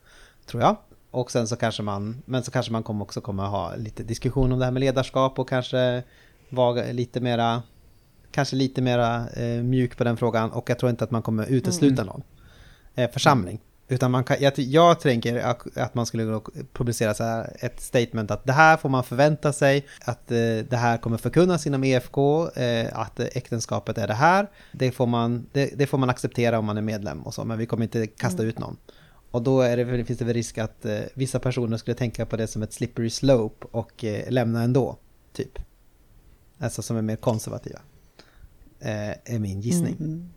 [0.46, 0.76] tror jag.
[1.12, 4.52] Och sen så kanske man, men så kanske man kommer också kommer ha lite diskussion
[4.52, 6.02] om det här med ledarskap och kanske
[6.48, 7.62] vara lite mera,
[8.30, 10.50] kanske lite mera eh, mjuk på den frågan.
[10.50, 12.22] Och jag tror inte att man kommer utesluta någon
[12.94, 13.60] eh, församling.
[13.88, 16.40] Utan man kan, jag, jag tänker att, att man skulle
[16.72, 20.36] publicera så här ett statement att det här får man förvänta sig, att eh,
[20.70, 24.50] det här kommer förkunnas inom EFK, eh, att äktenskapet är det här.
[24.72, 27.58] Det får, man, det, det får man acceptera om man är medlem och så, men
[27.58, 28.76] vi kommer inte kasta ut någon.
[29.32, 32.26] Och då är det, väl- finns det väl risk att eh, vissa personer skulle tänka
[32.26, 34.96] på det som ett slippery slope och eh, lämna ändå,
[35.32, 35.58] typ.
[36.58, 37.78] Alltså som är mer konservativa.
[38.80, 39.96] Eh, är min gissning.
[40.00, 40.28] Mm.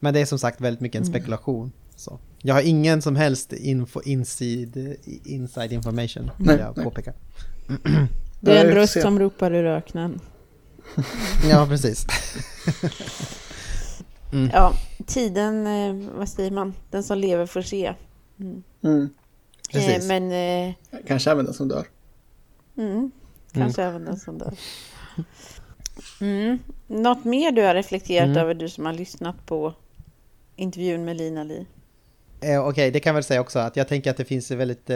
[0.00, 1.72] Men det är som sagt väldigt mycket en spekulation.
[1.96, 2.18] Så.
[2.42, 7.12] Jag har ingen som helst info, inside, inside information, vill Nej, jag påpeka.
[8.40, 10.20] Det är en röst som ropar ur öknen.
[11.50, 12.06] Ja, precis.
[14.52, 14.72] Ja,
[15.06, 16.74] tiden, eh, vad säger man?
[16.90, 17.94] Den som lever får se.
[18.40, 18.62] Mm.
[18.82, 19.06] Eh,
[19.72, 20.08] Precis.
[20.08, 20.74] men eh,
[21.06, 21.86] Kanske även den som dör.
[22.76, 23.10] mm,
[23.52, 24.54] kanske även den som dör.
[26.20, 26.58] Mm.
[26.86, 28.36] Något mer du har reflekterat Mm.
[28.38, 29.74] över, du som har lyssnat på
[30.56, 31.66] intervjun med Lina Li?
[32.40, 34.90] Eh, Okej, det kan jag väl säga också att jag tänker att det finns väldigt...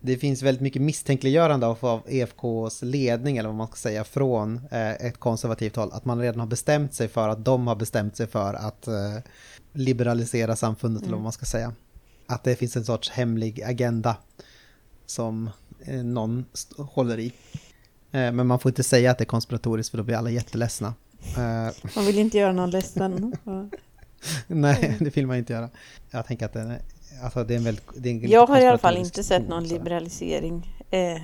[0.00, 4.60] Det finns väldigt mycket misstänkliggörande av, av EFKs ledning, eller vad man ska säga, från
[4.70, 5.90] eh, ett konservativt håll.
[5.92, 8.94] Att man redan har bestämt sig för att de har bestämt sig för att eh,
[9.72, 11.74] liberalisera samfundet, eller vad man ska säga.
[12.26, 14.16] Att det finns en sorts hemlig agenda
[15.06, 16.44] som eh, någon
[16.76, 17.32] håller i.
[18.10, 20.94] Men man får inte säga att det är konspiratoriskt, för då blir alla jätteledsna.
[21.96, 23.36] Man vill inte göra någon ledsen.
[24.46, 25.68] Nej, det vill man inte göra.
[26.10, 26.82] Jag tänker att det
[27.22, 27.84] alltså det är en väldigt...
[27.96, 30.84] Det är en Jag har i alla fall inte sett någon liberalisering.
[30.90, 31.16] Eh,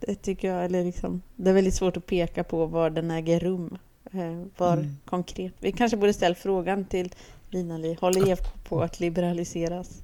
[0.00, 3.40] det tycker jag, eller liksom, det är väldigt svårt att peka på var den äger
[3.40, 3.78] rum.
[4.12, 4.96] Eh, var Mm.
[5.04, 5.52] konkret.
[5.60, 7.12] Vi kanske borde ställa frågan till
[7.50, 7.96] Lina Li.
[8.00, 10.02] Håller EFK på att liberaliseras?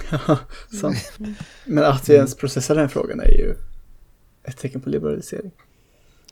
[0.80, 0.94] Så.
[1.66, 3.54] Men att vi ens processar den frågan är ju
[4.44, 5.50] ett tecken på liberalisering.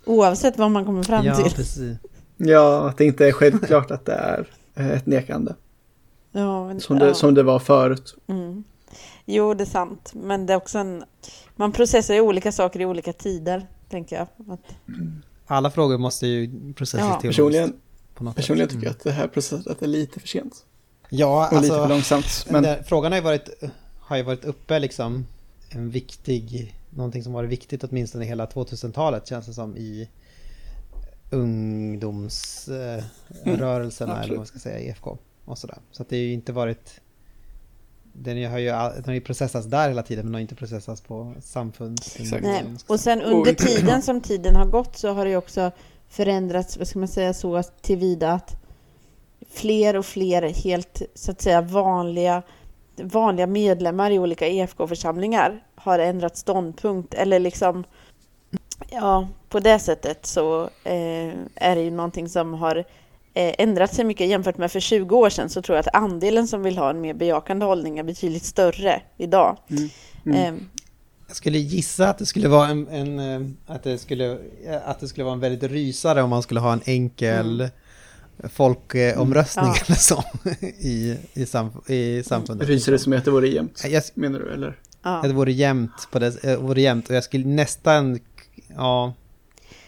[0.04, 1.52] Oavsett vad man kommer fram Ja, till.
[1.52, 1.96] precis.
[2.36, 5.54] Ja, att det inte är självklart att det är eh, ett nekande.
[6.36, 7.14] Ja, men, Som det, ja.
[7.14, 8.16] som det var förut.
[8.26, 8.64] Mm.
[9.24, 10.12] Jo, det är sant.
[10.14, 11.04] Men det är också en...
[11.56, 14.26] Man processar ju olika saker i olika tider, tänker jag.
[14.52, 14.60] Att,
[15.46, 17.18] Alla frågor måste ju processas Ja.
[17.22, 17.76] Personligen,
[18.14, 18.74] på något personligen sätt.
[18.76, 20.64] tycker jag att det här processet är lite för sent.
[21.08, 21.88] Ja, Och lite för alltså...
[21.94, 22.46] långsamt.
[22.50, 22.62] Men...
[22.62, 23.48] Det, frågan har ju, varit,
[23.98, 25.26] har ju varit uppe liksom
[25.68, 30.08] en viktig någonting som varit viktigt åtminstone hela 2000-talet känns det som i
[31.30, 35.78] ungdomsrörelserna Mm, eller vad man ska säga, IFK och sådär.
[35.90, 37.00] Så att det har ju inte varit
[38.16, 41.34] den har ju, den har ju processats där hela tiden men har inte processats på
[41.40, 42.18] samfunds...
[42.42, 42.64] Nej.
[42.86, 45.70] Och sen under tiden som tiden har gått så har det ju också
[46.08, 48.56] förändrats, vad ska man säga så, att tillvida att
[49.50, 52.42] fler och fler helt så att säga vanliga,
[52.96, 57.84] vanliga medlemmar i olika EFK-församlingar har ändrat ståndpunkt eller liksom
[58.90, 62.84] ja, på det sättet så eh, är det ju någonting som har eh,
[63.34, 66.62] ändrat sig mycket jämfört med för 20 år sedan så tror jag att andelen som
[66.62, 69.56] vill ha en mer bejakande hållning är betydligt större idag.
[69.70, 69.88] Mm.
[70.26, 70.54] Mm.
[70.54, 70.60] Eh,
[71.26, 74.32] Jag skulle gissa att det skulle vara en, en eh, att, det skulle,
[74.66, 77.68] eh, att det skulle vara en väldigt rysare om man skulle ha en enkel
[78.52, 79.74] folkomröstning Ja.
[79.86, 80.24] eller så
[80.78, 82.68] i, i, sam, i samfundet.
[82.68, 84.52] Rysare som att det vore jämnt, Jag, menar du?
[84.52, 84.78] Eller?
[85.02, 85.16] ja.
[85.16, 88.18] att det vore jämnt på det, eh, vore jämnt och jag skulle nästan,
[88.76, 89.12] ja,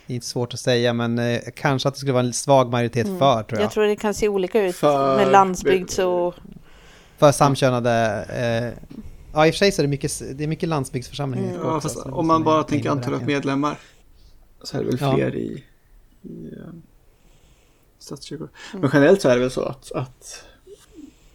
[0.06, 2.70] det är inte svårt att säga men eh, kanske att det skulle vara en svag
[2.70, 3.18] majoritet Mm.
[3.18, 3.64] för tror jag.
[3.64, 6.34] Jag tror det kan se olika ut För- med landsbygds och...
[7.18, 8.92] För samkönade, eh,
[9.32, 11.48] ja i och för sig så är det mycket, det är mycket landsbygdsförsamlingar.
[11.50, 11.60] Mm.
[11.66, 13.78] Ja, också, fast om man bara tänker antalet medlemmar
[14.62, 15.14] så är det väl Ja.
[15.14, 15.64] fler i,
[16.22, 16.72] i eh,
[17.98, 18.48] statskyrkor.
[18.72, 18.80] Mm.
[18.80, 20.44] Men generellt så är det väl så att, att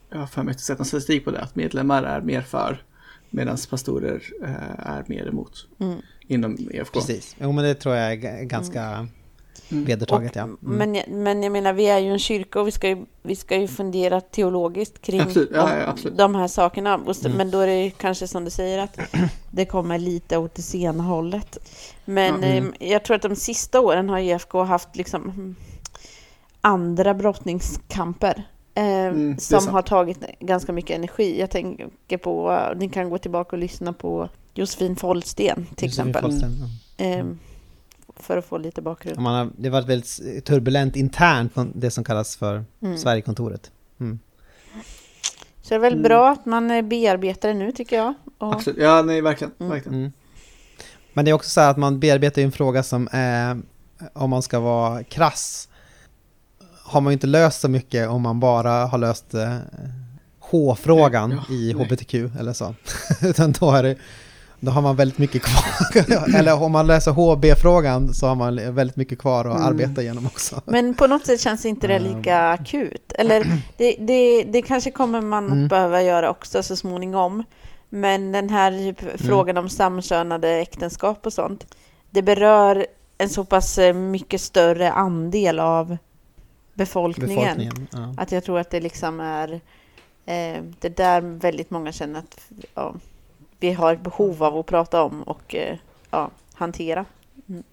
[0.10, 2.84] jag har för mig att sätta en statistik på det, att medlemmar är mer för
[3.30, 5.98] medan pastorer eh, är mer emot Mm.
[6.32, 6.94] Inom EFK.
[6.94, 9.08] Precis, jo men det tror jag är ganska
[9.72, 10.44] vedertaget ja.
[10.44, 10.58] Mm.
[10.62, 13.36] Men, jag, men jag menar, vi är ju en kyrka och vi ska ju, vi
[13.36, 16.18] ska ju fundera teologiskt kring Absolut, ja, de, ja, absolut.
[16.18, 16.96] de här sakerna.
[16.96, 17.38] Och Mm.
[17.38, 19.00] Men då är det kanske som du säger att
[19.52, 21.58] det kommer lite åt det sena hållet.
[22.06, 22.44] Men.
[22.44, 22.74] Mm.
[22.80, 25.56] jag tror att de sista åren har IFK haft liksom mm,
[26.62, 28.44] andra brottningskamper.
[28.76, 31.40] Eh, Mm, som har tagit ganska mycket energi.
[31.40, 36.22] Jag tänker på, ni kan gå tillbaka och lyssna på Josefin Follsten till Josefin exempel.
[36.22, 36.58] Follsten,
[36.98, 37.06] ja.
[37.06, 37.26] Eh,
[38.16, 39.18] för att få lite bakgrund.
[39.18, 42.98] Och Man har, det har varit väldigt turbulent internt det som kallas för Mm.
[42.98, 43.72] Sverigekontoret.
[44.00, 44.20] Mm.
[45.62, 46.04] Så det är väl Mm.
[46.04, 48.14] bra att man bearbetar det nu tycker jag.
[48.38, 49.54] Och, Absolut, ja nej verkligen.
[49.60, 49.72] Mm.
[49.72, 50.00] verkligen.
[50.00, 50.12] Mm.
[51.14, 53.62] Men det är också så här att man bearbetar ju en fråga som är,
[54.14, 55.68] om man ska vara krass,
[56.84, 59.58] har man ju inte löst så mycket om man bara har löst eh,
[60.40, 61.86] H-frågan Ja, i nej.
[61.86, 62.76] HBTQ eller så.
[63.22, 63.96] Utan då, är det,
[64.64, 66.36] då har man väldigt mycket kvar.
[66.36, 69.68] eller om man läser HB-frågan så har man väldigt mycket kvar att Mm.
[69.68, 70.62] arbeta igenom också.
[70.66, 72.18] men på något sätt känns inte det Mm.
[72.18, 73.12] lika akut.
[73.16, 73.46] Eller
[73.78, 75.64] det, det, det kanske kommer man Mm.
[75.64, 77.44] att behöva göra också så småningom.
[77.90, 81.76] Men den här typ, frågan om samkönade äktenskap och sånt.
[82.10, 82.86] Det berör
[83.18, 85.98] en så pass eh, mycket större andel av
[86.74, 87.36] befolkningen.
[87.58, 87.88] Befolkningen.
[87.92, 88.14] Ja.
[88.24, 89.54] Att jag tror att det liksom är
[90.26, 92.40] eh, det där väldigt många känner att
[92.76, 92.94] ja,
[93.62, 95.78] vi har ett behov av att prata om och eh,
[96.12, 97.06] ja, hantera.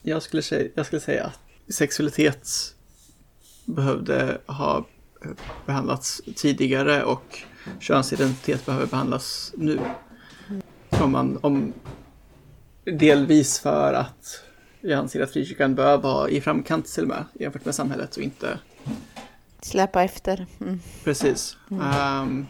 [0.02, 1.40] Jag, skulle säga, jag skulle säga att
[1.74, 2.48] sexualitet
[3.65, 4.86] behövde ha
[5.24, 5.31] eh,
[5.66, 7.39] behandlats tidigare och
[7.81, 9.81] könsidentitet behöver behandlas nu.
[10.90, 11.73] Om man, om,
[12.85, 14.44] delvis för att
[14.81, 18.23] jag anser att frikyrkan bör vara i framkant till och med jämfört med samhället och
[18.23, 18.59] inte
[19.60, 20.47] Släpa efter.
[20.60, 20.81] Mm.
[21.05, 21.56] Precis.
[21.70, 22.47] Ehm,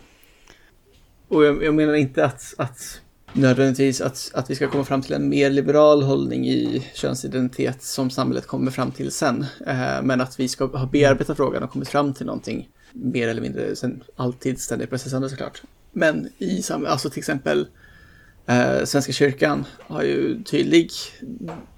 [1.28, 3.01] och jag, jag menar inte att, att
[3.39, 8.10] nödvändigtvis att, att vi ska komma fram till en mer liberal hållning i könsidentitet som
[8.10, 9.47] samhället kommer fram till sen.
[9.66, 13.43] Eh, men att vi ska ha bearbetat frågan och kommit fram till någonting mer eller
[13.43, 15.62] mindre, sen alltid ständigt processande såklart.
[15.93, 17.66] Men i alltså till exempel
[18.47, 20.90] eh, Svenska kyrkan har ju tydlig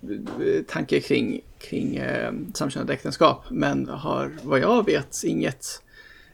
[0.03, 5.83] eh, tanke kring, kring eh, samkönade äktenskap, men har vad jag vet inget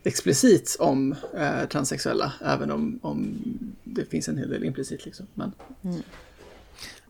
[0.06, 3.34] explicit om eh, transsexuella, även om, om
[3.84, 5.04] det finns en hel del implicit.
[5.04, 5.26] Liksom.
[5.34, 5.52] Men,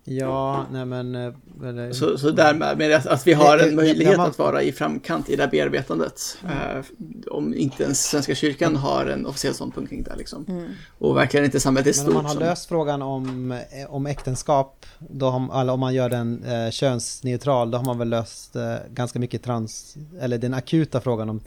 [0.08, 1.14] Ja, nej men...
[1.14, 1.32] eh,
[1.64, 4.38] eller- så, så därmed med att, att vi har det- en möjlighet det- man- att
[4.38, 6.38] vara i framkant i det här bearbetandet.
[6.44, 6.84] Eh,
[7.30, 10.16] om inte ens Svenska kyrkan har en officiell ståndpunkt kring det.
[10.16, 10.66] Liksom.
[10.98, 12.08] Och verkligen inte samhället Men stort.
[12.08, 13.58] om man har som- löst frågan om, eh,
[13.88, 18.08] om äktenskap, då har, eller om man gör den eh, könsneutral, då har man väl
[18.08, 21.40] löst eh, ganska mycket trans, eller den akuta frågan om,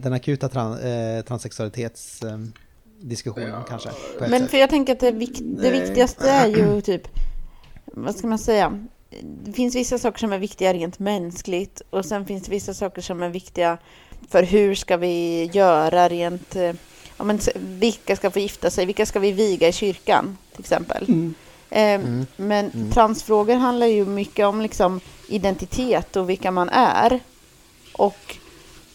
[0.00, 2.38] den akuta tran, eh, transsexualitets eh,
[3.00, 3.88] diskussionen kanske.
[4.20, 4.50] Men sätt.
[4.50, 7.08] för jag tänker att det, vik- det viktigaste är ju typ,
[7.84, 8.84] vad ska man säga?
[9.22, 13.02] Det finns vissa saker som är viktiga rent mänskligt och sen finns det vissa saker
[13.02, 13.78] som är viktiga
[14.30, 16.72] för hur ska vi göra rent, eh,
[17.16, 21.04] ja men vilka ska få gifta sig, vilka ska vi viga i kyrkan till exempel.
[21.08, 21.34] Mm.
[21.70, 27.20] Eh, Men transfrågor handlar ju mycket om liksom identitet och vilka man är.
[27.92, 28.36] Och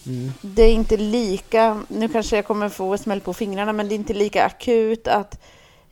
[0.09, 0.31] Mm.
[0.41, 3.97] det är inte lika, nu kanske jag kommer få smäll på fingrarna, men det är
[3.97, 5.39] inte lika akut att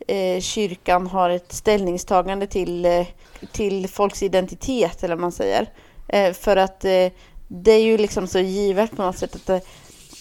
[0.08, 3.06] eh, kyrkan har ett ställningstagande till, eh,
[3.52, 5.70] till folks identitet, eller vad man säger.
[6.08, 7.08] Eh, för att eh,
[7.48, 9.62] det är ju liksom så givet på något sätt att det,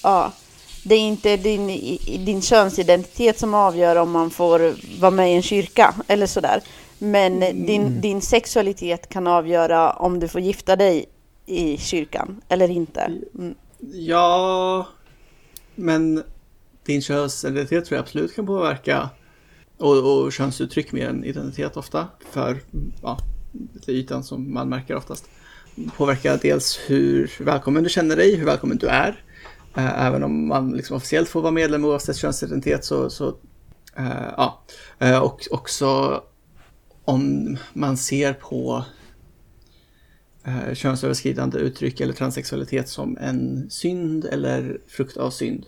[0.02, 0.32] ja,
[0.84, 1.66] det är inte din,
[2.24, 6.60] din könsidentitet som avgör om man får vara med i en kyrka eller sådär.
[6.98, 8.00] Men din, Mm.
[8.00, 11.04] din sexualitet kan avgöra om du får gifta dig
[11.46, 13.00] i kyrkan eller inte.
[13.34, 13.54] Mm.
[13.92, 14.88] Ja,
[15.74, 16.22] men
[16.84, 19.10] din könsidentitet tror jag absolut kan påverka
[19.78, 22.08] och, och könsuttryck mer än identitet ofta.
[22.30, 22.60] För
[23.02, 23.18] ja,
[23.52, 25.28] det är ytan som man märker oftast.
[25.96, 29.24] Påverkar dels hur välkommen du känner dig, hur välkommen du är.
[29.76, 33.28] Eh, även om man liksom officiellt får vara medlem oavsett könsidentitet så, så
[33.96, 34.62] äh, ja.
[34.98, 36.22] Eh, och också
[37.04, 38.84] om man ser på
[40.46, 45.66] eh, könsöverskridande uttryck eller transsexualitet som en synd eller frukt av synd.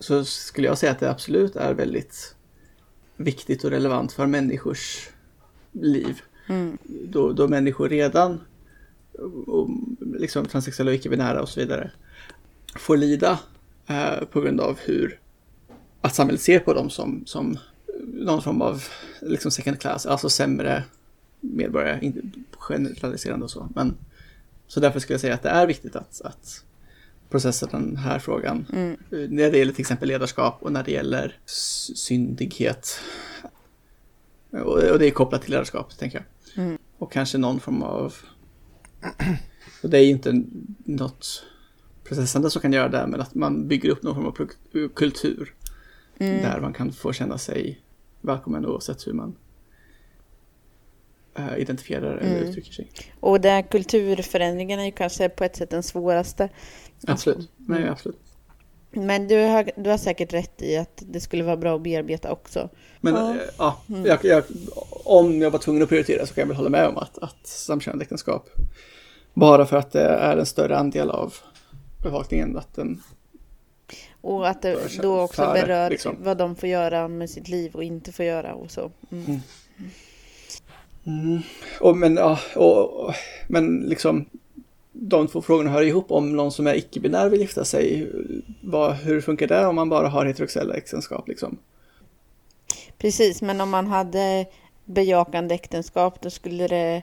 [0.00, 2.34] Så skulle jag säga att det absolut är väldigt
[3.16, 5.08] viktigt och relevant för människors
[5.72, 6.20] liv.
[6.46, 6.78] Mm.
[6.84, 8.40] Då, då människor redan,
[9.46, 11.90] och, liksom transsexuella och icke-binära och så vidare,
[12.76, 13.38] får lida
[13.86, 15.18] eh, på grund av hur
[16.00, 17.58] att samhället ser på dem som, som
[18.02, 18.84] någon form av
[19.20, 20.84] liksom second class, alltså sämre
[21.42, 22.20] medborgare, inte
[22.58, 23.68] generaliserande och så.
[23.74, 23.96] Men,
[24.66, 26.64] så därför skulle jag säga att det är viktigt att, att
[27.30, 28.66] processa den här frågan.
[28.72, 28.96] Mm.
[29.10, 31.38] När det gäller till exempel ledarskap och när det gäller
[31.94, 33.00] syndighet.
[34.50, 36.64] Och, och det är kopplat till ledarskap, tänker jag.
[36.64, 36.78] Mm.
[36.98, 38.14] Och kanske någon form av...
[39.82, 40.44] Och det är ju inte
[40.84, 41.44] något
[42.04, 45.54] processande som kan göra det, men att man bygger upp någon form av kultur.
[46.18, 46.42] Mm.
[46.42, 47.80] Där man kan få känna sig
[48.20, 49.34] välkommen oavsett hur man eh,
[51.58, 52.48] identifierar eller Mm.
[52.48, 52.88] uttrycker sig.
[53.20, 56.48] Och den kulturförändringen är ju kanske på ett sätt den svåraste.
[57.06, 57.50] Absolut.
[57.56, 57.92] Nej, Mm.
[57.92, 58.18] absolut.
[58.94, 62.32] Men du har, du har säkert rätt i att det skulle vara bra att bearbeta
[62.32, 62.68] också.
[63.00, 63.30] Men Ja.
[63.30, 64.06] eh, ja, Mm.
[64.06, 64.44] jag, jag,
[65.04, 67.46] om jag var tvungen att prioritera så kan jag väl hålla med om att, att
[67.46, 68.50] samkönade äktenskap,
[69.34, 71.34] bara för att det är en större andel av
[72.02, 73.02] befolkningen, att den,
[74.20, 76.16] Och att det då också före, berör liksom.
[76.20, 78.90] vad de får göra med sitt liv och inte får göra och så.
[79.12, 79.40] Mm.
[81.80, 83.14] Och, men, ja, och, och,
[83.48, 84.24] men liksom
[84.92, 88.12] de två frågorna hör ihop om någon som är icke-binär vill gifta sig.
[88.60, 91.58] Vad, hur funkar det om man bara har heterosexuella äktenskap liksom?
[92.98, 94.46] Precis, men om man hade
[94.84, 97.02] bejakande äktenskap då skulle det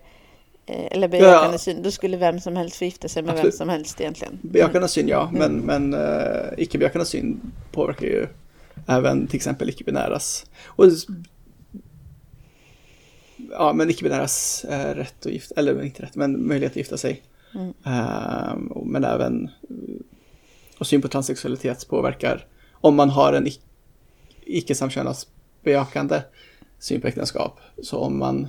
[0.65, 1.57] eh, eller bejakande Ja.
[1.57, 3.55] syn, då skulle vem som helst få gifta sig med vem Absolut.
[3.55, 4.39] som helst egentligen.
[4.41, 8.27] Bejakande syn ja, men, men uh, icke-bejakande syn påverkar ju
[8.87, 10.45] även till exempel icke-binäras.
[10.65, 10.85] Och,
[13.59, 17.21] ja, men icke-binäras eh, rätt att gifta, eller inte rätt, men möjlighet att gifta sig.
[17.55, 18.67] Mm.
[18.71, 19.75] Och- men även eh,
[20.79, 23.59] och syn på transsexualitet påverkar om man har en ic-
[24.45, 25.27] icke-samkönat
[25.63, 26.21] bejakande
[26.79, 27.59] syn på äktenskap.
[27.83, 28.47] Så om man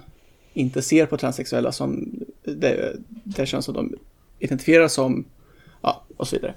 [0.55, 3.95] inte ser på transsexuella som det, det kön som de
[4.39, 5.25] identifierar som,
[5.83, 6.55] ja, och så vidare.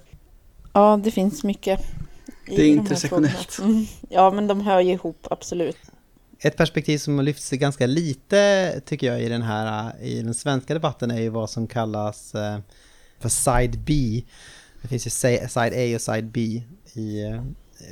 [0.73, 1.79] Ja, det finns mycket.
[2.47, 3.59] Det är de intersektionellt.
[3.61, 3.85] Mm.
[4.09, 5.77] Ja, men de hör ju ihop, absolut.
[6.45, 10.73] Ett perspektiv som har lyfts ganska lite tycker jag i den här i den svenska
[10.73, 12.59] debatten är ju vad som kallas eh,
[13.19, 14.21] för side B.
[14.81, 16.63] Det finns ju side A och side B
[16.93, 17.41] i eh,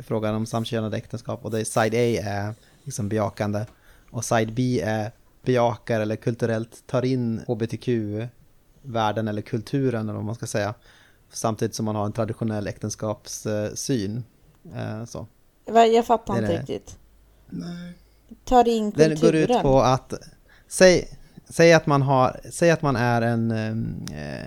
[0.04, 2.54] frågan om samkönade äktenskap och det är side A är
[2.84, 3.66] liksom bejakande
[4.10, 5.12] och side B är
[5.42, 10.74] bejakar eller kulturellt tar in hbtq-världen eller kulturen eller vad man ska säga.
[11.30, 14.24] Samtidigt som man har en traditionell äktenskapssyn.
[14.76, 15.28] Eh, så.
[15.66, 16.98] Jag fattar inte riktigt.
[17.50, 17.94] Nej.
[18.46, 19.48] Tar in Den kulturen.
[19.48, 20.14] går ut på att,
[20.68, 21.08] säg,
[21.50, 24.46] säg att man har, säg att man är en, eh,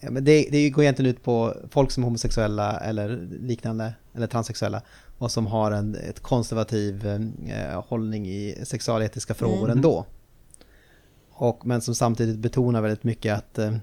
[0.00, 4.26] ja, men det, det går egentligen ut på folk som är homosexuella eller liknande, eller
[4.26, 4.82] transsexuella,
[5.18, 9.70] och som har en ett konservativ eh, hållning i sexualetiska frågor Mm.
[9.70, 10.06] ändå.
[11.30, 13.76] Och, men som samtidigt betonar väldigt mycket att, eh,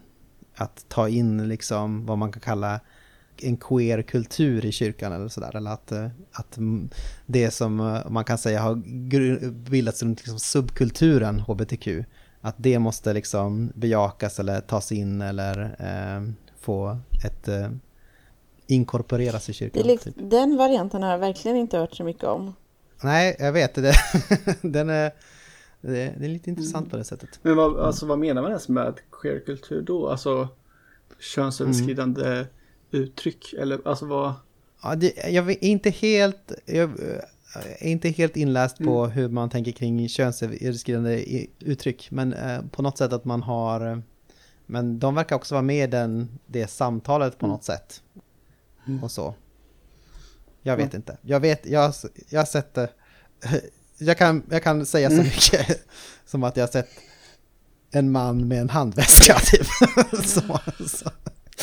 [0.56, 2.80] att ta in liksom vad man kan kalla
[3.44, 5.56] en queer-kultur i kyrkan eller sådär.
[5.56, 6.90] Eller att, eh, att mm,
[7.26, 8.76] det som eh, man kan säga har
[9.52, 11.88] bildats runt liksom subkulturen hbtq,
[12.42, 17.70] att det måste liksom bejakas eller tas in eller eh, få ett eh,
[18.68, 19.88] inkorporeras i kyrkan.
[19.88, 20.30] liksom, typ.
[20.32, 22.54] Den varianten har jag verkligen inte hört så mycket om.
[23.04, 23.94] Nej, jag vet det.
[24.62, 25.12] Den är,
[25.82, 27.40] det, det är lite intressant på det sättet.
[27.42, 30.10] Men vad, alltså, vad menar man ens med queerkultur då?
[30.10, 30.48] Alltså
[31.20, 32.46] könsöverskridande
[32.92, 34.34] uttryck eller alltså vad?
[34.84, 37.00] Ja, det, jag är inte helt, jag
[37.80, 42.98] är inte helt inläst på hur man tänker kring könsöverskridande uttryck, men eh, på något
[42.98, 43.98] sätt att man har, eh,
[44.66, 48.02] men de verkar också vara med i den, det samtalet på något sätt.
[49.02, 49.36] Och så.
[50.62, 51.18] Jag vet inte.
[51.22, 51.94] Jag vet, jag,
[52.30, 52.90] jag har sett det.
[53.98, 55.88] jag, kan, jag kan säga så mycket
[56.26, 56.90] som att jag har sett
[57.92, 59.68] en man med en handväska typ.
[60.26, 61.10] så, så,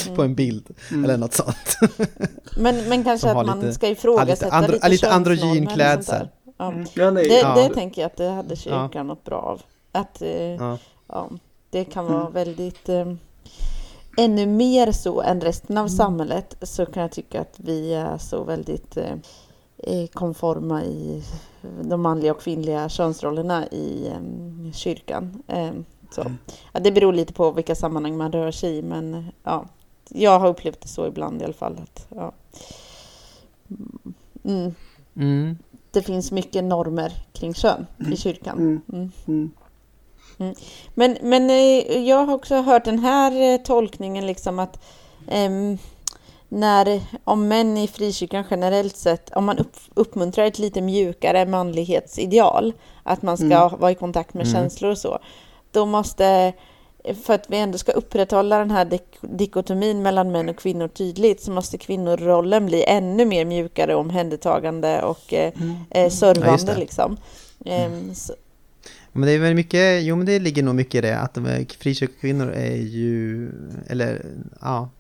[0.16, 1.78] på en bild eller något sånt.
[2.56, 6.05] Men, men kanske att man lite- ska ifrågasätta ja, lite andro- lite, androgyn klädsel.
[6.05, 6.55] sånt där.
[6.59, 6.74] Ja.
[6.94, 7.55] Ja, nej, Det, Ja.
[7.55, 9.02] det tänker jag att det hade kyrkan Ja.
[9.02, 9.62] något bra av.
[9.93, 10.78] Att eh, Ja.
[11.09, 11.31] ja,
[11.70, 12.89] det kan vara väldigt...
[12.89, 13.12] Eh,
[14.18, 18.44] ännu mer så än resten av samhället så kan jag tycka att vi är så
[18.44, 19.12] väldigt eh,
[19.78, 21.23] eh, konforma i
[21.82, 25.43] de manliga och kvinnliga könsrollerna i eh, kyrkan.
[25.48, 25.70] Eh,
[26.10, 26.24] så.
[26.73, 29.64] Ja, det beror lite på vilka sammanhang man rör sig i men ja,
[30.08, 31.80] jag har upplevt det så ibland i alla fall.
[31.82, 32.32] Att, ja.
[34.44, 34.74] mm,
[35.16, 35.58] Mm.
[35.90, 38.58] det finns mycket normer kring kön i kyrkan.
[38.58, 38.80] Mm.
[39.26, 39.50] Mm.
[40.38, 40.54] Mm.
[40.94, 44.84] Men, men eh, jag har också hört den här eh, tolkningen liksom att
[45.28, 45.78] ehm,
[46.48, 52.72] när, om män i frikyrkan generellt sett, om man upp, uppmuntrar ett lite mjukare manlighetsideal,
[53.02, 55.18] att man ska vara i kontakt med känslor och så,
[55.70, 56.52] då måste,
[57.14, 61.42] för att vi ändå ska upprätthålla den här dik dikotomin mellan män och kvinnor tydligt,
[61.42, 65.52] så måste kvinnorollen bli ännu mer mjukare, omhändertagande och eh,
[65.90, 67.16] eh, servande Ja, liksom.
[67.64, 68.32] Ehm, så,
[69.12, 71.46] Men det är väl mycket, jo men det ligger nog mycket i det att de
[71.46, 73.50] är- frikyrkokvinnor är ju,
[73.86, 74.26] eller
[74.60, 74.90] ja,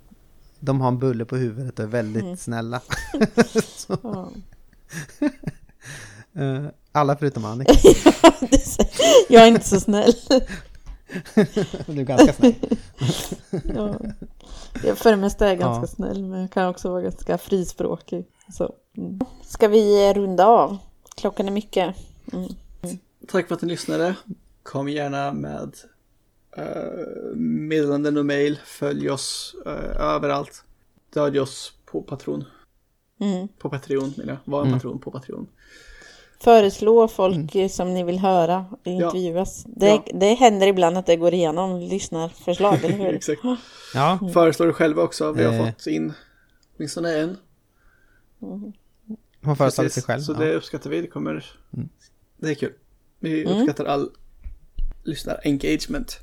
[0.60, 2.80] de har en bulle på huvudet och är väldigt snälla.
[3.76, 4.30] Så, ja.
[6.42, 7.72] eh, alla förutom Annika,
[9.28, 10.12] jag är inte så snäll.
[11.86, 12.54] du är ganska snäll.
[13.74, 13.98] Ja.
[14.84, 15.86] Jag för det mesta är jag ganska Ja.
[15.86, 18.26] snäll, men jag kan också vara ganska frispråkig.
[18.52, 18.74] Så.
[18.96, 19.20] Mm.
[19.42, 20.78] Ska vi runda av?
[21.16, 21.96] Klockan är mycket.
[22.32, 22.48] Mm.
[23.28, 24.14] Tack för att ni lyssnade.
[24.62, 25.76] Kom gärna med
[26.58, 28.58] uh, meddelanden och mail.
[28.64, 30.64] Följ oss eh, överallt.
[31.10, 32.44] Stödj oss på Patron.
[33.20, 33.48] Mm.
[33.58, 34.52] På Patreon menar jag.
[34.52, 35.46] Var en patron på Patreon.
[36.40, 39.64] Föreslå folk eh, som ni vill höra intervjuas.
[39.68, 40.04] Det, Ja.
[40.14, 43.14] det händer ibland att det går igenom lyssnarförslag, eller hur?
[43.14, 43.40] Exakt.
[43.94, 45.32] Ja, Föreslår det själva också.
[45.32, 45.66] Vi har Eh.
[45.66, 46.12] fått in
[46.76, 47.36] åtminstone en.
[48.40, 48.72] hon
[49.44, 50.20] har föreslagit sig själv.
[50.20, 50.38] Så ja.
[50.38, 51.00] det uppskattar vi.
[51.00, 51.44] Det kommer...
[52.36, 52.72] Det är kul.
[53.20, 54.10] Vi uppskattar all
[55.04, 56.18] lyssnar-engagement.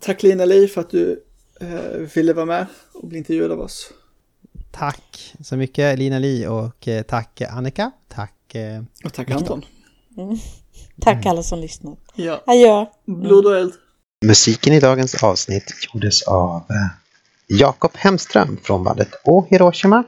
[0.00, 1.24] Tack Lina Li för att du
[1.60, 1.68] eh,
[2.14, 3.92] ville vara med och bli intervjuad av oss.
[4.70, 7.90] Tack så mycket Lina Li och eh, tack Annika.
[8.08, 8.34] Tack.
[8.56, 9.64] Eh, Och tack Anton.
[11.00, 11.98] Tack alla som lyssnat.
[12.14, 12.42] Ja.
[12.46, 12.86] Adjö!
[13.06, 13.72] Blod och eld.
[14.24, 16.86] Musiken i dagens avsnitt gjordes av eh,
[17.46, 20.04] Jakob Hemström från bandet O Hiroshima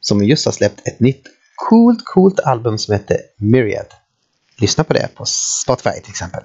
[0.00, 1.22] som just har släppt ett nytt
[1.54, 3.86] coolt, coolt album som heter Myriad.
[4.56, 6.42] Lyssna på det på Spotify till exempel.